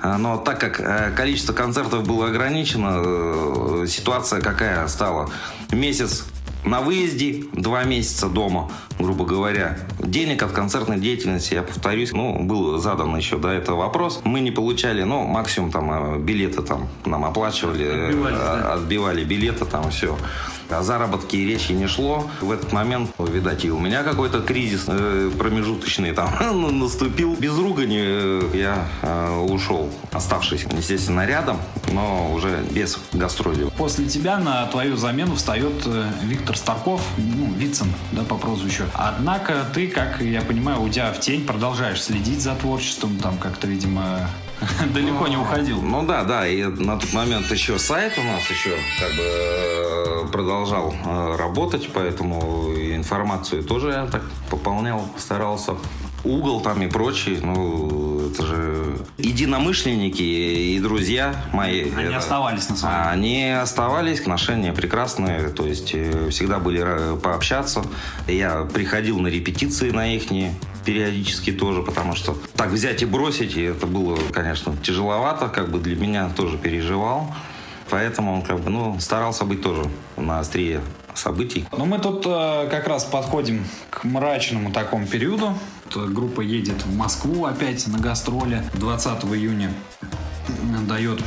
[0.03, 5.29] но так как э, количество концертов было ограничено, э, ситуация какая стала?
[5.73, 6.25] Месяц
[6.65, 9.79] на выезде, два месяца дома, грубо говоря.
[9.99, 14.21] Денег от концертной деятельности, я повторюсь, ну, был задан еще до этого вопрос.
[14.25, 18.73] Мы не получали, ну, максимум там э, билеты там нам оплачивали, отбивали, да.
[18.75, 20.17] отбивали билеты там, все.
[20.71, 22.29] О заработке и речи не шло.
[22.41, 27.35] В этот момент, видать, и у меня какой-то кризис э, промежуточный там наступил.
[27.37, 31.59] Без ругани э, я э, ушел, оставшись, естественно, рядом,
[31.93, 33.71] но уже без гастролей.
[33.77, 35.87] После тебя на твою замену встает
[36.23, 38.85] Виктор Старков, ну, Вицин, да, по прозвищу.
[38.95, 44.29] Однако ты, как я понимаю, уйдя в тень, продолжаешь следить за творчеством, там как-то, видимо,
[44.95, 45.81] далеко не уходил.
[45.83, 50.95] Ну да, да, и на тот момент еще сайт у нас еще как бы продолжал
[51.05, 55.77] э, работать, поэтому информацию тоже я так пополнял, старался.
[56.23, 61.91] Угол там и прочее, ну, это же единомышленники и друзья мои.
[61.91, 63.09] Они это, оставались на своем.
[63.09, 67.85] Они оставались, отношения прекрасные, то есть э, всегда были пообщаться.
[68.27, 70.31] Я приходил на репетиции на их
[70.85, 75.79] периодически тоже, потому что так взять и бросить, и это было, конечно, тяжеловато, как бы
[75.79, 77.35] для меня тоже переживал.
[77.91, 79.83] Поэтому он как бы, ну, старался быть тоже
[80.17, 80.81] на острие
[81.15, 81.67] событий.
[81.73, 85.55] Ну, мы тут э, как раз подходим к мрачному такому периоду.
[85.95, 89.73] Группа едет в Москву опять на гастроли 20 июня.
[90.89, 91.21] Дает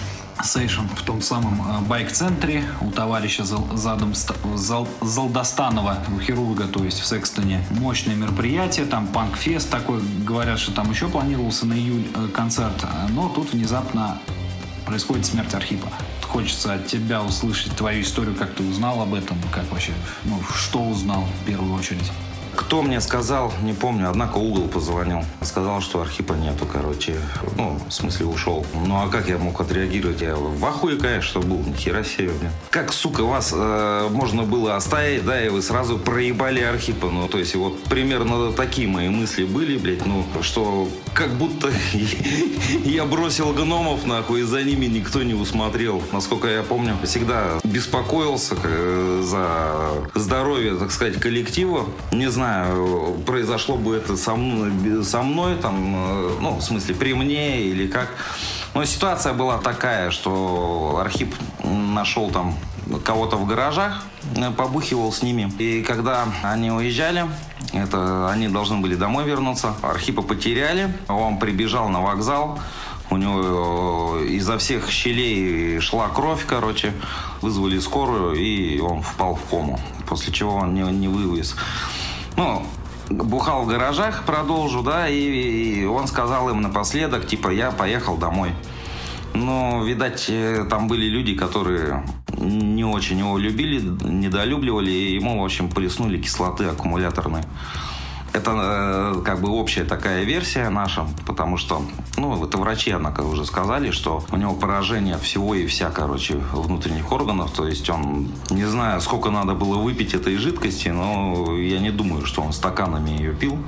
[0.44, 4.14] сейшн в том самом э, байк-центре у товарища Задом
[4.56, 7.64] Зал, Залдостанова, у хирурга, то есть в Секстоне.
[7.72, 10.02] Мощное мероприятие, там панк-фест такой.
[10.26, 14.20] Говорят, что там еще планировался на июль э, концерт, но тут внезапно
[14.86, 15.90] происходит смерть Архипа
[16.34, 19.92] хочется от тебя услышать твою историю, как ты узнал об этом, как вообще,
[20.24, 22.12] ну, что узнал в первую очередь.
[22.56, 25.24] Кто мне сказал, не помню, однако угол позвонил.
[25.42, 27.16] Сказал, что Архипа нету, короче.
[27.56, 28.66] Ну, в смысле, ушел.
[28.86, 30.22] Ну, а как я мог отреагировать?
[30.22, 31.58] Я в ахуе, конечно, был.
[31.58, 32.52] Нихера себе, блин.
[32.70, 37.10] Как, сука, вас э, можно было оставить, да, и вы сразу проебали Архипа.
[37.10, 40.06] Ну, то есть, вот примерно такие мои мысли были, блядь.
[40.06, 41.72] Ну, что как будто
[42.84, 46.02] я бросил гномов, нахуй, и за ними никто не усмотрел.
[46.12, 51.86] Насколько я помню, всегда беспокоился э, за здоровье, так сказать, коллектива.
[52.12, 57.14] Не знаю, произошло бы это со мной, со мной там, э, ну, в смысле, при
[57.14, 58.10] мне или как.
[58.74, 62.56] Но ситуация была такая, что Архип нашел там
[63.04, 64.04] кого-то в гаражах,
[64.36, 65.52] э, побухивал с ними.
[65.60, 67.26] И когда они уезжали,
[67.74, 72.60] это они должны были домой вернуться, Архипа потеряли, он прибежал на вокзал,
[73.10, 76.94] у него э, изо всех щелей шла кровь, короче,
[77.42, 81.56] вызвали скорую, и он впал в кому, после чего он не, не вывез
[82.36, 82.64] ну,
[83.10, 88.52] бухал в гаражах, продолжу, да, и, и он сказал им напоследок, типа, я поехал домой.
[89.34, 92.04] Но, видать, э, там были люди, которые
[92.38, 97.46] не очень его любили, недолюбливали, и ему, в общем, плеснули кислоты аккумуляторные.
[98.34, 101.84] Это э, как бы общая такая версия наша, потому что,
[102.18, 107.12] ну, это врачи, однако, уже сказали, что у него поражение всего и вся, короче, внутренних
[107.12, 107.52] органов.
[107.52, 112.26] То есть он, не знаю, сколько надо было выпить этой жидкости, но я не думаю,
[112.26, 113.60] что он стаканами ее пил.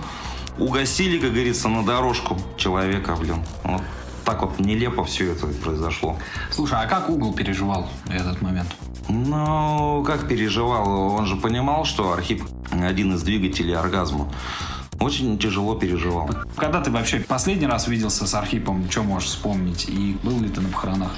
[0.58, 3.44] Угостили, как говорится, на дорожку человека, блин.
[3.64, 3.84] Вот
[4.26, 6.18] так вот нелепо все это произошло.
[6.52, 8.68] Слушай, а как Угол переживал этот момент?
[9.08, 11.16] Ну, как переживал?
[11.16, 14.28] Он же понимал, что Архип один из двигателей оргазма.
[15.00, 16.30] Очень тяжело переживал.
[16.56, 19.88] Когда ты вообще последний раз виделся с Архипом, что можешь вспомнить?
[19.88, 21.12] И был ли ты на похоронах?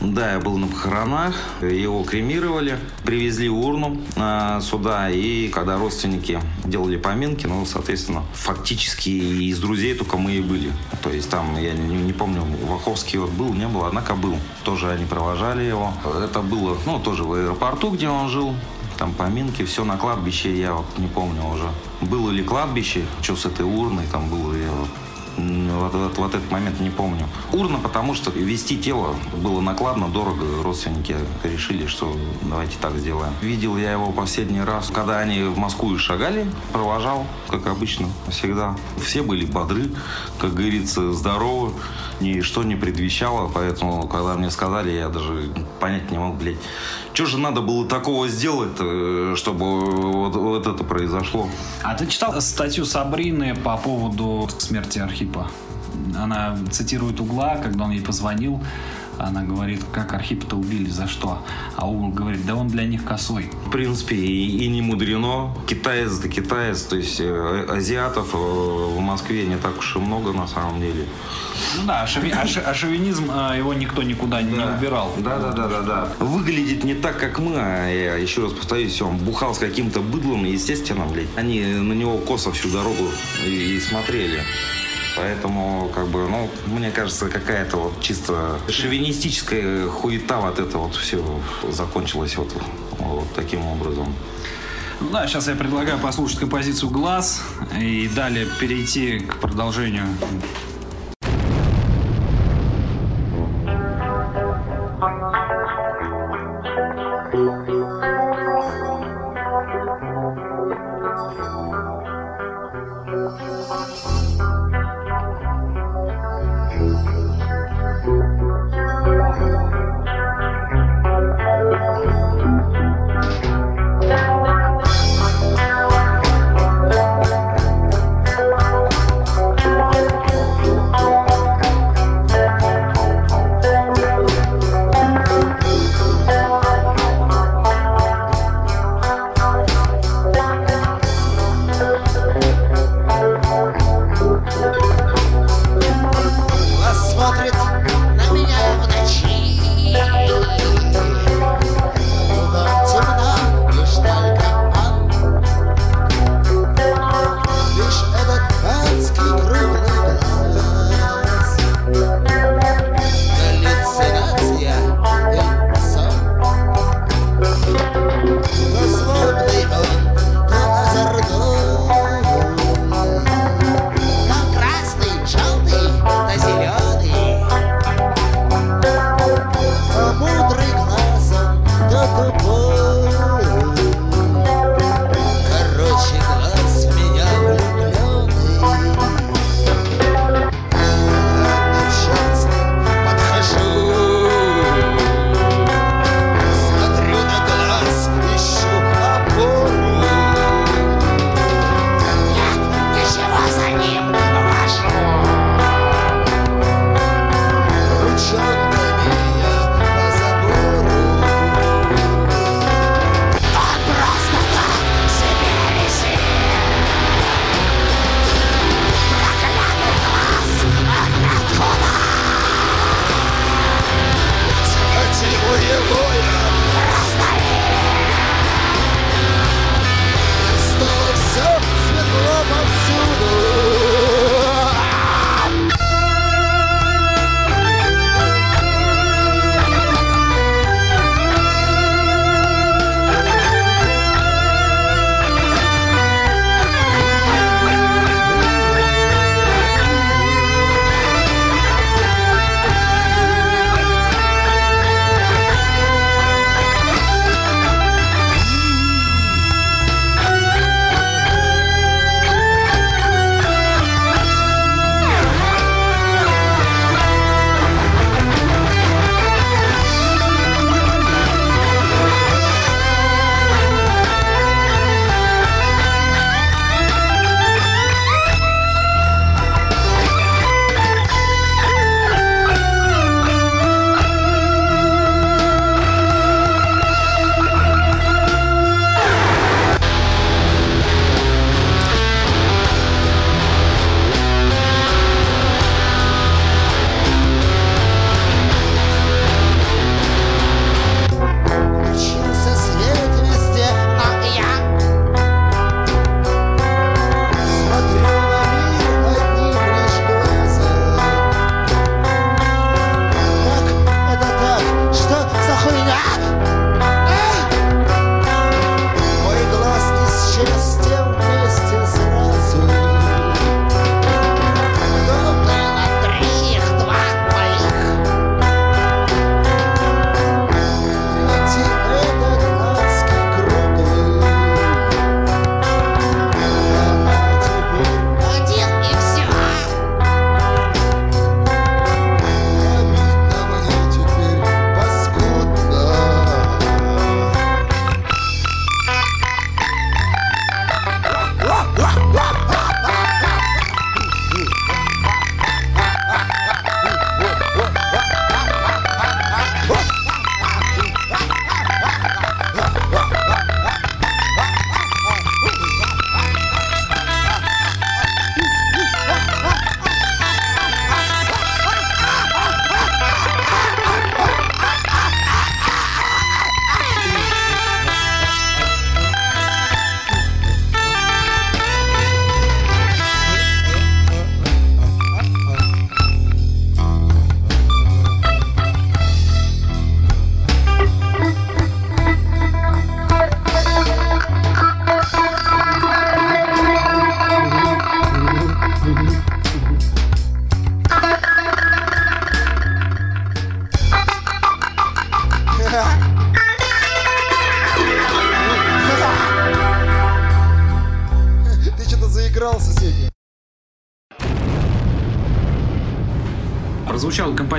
[0.00, 6.98] Да, я был на похоронах, его кремировали, привезли урну э, сюда, и когда родственники делали
[6.98, 10.70] поминки, ну, соответственно, фактически из друзей только мы и были.
[11.02, 14.36] То есть там, я не, не помню, Ваховский вот был, не был, однако был.
[14.64, 15.94] Тоже они провожали его.
[16.22, 18.54] Это было, ну, тоже в аэропорту, где он жил,
[18.98, 21.70] там поминки, все на кладбище, я вот не помню уже.
[22.02, 24.88] Было ли кладбище, что с этой урной там было, я вот
[25.36, 27.26] вот, вот, вот этот момент не помню.
[27.52, 30.62] Урна, потому что вести тело было накладно, дорого.
[30.62, 33.32] Родственники решили, что давайте так сделаем.
[33.40, 38.76] Видел я его последний раз, когда они в Москву шагали, провожал, как обычно, всегда.
[39.02, 39.90] Все были бодры,
[40.38, 41.72] как говорится, здоровы,
[42.20, 45.50] ничто не предвещало, поэтому, когда мне сказали, я даже
[45.80, 46.56] понять не мог, блядь,
[47.16, 51.48] что же надо было такого сделать, э, чтобы вот, вот это произошло?
[51.82, 55.50] А ты читал статью Сабрины по поводу смерти Архипа?
[56.14, 58.60] Она цитирует Угла, когда он ей позвонил.
[59.18, 61.42] Она говорит, как Архипа-то убили, за что?
[61.76, 63.50] А Угол говорит, да он для них косой.
[63.66, 65.54] В принципе, и, и не мудрено.
[65.66, 70.32] Китаец да китаец, то есть э, азиатов э, в Москве не так уж и много
[70.32, 71.06] на самом деле.
[71.76, 74.42] Ну да, а, шови, а, а шовинизм а, его никто никуда да.
[74.42, 75.12] не убирал.
[75.18, 76.08] Да, да, да, да, да.
[76.18, 80.44] Выглядит не так, как мы, а я еще раз повторюсь, он бухал с каким-то быдлом,
[80.44, 81.28] естественно, блядь.
[81.36, 83.10] Они на него косо всю дорогу
[83.44, 84.42] и, и смотрели.
[85.16, 91.24] Поэтому, как бы, ну, мне кажется, какая-то вот чисто шовинистическая хуета вот это вот все
[91.70, 92.52] закончилось вот,
[92.98, 94.14] вот таким образом.
[95.00, 97.42] Ну да, сейчас я предлагаю послушать композицию «Глаз»
[97.78, 100.06] и далее перейти к продолжению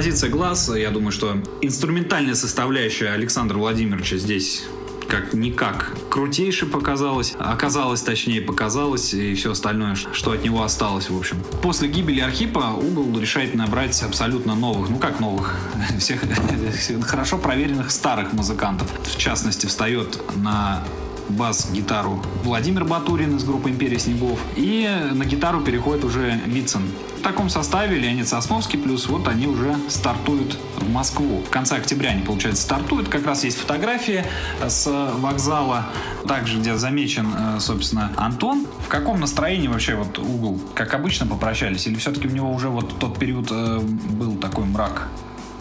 [0.08, 0.72] композиция «Глаз».
[0.74, 4.64] Я думаю, что инструментальная составляющая Александра Владимировича здесь
[5.10, 11.18] как никак крутейше показалось, оказалось, точнее, показалось, и все остальное, что от него осталось, в
[11.18, 11.38] общем.
[11.62, 15.58] После гибели Архипа угол решает набрать абсолютно новых, ну как новых,
[16.00, 16.22] всех
[17.06, 18.90] хорошо проверенных старых музыкантов.
[19.04, 20.86] В частности, встает на
[21.28, 24.40] бас-гитару Владимир Батурин из группы «Империя снегов».
[24.56, 26.84] И на гитару переходит уже Вицин.
[27.18, 31.44] В таком составе Леонид Сосновский плюс вот они уже стартуют в Москву.
[31.46, 33.10] В конце октября они, получается, стартуют.
[33.10, 34.24] Как раз есть фотографии
[34.66, 35.88] с вокзала,
[36.28, 38.66] также где замечен, э, собственно, Антон.
[38.86, 40.60] В каком настроении вообще вот угол?
[40.74, 41.88] Как обычно попрощались?
[41.88, 45.08] Или все-таки у него уже вот тот период э, был такой мрак?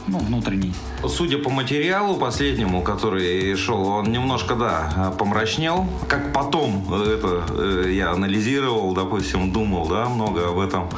[0.08, 0.72] ну, внутренний.
[1.08, 5.86] Судя по материалу последнему, который шел, он немножко, да, помрачнел.
[6.08, 10.88] Как потом это э, я анализировал, допустим, думал, да, много об этом.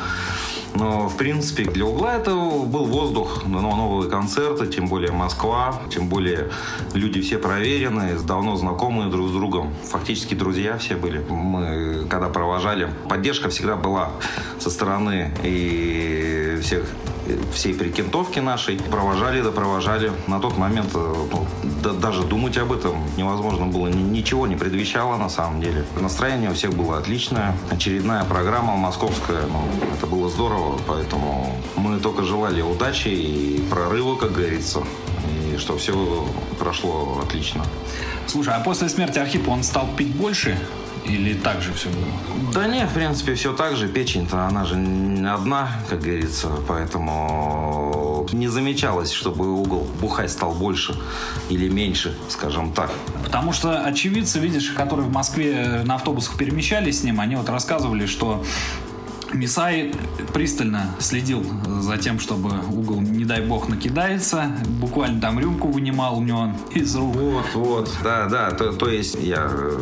[0.74, 6.50] Но, в принципе, для угла это был воздух, новые концерты, тем более Москва, тем более
[6.94, 9.74] люди все проверенные, давно знакомые друг с другом.
[9.84, 11.24] Фактически друзья все были.
[11.28, 14.10] Мы, когда провожали, поддержка всегда была
[14.58, 16.84] со стороны и всех
[17.52, 18.78] всей прикентовки нашей.
[18.78, 20.12] Провожали, да провожали.
[20.26, 21.46] На тот момент э, ну,
[21.82, 23.88] да, даже думать об этом невозможно было.
[23.88, 25.84] Ничего не предвещало на самом деле.
[26.00, 27.54] Настроение у всех было отличное.
[27.70, 29.42] Очередная программа московская.
[29.46, 29.62] Ну,
[29.94, 34.80] это было здорово, поэтому мы только желали удачи и прорыва, как говорится.
[35.52, 36.26] И что все
[36.58, 37.64] прошло отлично.
[38.26, 40.58] Слушай, а после смерти Архипа он стал пить больше?
[41.08, 42.52] Или так же все было?
[42.52, 43.88] Да нет, в принципе, все так же.
[43.88, 44.74] Печень-то, она же
[45.26, 50.94] одна, как говорится, поэтому не замечалось, чтобы угол бухать стал больше
[51.48, 52.90] или меньше, скажем так.
[53.24, 58.06] Потому что очевидцы, видишь, которые в Москве на автобусах перемещались с ним, они вот рассказывали,
[58.06, 58.44] что
[59.32, 59.92] Мисай
[60.32, 61.44] пристально следил
[61.80, 64.52] за тем, чтобы угол, не дай бог, накидается.
[64.80, 67.14] Буквально там рюмку вынимал у него из рук.
[67.14, 68.50] Вот, вот, да, да.
[68.52, 69.80] То, то есть я э,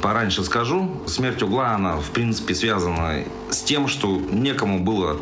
[0.00, 5.18] пораньше скажу, смерть угла, она, в принципе, связана с тем, что некому было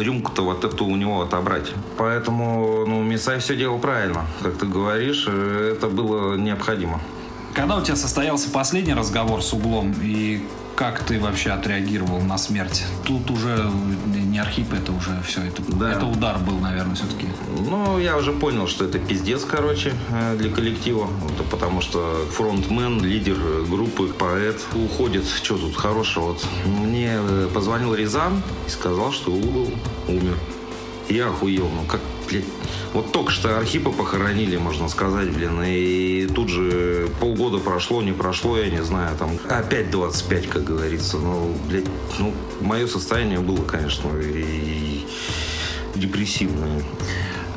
[0.00, 1.72] рюмку-то вот эту у него отобрать.
[1.96, 4.26] Поэтому, ну, Мисай все делал правильно.
[4.42, 7.00] Как ты говоришь, это было необходимо.
[7.54, 10.42] Когда у тебя состоялся последний разговор с углом, и
[10.74, 12.84] как ты вообще отреагировал на смерть?
[13.04, 13.70] Тут уже
[14.32, 15.92] не Архип, это уже все, это, да.
[15.92, 17.26] это удар был, наверное, все-таки.
[17.68, 21.08] Ну, я уже понял, что это пиздец, короче, э, для коллектива,
[21.50, 23.36] потому что фронтмен, лидер
[23.68, 26.28] группы, поэт уходит, что тут хорошего.
[26.28, 29.70] Вот мне э, позвонил Рязан и сказал, что угол
[30.08, 30.36] умер.
[31.08, 32.00] Я охуел, ну как,
[32.32, 32.44] блядь,
[32.94, 38.56] вот только что Архипа похоронили, можно сказать, блин, и тут же полгода прошло, не прошло,
[38.56, 41.18] я не знаю, там опять 25, как говорится.
[41.18, 41.86] Ну, блядь,
[42.18, 45.06] ну, мое состояние было, конечно, и
[45.94, 46.82] депрессивное.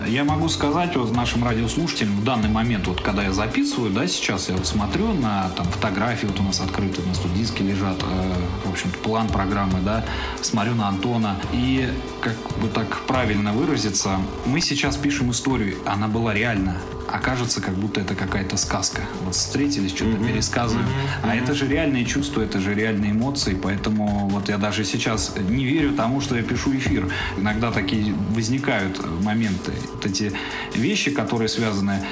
[0.07, 4.49] Я могу сказать вот нашим радиослушателям в данный момент, вот когда я записываю, да, сейчас
[4.49, 8.03] я вот смотрю на там фотографии, вот у нас открыты, у нас тут диски лежат,
[8.03, 8.33] э,
[8.65, 10.05] в общем план программы, да,
[10.41, 11.89] смотрю на Антона, и
[12.21, 16.77] как бы так правильно выразиться, мы сейчас пишем историю, она была реальна,
[17.07, 19.01] а кажется, как будто это какая-то сказка.
[19.23, 20.27] Вот встретились, что-то mm-hmm.
[20.27, 20.87] пересказываем.
[20.87, 21.29] Mm-hmm.
[21.29, 25.65] А это же реальные чувства, это же реальные эмоции, поэтому вот я даже сейчас не
[25.65, 27.11] верю тому, что я пишу эфир.
[27.37, 30.31] Иногда такие возникают моменты, вот эти
[30.73, 32.03] вещи, которые связаны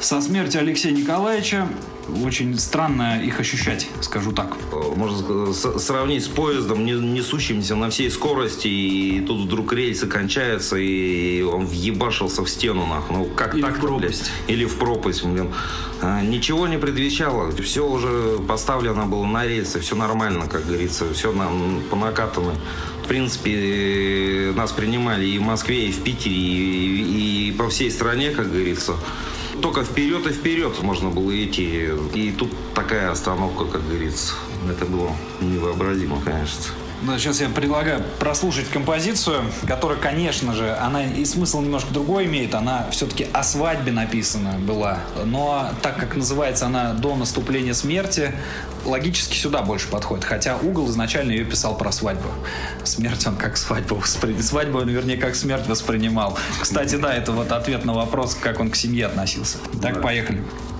[0.00, 1.68] со смертью Алексея Николаевича
[2.24, 4.56] очень странно их ощущать, скажу так.
[4.96, 11.66] Можно сравнить с поездом, несущимся на всей скорости, и тут вдруг рельсы кончаются, и он
[11.66, 13.16] въебашился в стену, нахуй.
[13.16, 14.30] Ну, как Или так в пропасть.
[14.46, 15.52] Или в пропасть, блин.
[16.00, 17.50] А, ничего не предвещало.
[17.56, 22.54] Все уже поставлено было на рельсы, все нормально, как говорится, все нам по накатанной.
[23.04, 28.30] В принципе, нас принимали и в Москве, и в Питере, и, и по всей стране,
[28.30, 28.94] как говорится
[29.62, 31.88] только вперед и вперед можно было идти.
[32.14, 34.34] И тут такая остановка, как говорится.
[34.68, 35.10] Это было
[35.40, 36.74] невообразимо, конечно.
[37.02, 42.54] Да, сейчас я предлагаю прослушать композицию, которая, конечно же, она и смысл немножко другой имеет.
[42.54, 45.00] Она все-таки о свадьбе написана была.
[45.24, 48.32] Но так как называется она «До наступления смерти»,
[48.84, 50.24] логически сюда больше подходит.
[50.24, 52.28] Хотя Угол изначально ее писал про свадьбу.
[52.84, 54.42] Смерть он как свадьбу воспринимал.
[54.42, 56.38] Свадьбу он, вернее, как смерть воспринимал.
[56.60, 59.58] Кстати, да, это вот ответ на вопрос, как он к семье относился.
[59.82, 60.38] Так, поехали.
[60.38, 60.75] Мы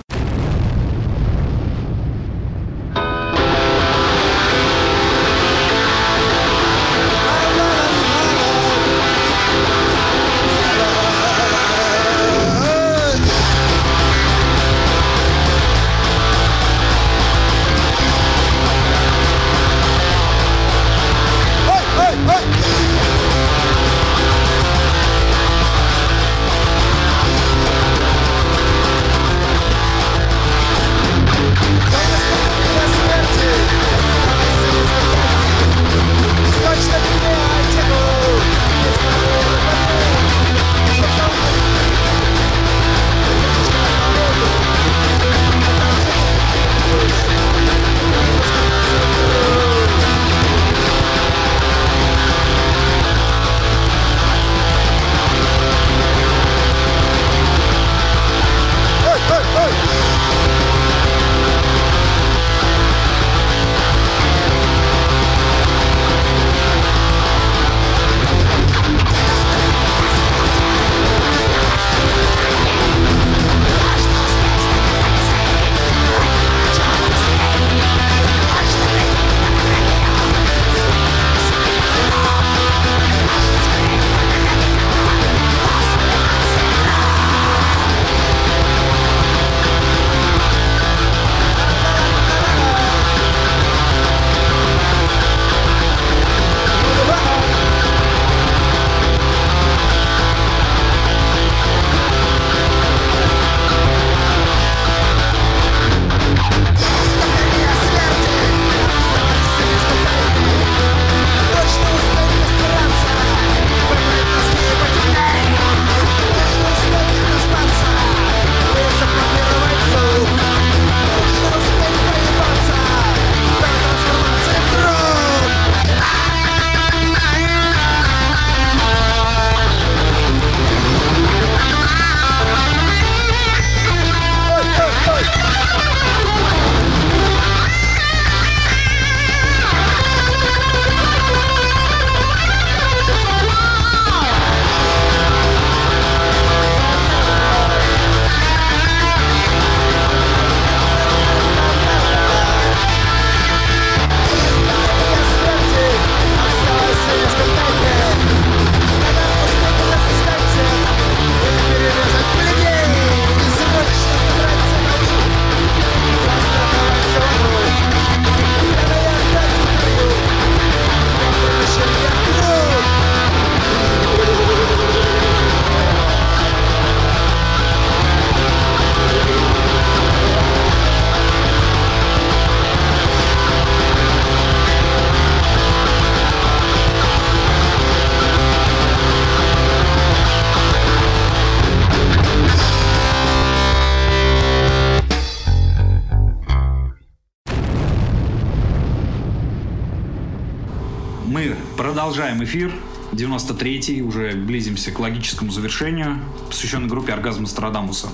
[202.16, 202.72] продолжаем эфир.
[203.12, 206.18] 93-й, уже близимся к логическому завершению,
[206.48, 208.08] посвященной группе «Оргазм Астрадамуса».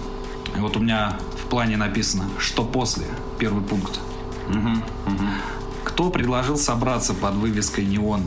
[0.57, 3.05] И вот у меня в плане написано, что после,
[3.39, 4.01] первый пункт.
[5.85, 8.23] Кто предложил собраться под вывеской «Неон»?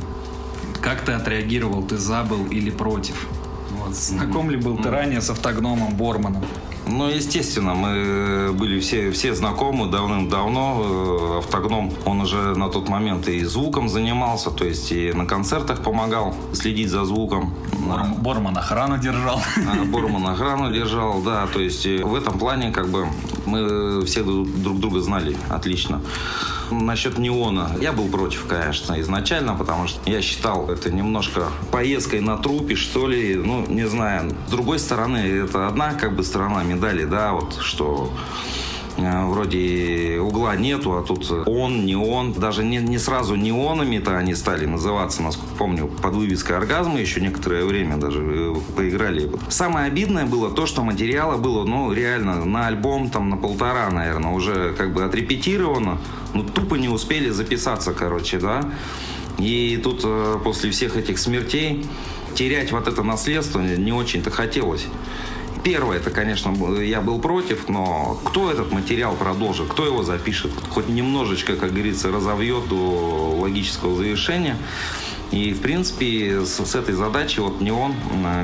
[0.81, 1.83] Как ты отреагировал?
[1.83, 3.27] Ты забыл или против?
[3.71, 3.93] Вот.
[3.93, 6.45] Знаком ли был ты ранее с автогномом Борманом?
[6.87, 10.81] Ну, естественно, мы были все, все знакомы давным-давно.
[10.83, 15.81] Э, Автогном, он уже на тот момент и звуком занимался, то есть и на концертах
[15.81, 17.53] помогал следить за звуком.
[17.73, 19.41] Борм- Борман охрану держал.
[19.57, 23.07] А, Борман охрану держал, да, то есть э, в этом плане как бы
[23.45, 26.01] мы все друг друга знали отлично.
[26.71, 27.71] Насчет неона.
[27.81, 33.07] Я был против, конечно, изначально, потому что я считал это немножко поездкой на трупе, что
[33.07, 33.35] ли.
[33.35, 34.31] Ну, не знаю.
[34.47, 38.11] С другой стороны, это одна как бы сторона медали, да, вот что
[38.97, 42.33] вроде угла нету, а тут он, не он.
[42.33, 47.65] Даже не, не сразу неонами-то они стали называться, насколько помню, под вывеской оргазма еще некоторое
[47.65, 49.29] время даже э, поиграли.
[49.49, 54.31] Самое обидное было то, что материала было, ну, реально на альбом там на полтора, наверное,
[54.31, 55.97] уже как бы отрепетировано,
[56.33, 58.69] ну, тупо не успели записаться, короче, да.
[59.37, 61.85] И тут э, после всех этих смертей
[62.35, 64.85] терять вот это наследство не очень-то хотелось.
[65.65, 70.87] Первое, это, конечно, я был против, но кто этот материал продолжит, кто его запишет, хоть
[70.87, 74.57] немножечко, как говорится, разовьет до логического завершения.
[75.31, 77.95] И, в принципе, с, с этой задачей вот не он,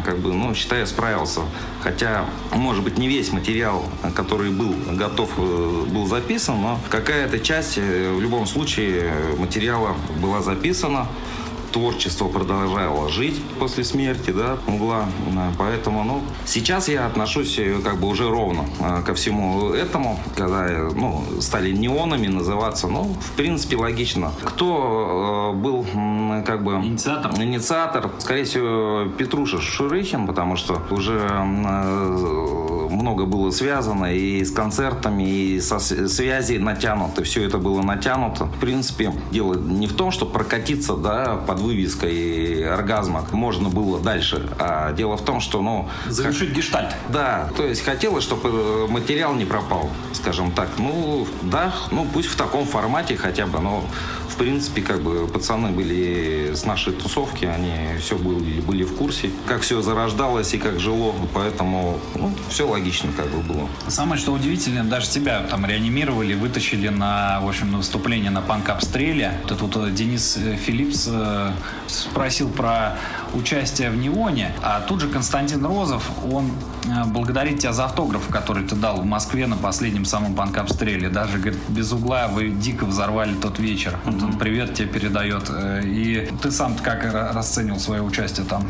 [0.04, 1.42] как бы, ну, считаю, справился.
[1.82, 2.26] Хотя,
[2.56, 3.86] может быть, не весь материал,
[4.16, 10.42] который был готов, э, был записан, но какая-то часть, э, в любом случае, материала была
[10.42, 11.08] записана
[11.72, 15.06] творчество продолжало жить после смерти, да, угла.
[15.58, 20.68] Поэтому, ну, сейчас я отношусь э, как бы уже ровно э, ко всему этому, когда,
[20.68, 24.32] э, ну, стали неонами называться, ну, в принципе, логично.
[24.44, 25.86] Кто был,
[26.46, 26.74] как бы...
[26.74, 27.32] Инициатор?
[27.42, 31.20] Инициатор, скорее всего, Петруша Шурыхин, потому что уже
[32.92, 37.24] много было связано и с концертами, и со связи натянуто.
[37.24, 38.46] Все это было натянуто.
[38.46, 44.50] В принципе, дело не в том, что прокатиться да, под вывеской оргазма можно было дальше,
[44.60, 46.96] а дело в том, что, ну, Завершить гештальт.
[47.10, 50.70] да, то есть хотелось, чтобы э, материал не пропал, скажем так.
[50.78, 53.84] Ну, да, ну пусть в таком формате хотя бы, но
[54.28, 59.30] в принципе, как бы пацаны были с нашей тусовки, они все были, были в курсе,
[59.46, 62.81] как все зарождалось и как жило, поэтому ну, все логично
[63.16, 63.70] как бы было.
[63.88, 69.34] Самое что удивительное, даже тебя там реанимировали, вытащили на, в общем, на выступление на панк-обстреле.
[69.48, 71.52] Тут вот э, Денис э, Филипс э,
[71.88, 72.98] спросил про
[73.34, 76.52] участие в Неоне, а тут же Константин Розов, он
[77.08, 81.10] благодарит тебя за автограф, который ты дал в Москве на последнем самом панк-обстреле.
[81.10, 83.98] Даже, говорит, без угла вы дико взорвали тот вечер.
[84.06, 85.50] Он привет тебе передает.
[85.86, 88.68] И ты сам как ра- расценивал свое участие там?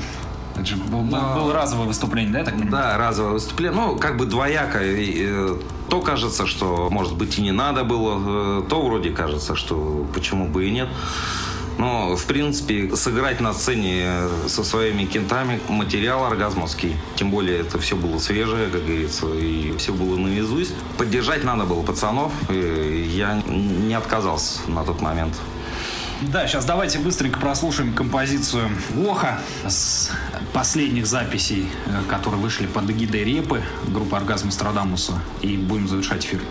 [0.62, 2.72] Это же был, был- было разовое выступление, да, я так понимаю?
[2.72, 3.80] Да, разовое выступление.
[3.80, 4.84] Ну, как бы двояко.
[4.84, 5.58] И, э,
[5.90, 10.48] То кажется, что, может быть, и не надо было, э, то вроде кажется, что почему
[10.48, 10.88] бы и нет.
[11.78, 14.08] Но, в принципе, сыграть на сцене
[14.48, 16.96] со своими кентами материал оргазмовский.
[17.16, 20.74] Тем более, это все было свежее, как говорится, и все было наизусть.
[20.98, 22.32] Поддержать надо было пацанов.
[22.50, 25.34] и Я не отказался на тот момент.
[26.22, 30.12] Да, сейчас давайте быстренько прослушаем композицию Воха с
[30.54, 36.42] последних записей, э, которые вышли под эгидой Репы, группы Оргазм Страдамуса, и будем завершать эфир.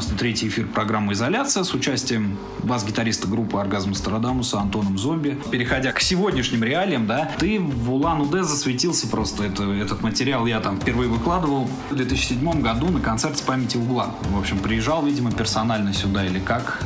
[0.00, 5.38] 93-й эфир программы «Изоляция» с участием бас-гитариста группы «Оргазм Стародамуса» Антоном Зомби.
[5.50, 9.44] Переходя к сегодняшним реалиям, да, ты в Улан-Удэ засветился просто.
[9.44, 14.14] Это, этот материал я там впервые выкладывал в 2007 году на концерте памяти угла.
[14.30, 16.82] В общем, приезжал, видимо, персонально сюда или как.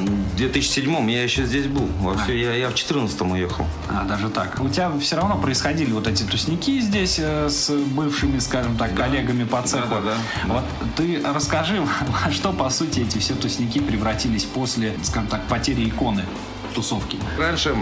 [0.00, 1.86] В 2007 я еще здесь был.
[2.00, 3.66] Вообще, я, я в 14 уехал.
[3.88, 4.58] А, даже так.
[4.60, 9.44] У тебя все равно происходили вот эти тусники здесь э, с бывшими, скажем так, коллегами
[9.44, 9.88] по цеху.
[9.90, 10.14] Да, да,
[10.46, 10.54] да.
[10.54, 10.64] Вот
[10.96, 11.80] ты расскажи,
[12.24, 16.24] во что, по сути, эти все тусники превратились после, скажем так, потери иконы
[16.74, 17.18] тусовки.
[17.38, 17.74] Раньше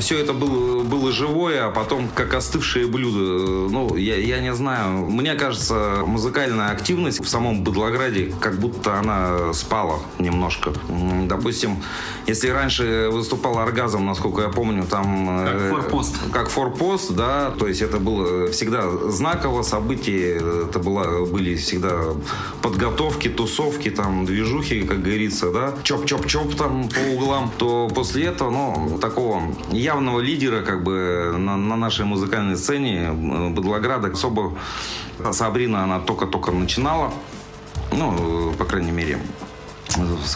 [0.00, 3.70] все это было, было живое, а потом как остывшие блюда.
[3.70, 5.06] Ну, я, я не знаю.
[5.06, 10.72] Мне кажется, музыкальная активность в самом Быдлограде как будто она спала немножко.
[11.26, 11.82] Допустим,
[12.26, 15.44] если раньше выступал оргазм, насколько я помню, там...
[15.44, 16.16] Как э, форпост.
[16.32, 17.50] Как форпост, да.
[17.50, 20.36] То есть это было всегда знаково событие.
[20.68, 22.00] Это было, были всегда
[22.62, 25.74] подготовки, тусовки, там, движухи, как говорится, да.
[25.82, 27.50] Чоп-чоп-чоп там по углам.
[27.58, 29.42] То после этого, ну, такого
[29.74, 34.56] явного лидера, как бы, на, на нашей музыкальной сцене э, Быдлограда особо
[35.32, 37.12] Сабрина, она только-только начинала.
[37.92, 39.18] Ну, по крайней мере,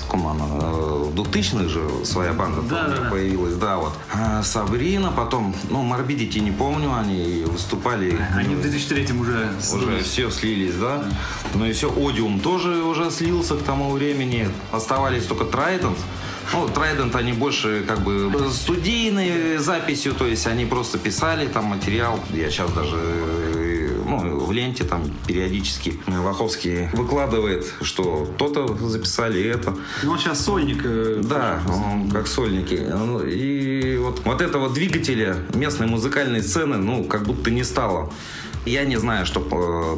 [0.09, 3.11] каком она, в 2000-х же своя банда Да, да, да.
[3.11, 3.93] появилась, да, вот.
[4.13, 8.19] А Сабрина, потом, ну, Морбидити не помню, они выступали.
[8.35, 9.51] Они в 2003 уже...
[9.75, 11.05] Уже все слились, да?
[11.55, 14.49] Ну и все, Одиум тоже уже слился к тому времени.
[14.73, 15.99] Оставались только Трайдент.
[16.53, 22.21] Ну, Трайдент, они больше как бы студийной записью, то есть они просто писали там материал.
[22.33, 29.77] Я сейчас даже э, ну, в ленте там периодически Ваховский выкладывает, что то-то записали это.
[30.03, 30.81] Ну, он сейчас сольник.
[30.85, 32.87] э, Да, он как сольники.
[32.89, 38.11] Ну, И вот, вот этого двигателя местной музыкальной сцены, ну, как будто не стало.
[38.65, 39.41] Я не знаю, что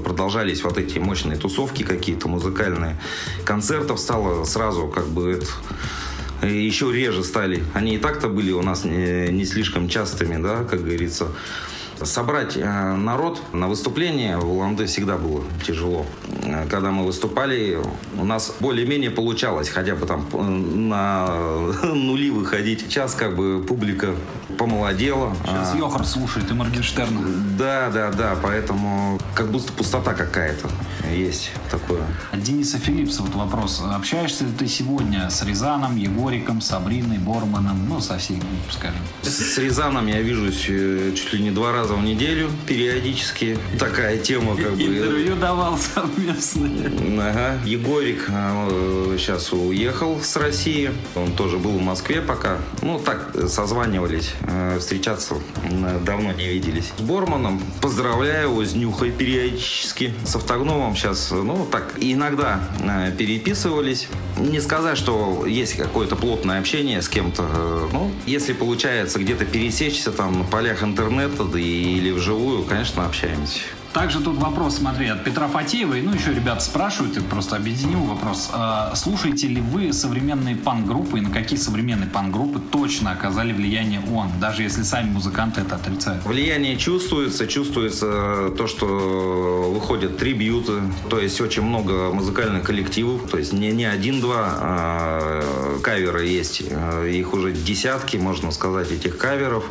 [0.05, 3.01] продолжались вот эти мощные тусовки какие-то музыкальные.
[3.44, 5.47] Концертов стало сразу как бы это,
[6.46, 7.62] еще реже стали.
[7.74, 11.28] Они и так-то были у нас не, не слишком частыми, да, как говорится.
[12.02, 16.06] Собрать э, народ на выступление в Улан-Удэ всегда было тяжело.
[16.44, 17.78] Э, Когда мы выступали,
[18.16, 21.28] у нас более-менее получалось хотя бы там э, на
[21.82, 22.81] нули выходить.
[22.81, 24.14] Сейчас как бы публика
[24.56, 25.35] помолодела.
[25.44, 27.20] Сейчас А, Йохар слушает и Моргенштерна.
[27.59, 30.68] да, да, да, поэтому как будто пустота какая-то
[31.14, 32.02] есть такое.
[32.31, 33.82] От Дениса Филипса вот вопрос.
[33.85, 39.01] Общаешься ли ты сегодня с Рязаном, Егориком, Сабриной, Борманом, ну, со всеми, скажем?
[39.22, 43.58] С Рязаном я вижусь чуть ли не два раза в неделю периодически.
[43.78, 44.82] Такая тема как бы.
[44.82, 46.90] Интервью давал совместное.
[47.18, 47.58] Ага.
[47.64, 48.26] Егорик
[49.18, 50.90] сейчас уехал с России.
[51.14, 52.58] Он тоже был в Москве пока.
[52.82, 54.32] Ну, так, э, созванивались.
[54.42, 55.34] э, Встречаться
[55.64, 56.92] э, давно не виделись.
[56.96, 60.12] С Борманом поздравляю его с Нюхой периодически.
[60.24, 64.08] С Автогновым сейчас, ну, так, иногда э, переписывались.
[64.38, 67.44] Не сказать, что есть какое-то плотное общение с кем-то.
[67.48, 73.07] э, Ну, если получается где-то пересечься там на полях интернета да и- или вживую, конечно,
[73.07, 73.61] общаемся.
[73.93, 78.48] Также тут вопрос, смотри, от Петра Фатеевой, ну, еще ребята спрашивают, и просто объединил вопрос.
[78.52, 84.31] А, слушаете ли вы современные пан-группы, и на какие современные пан-группы точно оказали влияние он,
[84.40, 86.24] даже если сами музыканты это отрицают?
[86.24, 93.52] Влияние чувствуется, чувствуется то, что выходят трибьюты, то есть очень много музыкальных коллективов, то есть
[93.52, 99.65] не, не один-два а, каверы есть, а, их уже десятки, можно сказать, этих каверов.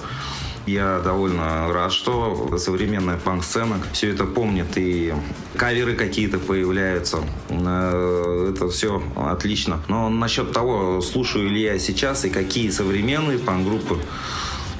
[0.69, 5.15] Я довольно рад, что современная панк-сцена все это помнит, и
[5.55, 7.23] каверы какие-то появляются.
[7.49, 9.79] Э, Это все отлично.
[9.87, 13.97] Но насчет того, слушаю ли я сейчас и какие современные панк-группы,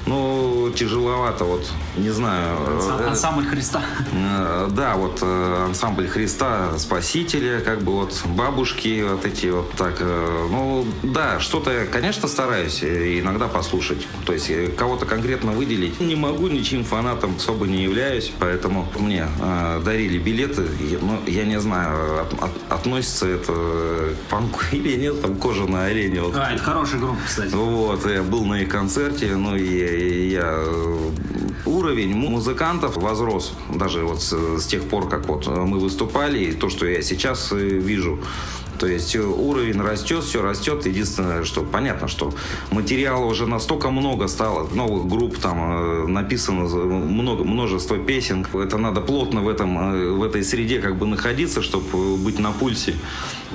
[0.06, 2.56] Ну, тяжеловато, вот, не знаю.
[2.66, 3.82] Э, Ансамбль Христа.
[4.12, 10.00] Э, Да, вот э, ансамбль Христа Спасителя, как бы вот бабушки вот эти вот так.
[10.00, 14.06] Ну, да, что-то, я, конечно, стараюсь иногда послушать.
[14.26, 19.26] То есть кого-то конкретно выделить не могу, ничьим фанатом особо не являюсь, поэтому мне
[19.84, 20.62] дарили билеты.
[20.80, 25.66] И, Ну, я не знаю, от- от- относится это к панку или нет, там кожа
[25.66, 26.22] на олене.
[26.22, 26.34] Вот.
[26.36, 27.52] А, это хорошая группа, кстати.
[27.54, 31.10] Вот, я был на их концерте, ну и я э,
[31.66, 36.52] уровень му- музыкантов возрос, даже вот с, с тех пор, как вот мы выступали, и
[36.52, 38.20] то, что я сейчас э, вижу.
[38.80, 40.86] То есть э, уровень растет, все растет.
[40.86, 42.32] Единственное, что понятно, что
[42.70, 48.46] материала уже настолько много стало, новых групп там э, написано много, множество песен.
[48.54, 52.52] Это надо плотно в, этом, э, в этой среде как бы находиться, чтобы быть на
[52.52, 52.94] пульсе.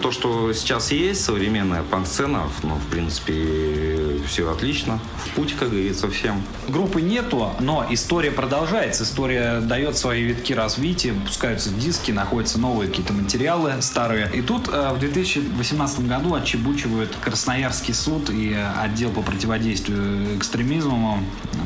[0.01, 4.99] То, что сейчас есть, современная панк-сцена, ну, в принципе, все отлично.
[5.25, 6.41] В путь, как говорится, всем.
[6.67, 9.03] Группы нету, но история продолжается.
[9.03, 14.29] История дает свои витки развития, выпускаются диски, находятся новые какие-то материалы старые.
[14.33, 21.19] И тут э, в 2018 году отчебучивают Красноярский суд и э, отдел по противодействию экстремизму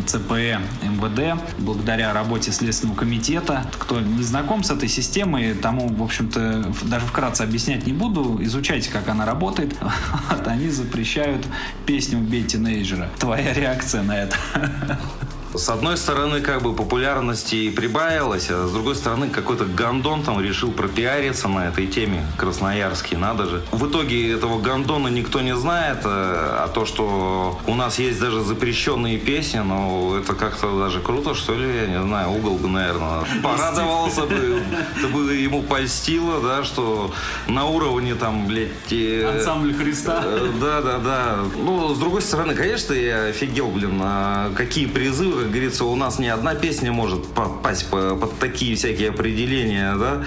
[0.05, 3.65] ЦПЭ МВД благодаря работе Следственного комитета.
[3.77, 8.39] Кто не знаком с этой системой, тому, в общем-то, даже вкратце объяснять не буду.
[8.41, 9.75] Изучайте, как она работает.
[10.45, 11.45] Они запрещают
[11.85, 13.07] песню «Убей тинейджера».
[13.19, 14.37] Твоя реакция на это?
[15.53, 20.71] С одной стороны, как бы популярности прибавилось, а с другой стороны, какой-то гондон там решил
[20.71, 23.63] пропиариться на этой теме, красноярский, надо же.
[23.71, 28.41] В итоге этого гондона никто не знает, а а то, что у нас есть даже
[28.41, 33.23] запрещенные песни, ну, это как-то даже круто, что ли, я не знаю, угол бы, наверное,
[33.41, 34.61] порадовался бы,
[34.97, 37.11] это бы ему польстило, да, что
[37.47, 40.21] на уровне там, блядь, э, Ансамбль Христа.
[40.23, 41.37] Э, Да, да, да.
[41.55, 46.19] Ну, с другой стороны, конечно, я офигел, блин, а какие призывы, как говорится, у нас
[46.19, 50.23] ни одна песня может попасть по- под такие всякие определения, да.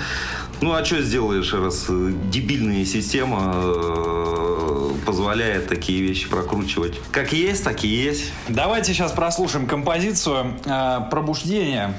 [0.60, 7.00] Ну, а что сделаешь, раз э, дебильная система э, позволяет такие вещи прокручивать.
[7.10, 8.32] Как есть, так и есть.
[8.48, 11.94] Давайте сейчас прослушаем композицию э, «Пробуждение»,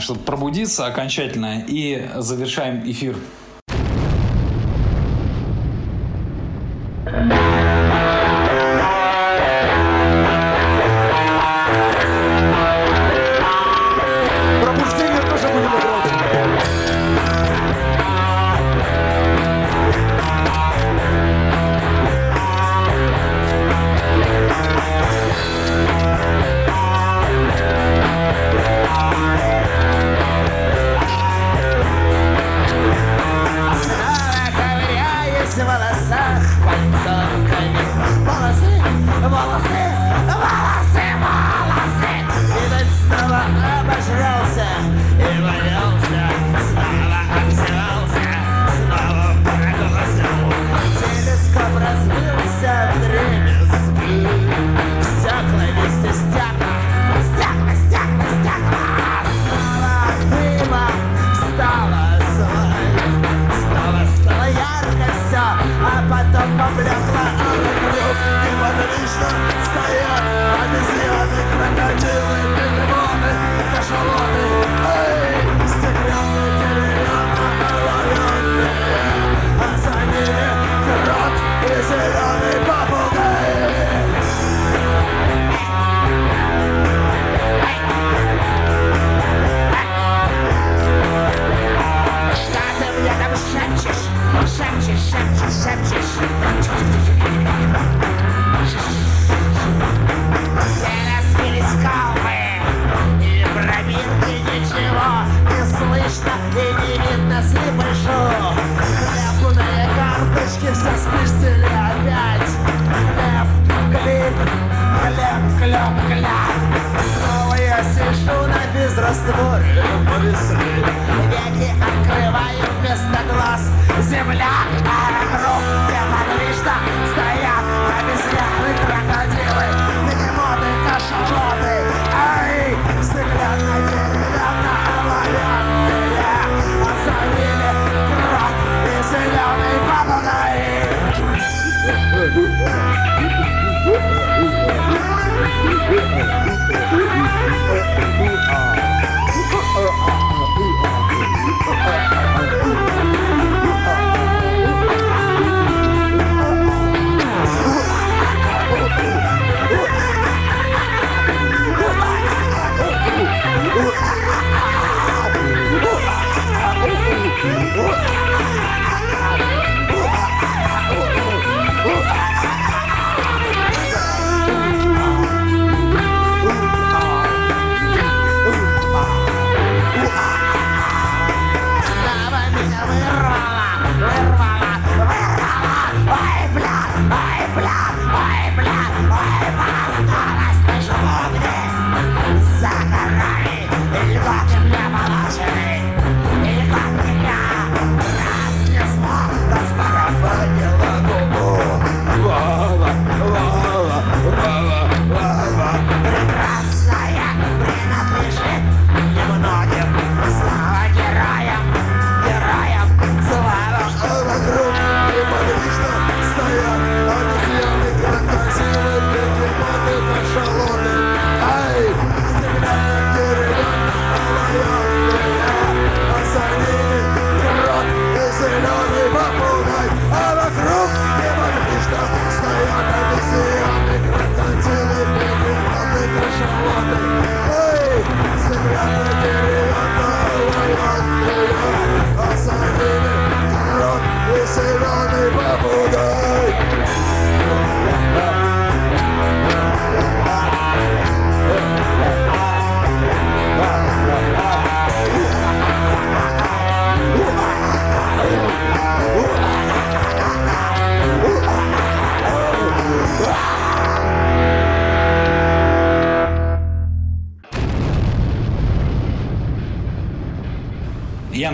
[0.00, 3.14] чтобы пробудиться окончательно, и завершаем эфир.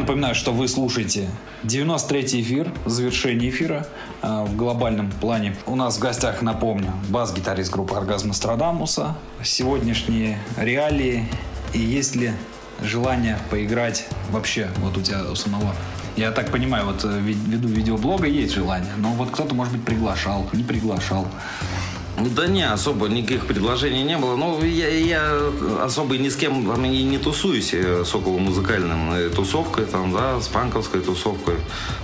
[0.04, 1.30] Напоминаю, что вы слушаете
[1.62, 3.86] 93-й эфир, завершение эфира
[4.22, 5.56] э, в глобальном плане.
[5.64, 9.16] У нас в гостях, напомню, бас-гитарист группы «Оргазм Астрадамуса».
[9.42, 11.26] Сегодняшние реалии
[11.72, 12.32] и есть ли
[12.82, 15.74] желание поиграть вообще вот у тебя у самого?
[16.16, 19.84] Я так понимаю, вот э, ви- ввиду видеоблога есть желание, но вот кто-то, может быть,
[19.86, 21.26] приглашал, не приглашал.
[22.24, 24.34] Ну, Да не, особо никаких предложений не было.
[24.36, 25.38] Ну, я, я
[25.82, 30.40] особо ни с кем там и не тусуюсь э, с околомузыкальным э, тусовкой, там, да,
[30.40, 31.56] с панковской тусовкой.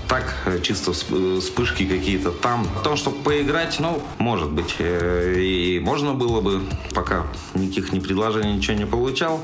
[0.09, 2.66] Так, э, чисто всп- вспышки какие-то там.
[2.76, 6.60] О том, чтобы поиграть, ну, может быть, и можно было бы,
[6.94, 9.40] пока никаких ни предложений, ничего не получал.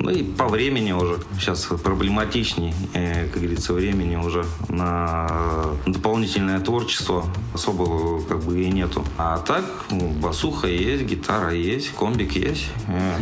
[0.00, 1.18] Ну и по времени уже.
[1.38, 7.24] Сейчас проблематичней, как говорится, времени уже на дополнительное творчество
[7.54, 9.04] особо как бы и нету.
[9.18, 12.66] А так, ну, басуха есть, гитара есть, комбик есть.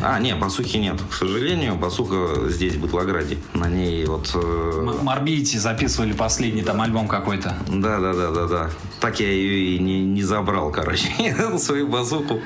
[0.02, 1.74] А, не, басухи нет, к сожалению.
[1.76, 3.38] Басуха здесь, в Батлограде.
[3.55, 4.30] На ней вот...
[4.34, 7.56] э, М- Морбите записывали последний там альбом какой-то.
[7.68, 8.70] да, да, да, да, да.
[9.00, 11.09] Так я ее и не, не забрал, короче,
[11.59, 12.40] свою базуку.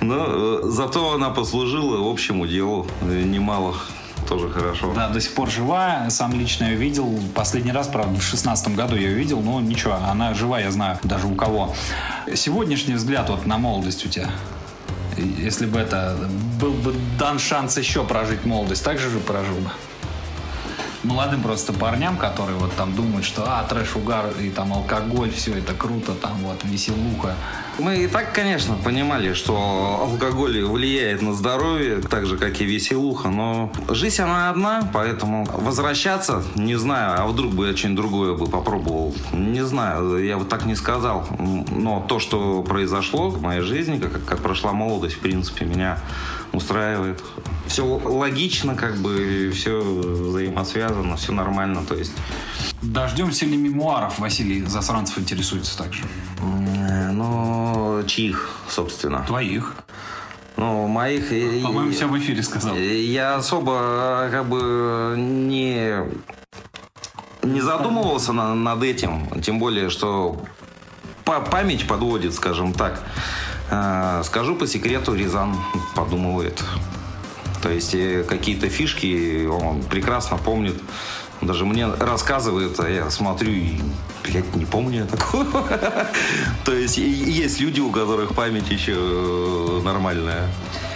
[0.00, 3.74] Но э, зато она послужила общему делу немало.
[4.30, 4.92] Тоже хорошо.
[4.94, 6.08] Да, до сих пор жива.
[6.08, 7.18] Сам лично ее видел.
[7.34, 9.40] Последний раз, правда, в шестнадцатом году я ее видел.
[9.40, 11.74] Но ничего, она жива, я знаю, даже у кого.
[12.32, 14.30] Сегодняшний взгляд вот на молодость у тебя.
[15.16, 16.16] Если бы это
[16.60, 19.70] был бы дан шанс еще прожить молодость, так же же прожил бы?
[21.02, 25.56] Молодым просто парням, которые вот там думают, что а, трэш, угар и там алкоголь, все
[25.56, 27.36] это круто, там вот веселуха.
[27.78, 33.28] Мы и так, конечно, понимали, что алкоголь влияет на здоровье, так же, как и веселуха,
[33.28, 38.46] но жизнь она одна, поэтому возвращаться, не знаю, а вдруг бы я что-нибудь другое бы
[38.46, 43.98] попробовал, не знаю, я бы так не сказал, но то, что произошло в моей жизни,
[43.98, 45.98] как, как прошла молодость, в принципе, меня
[46.52, 47.22] устраивает.
[47.66, 52.12] Все логично, как бы, все взаимосвязано, все нормально, то есть
[52.82, 54.18] Дождемся ли мемуаров?
[54.18, 56.02] Василий Засранцев интересуется также.
[56.40, 59.22] Э, Ну, чьих, собственно?
[59.26, 59.74] Твоих.
[60.56, 61.28] Ну, моих...
[61.62, 62.74] По-моему, все в эфире сказал.
[62.76, 65.94] Я особо как бы не,
[67.42, 69.28] не задумывался на- над этим.
[69.42, 70.42] Тем более, что
[71.24, 73.02] па- память подводит, скажем так.
[73.70, 75.56] Э, Скажу по секрету, Рязан
[75.94, 76.62] подумывает.
[77.62, 80.80] То есть э, какие-то фишки он прекрасно помнит.
[81.40, 83.80] Даже мне рассказывает, а я смотрю и,
[84.24, 85.64] блядь, не помню я такого.
[86.66, 90.48] То есть есть люди, у которых память еще э, нормальная.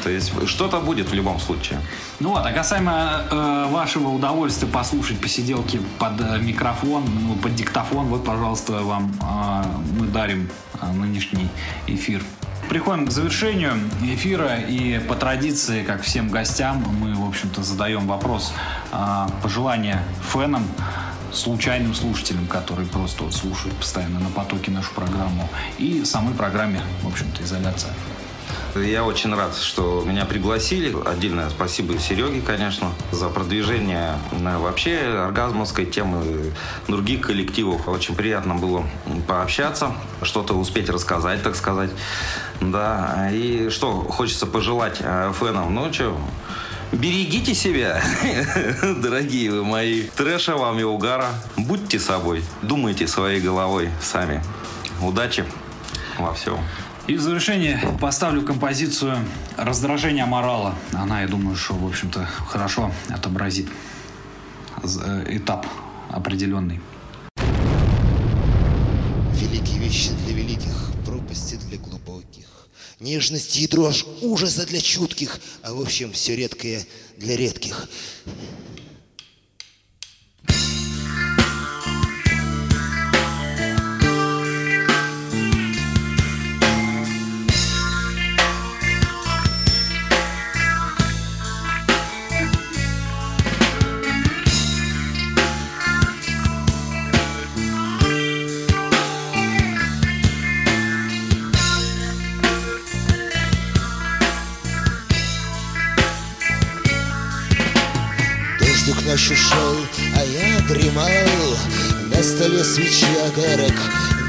[0.03, 1.81] То есть что-то будет в любом случае.
[2.21, 8.07] Ну вот, а касаемо э, вашего удовольствия послушать посиделки под э, микрофон, ну, под диктофон,
[8.07, 9.65] вот, пожалуйста, вам э,
[9.99, 10.51] мы дарим
[10.83, 11.49] э, нынешний
[11.87, 12.23] эфир.
[12.69, 13.73] Приходим к завершению
[14.03, 18.53] эфира, и по традиции, как всем гостям, мы, в общем-то, задаем вопрос
[18.91, 20.67] э, пожелания фенам,
[21.33, 27.43] случайным слушателям, которые просто слушают постоянно на потоке нашу программу, и самой программе, в общем-то,
[27.43, 27.93] изоляция.
[28.77, 30.95] Я очень рад, что меня пригласили.
[31.07, 36.53] Отдельное спасибо Сереге, конечно, за продвижение вообще оргазмовской темы
[36.89, 37.87] других коллективов.
[37.89, 38.85] Очень приятно было
[39.29, 39.93] пообщаться,
[40.23, 41.91] что-то успеть рассказать, так сказать.
[42.61, 46.17] Да, и что хочется пожелать э, фенам, ну что,
[46.93, 48.01] Берегите себя,
[49.03, 50.03] дорогие вы мои.
[50.03, 51.27] Трэша вам и угара.
[51.57, 52.45] Будьте собой.
[52.63, 54.43] Думайте своей головой сами.
[55.03, 55.45] Удачи
[56.19, 56.59] во всем.
[57.07, 59.19] И в завершение поставлю композицию
[59.59, 60.75] «Раздражение морала».
[60.95, 63.69] Она, я думаю, что, в общем-то, хорошо отобразит
[64.83, 65.67] э, этап
[66.09, 66.81] определенный.
[69.35, 72.47] Великие вещи для великих, пропасти для глубоких.
[73.01, 76.87] Нежность и дрожь ужаса для чутких, а в общем все редкое
[77.19, 77.87] для редких.
[109.25, 109.77] Ночью шел,
[110.17, 111.57] а я дремал.
[112.15, 113.73] На столе свечи огарок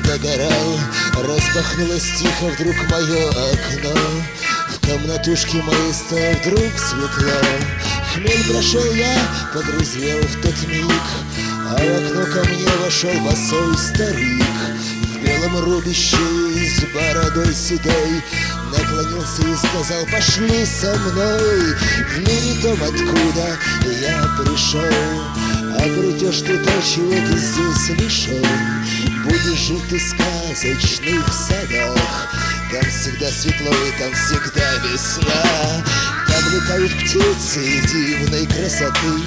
[0.06, 0.80] догорал.
[1.16, 3.94] Распахнулось тихо вдруг мое окно.
[4.70, 7.42] В комнатушке моей стало вдруг светло.
[8.14, 9.18] Хмель прошел я,
[9.54, 11.04] подрезвел в тот миг.
[11.68, 14.46] А в окно ко мне вошел босой старик.
[15.12, 16.16] В белом рубище
[16.56, 18.24] и с бородой седой
[18.78, 21.76] Наклонился и сказал, пошли со мной
[22.10, 25.46] В мире том, откуда я пришел.
[25.76, 28.46] Обретешь ты то, чего ты здесь лишен
[29.24, 32.34] Будешь жить ты в сказочных садах
[32.72, 35.84] Там всегда светло и там всегда весна.
[36.28, 39.22] Там летают птицы дивной красоты.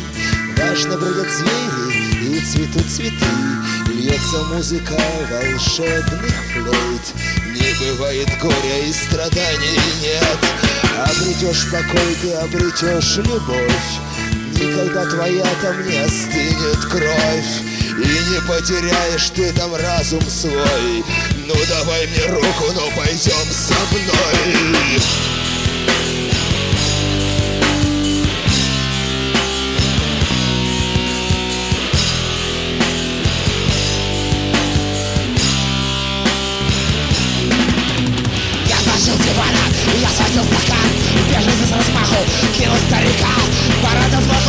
[0.57, 3.27] Важно бродят звери и цветут цветы.
[3.93, 4.97] Льется музыка
[5.31, 10.39] волшебных флейт Не бывает горя и страданий нет.
[10.97, 13.99] Обретешь покой, ты обретешь любовь.
[14.55, 17.61] Никогда твоя там не остынет кровь.
[17.99, 21.05] И не потеряешь ты там разум свой.
[21.47, 25.28] Ну давай мне руку, ну пойдем со мной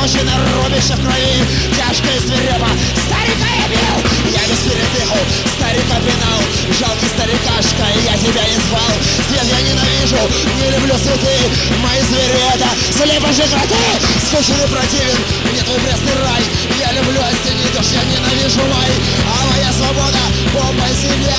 [0.09, 0.33] Сплохочена,
[0.63, 1.45] рубище в крови.
[1.75, 2.67] Тяжко и свирепо.
[3.05, 3.97] Старика я бил,
[4.33, 5.17] я без передыху
[5.55, 6.41] Старика пинал,
[6.79, 8.93] жалкий старикашка Я тебя не звал,
[9.27, 10.21] свет я ненавижу.
[10.57, 11.37] Не люблю цветы,
[11.77, 13.85] мои звери это Слепо же кроты,
[14.25, 15.19] скучен противен.
[15.51, 16.43] Мне твой пресный рай.
[16.79, 18.91] Я люблю осенний дождь, я ненавижу май
[19.29, 20.23] А моя свобода,
[20.53, 21.37] бомба земля.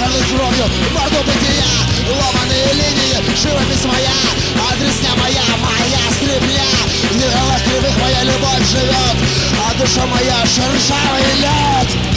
[0.00, 4.12] Хорлыть кровью, морду бытия Ломаные линии, живопись моя
[4.70, 6.64] Адресня моя, моя стрипня
[7.10, 9.16] В головах кривых моя любовь живет
[9.66, 12.14] А душа моя шершавый лед.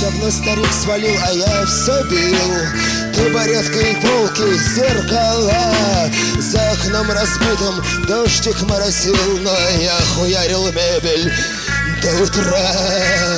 [0.00, 6.10] Давно старик свалил, а я все бил И полки, зеркала.
[6.38, 11.32] За окном разбитым дождик моросил Но я хуярил мебель
[12.00, 13.37] до утра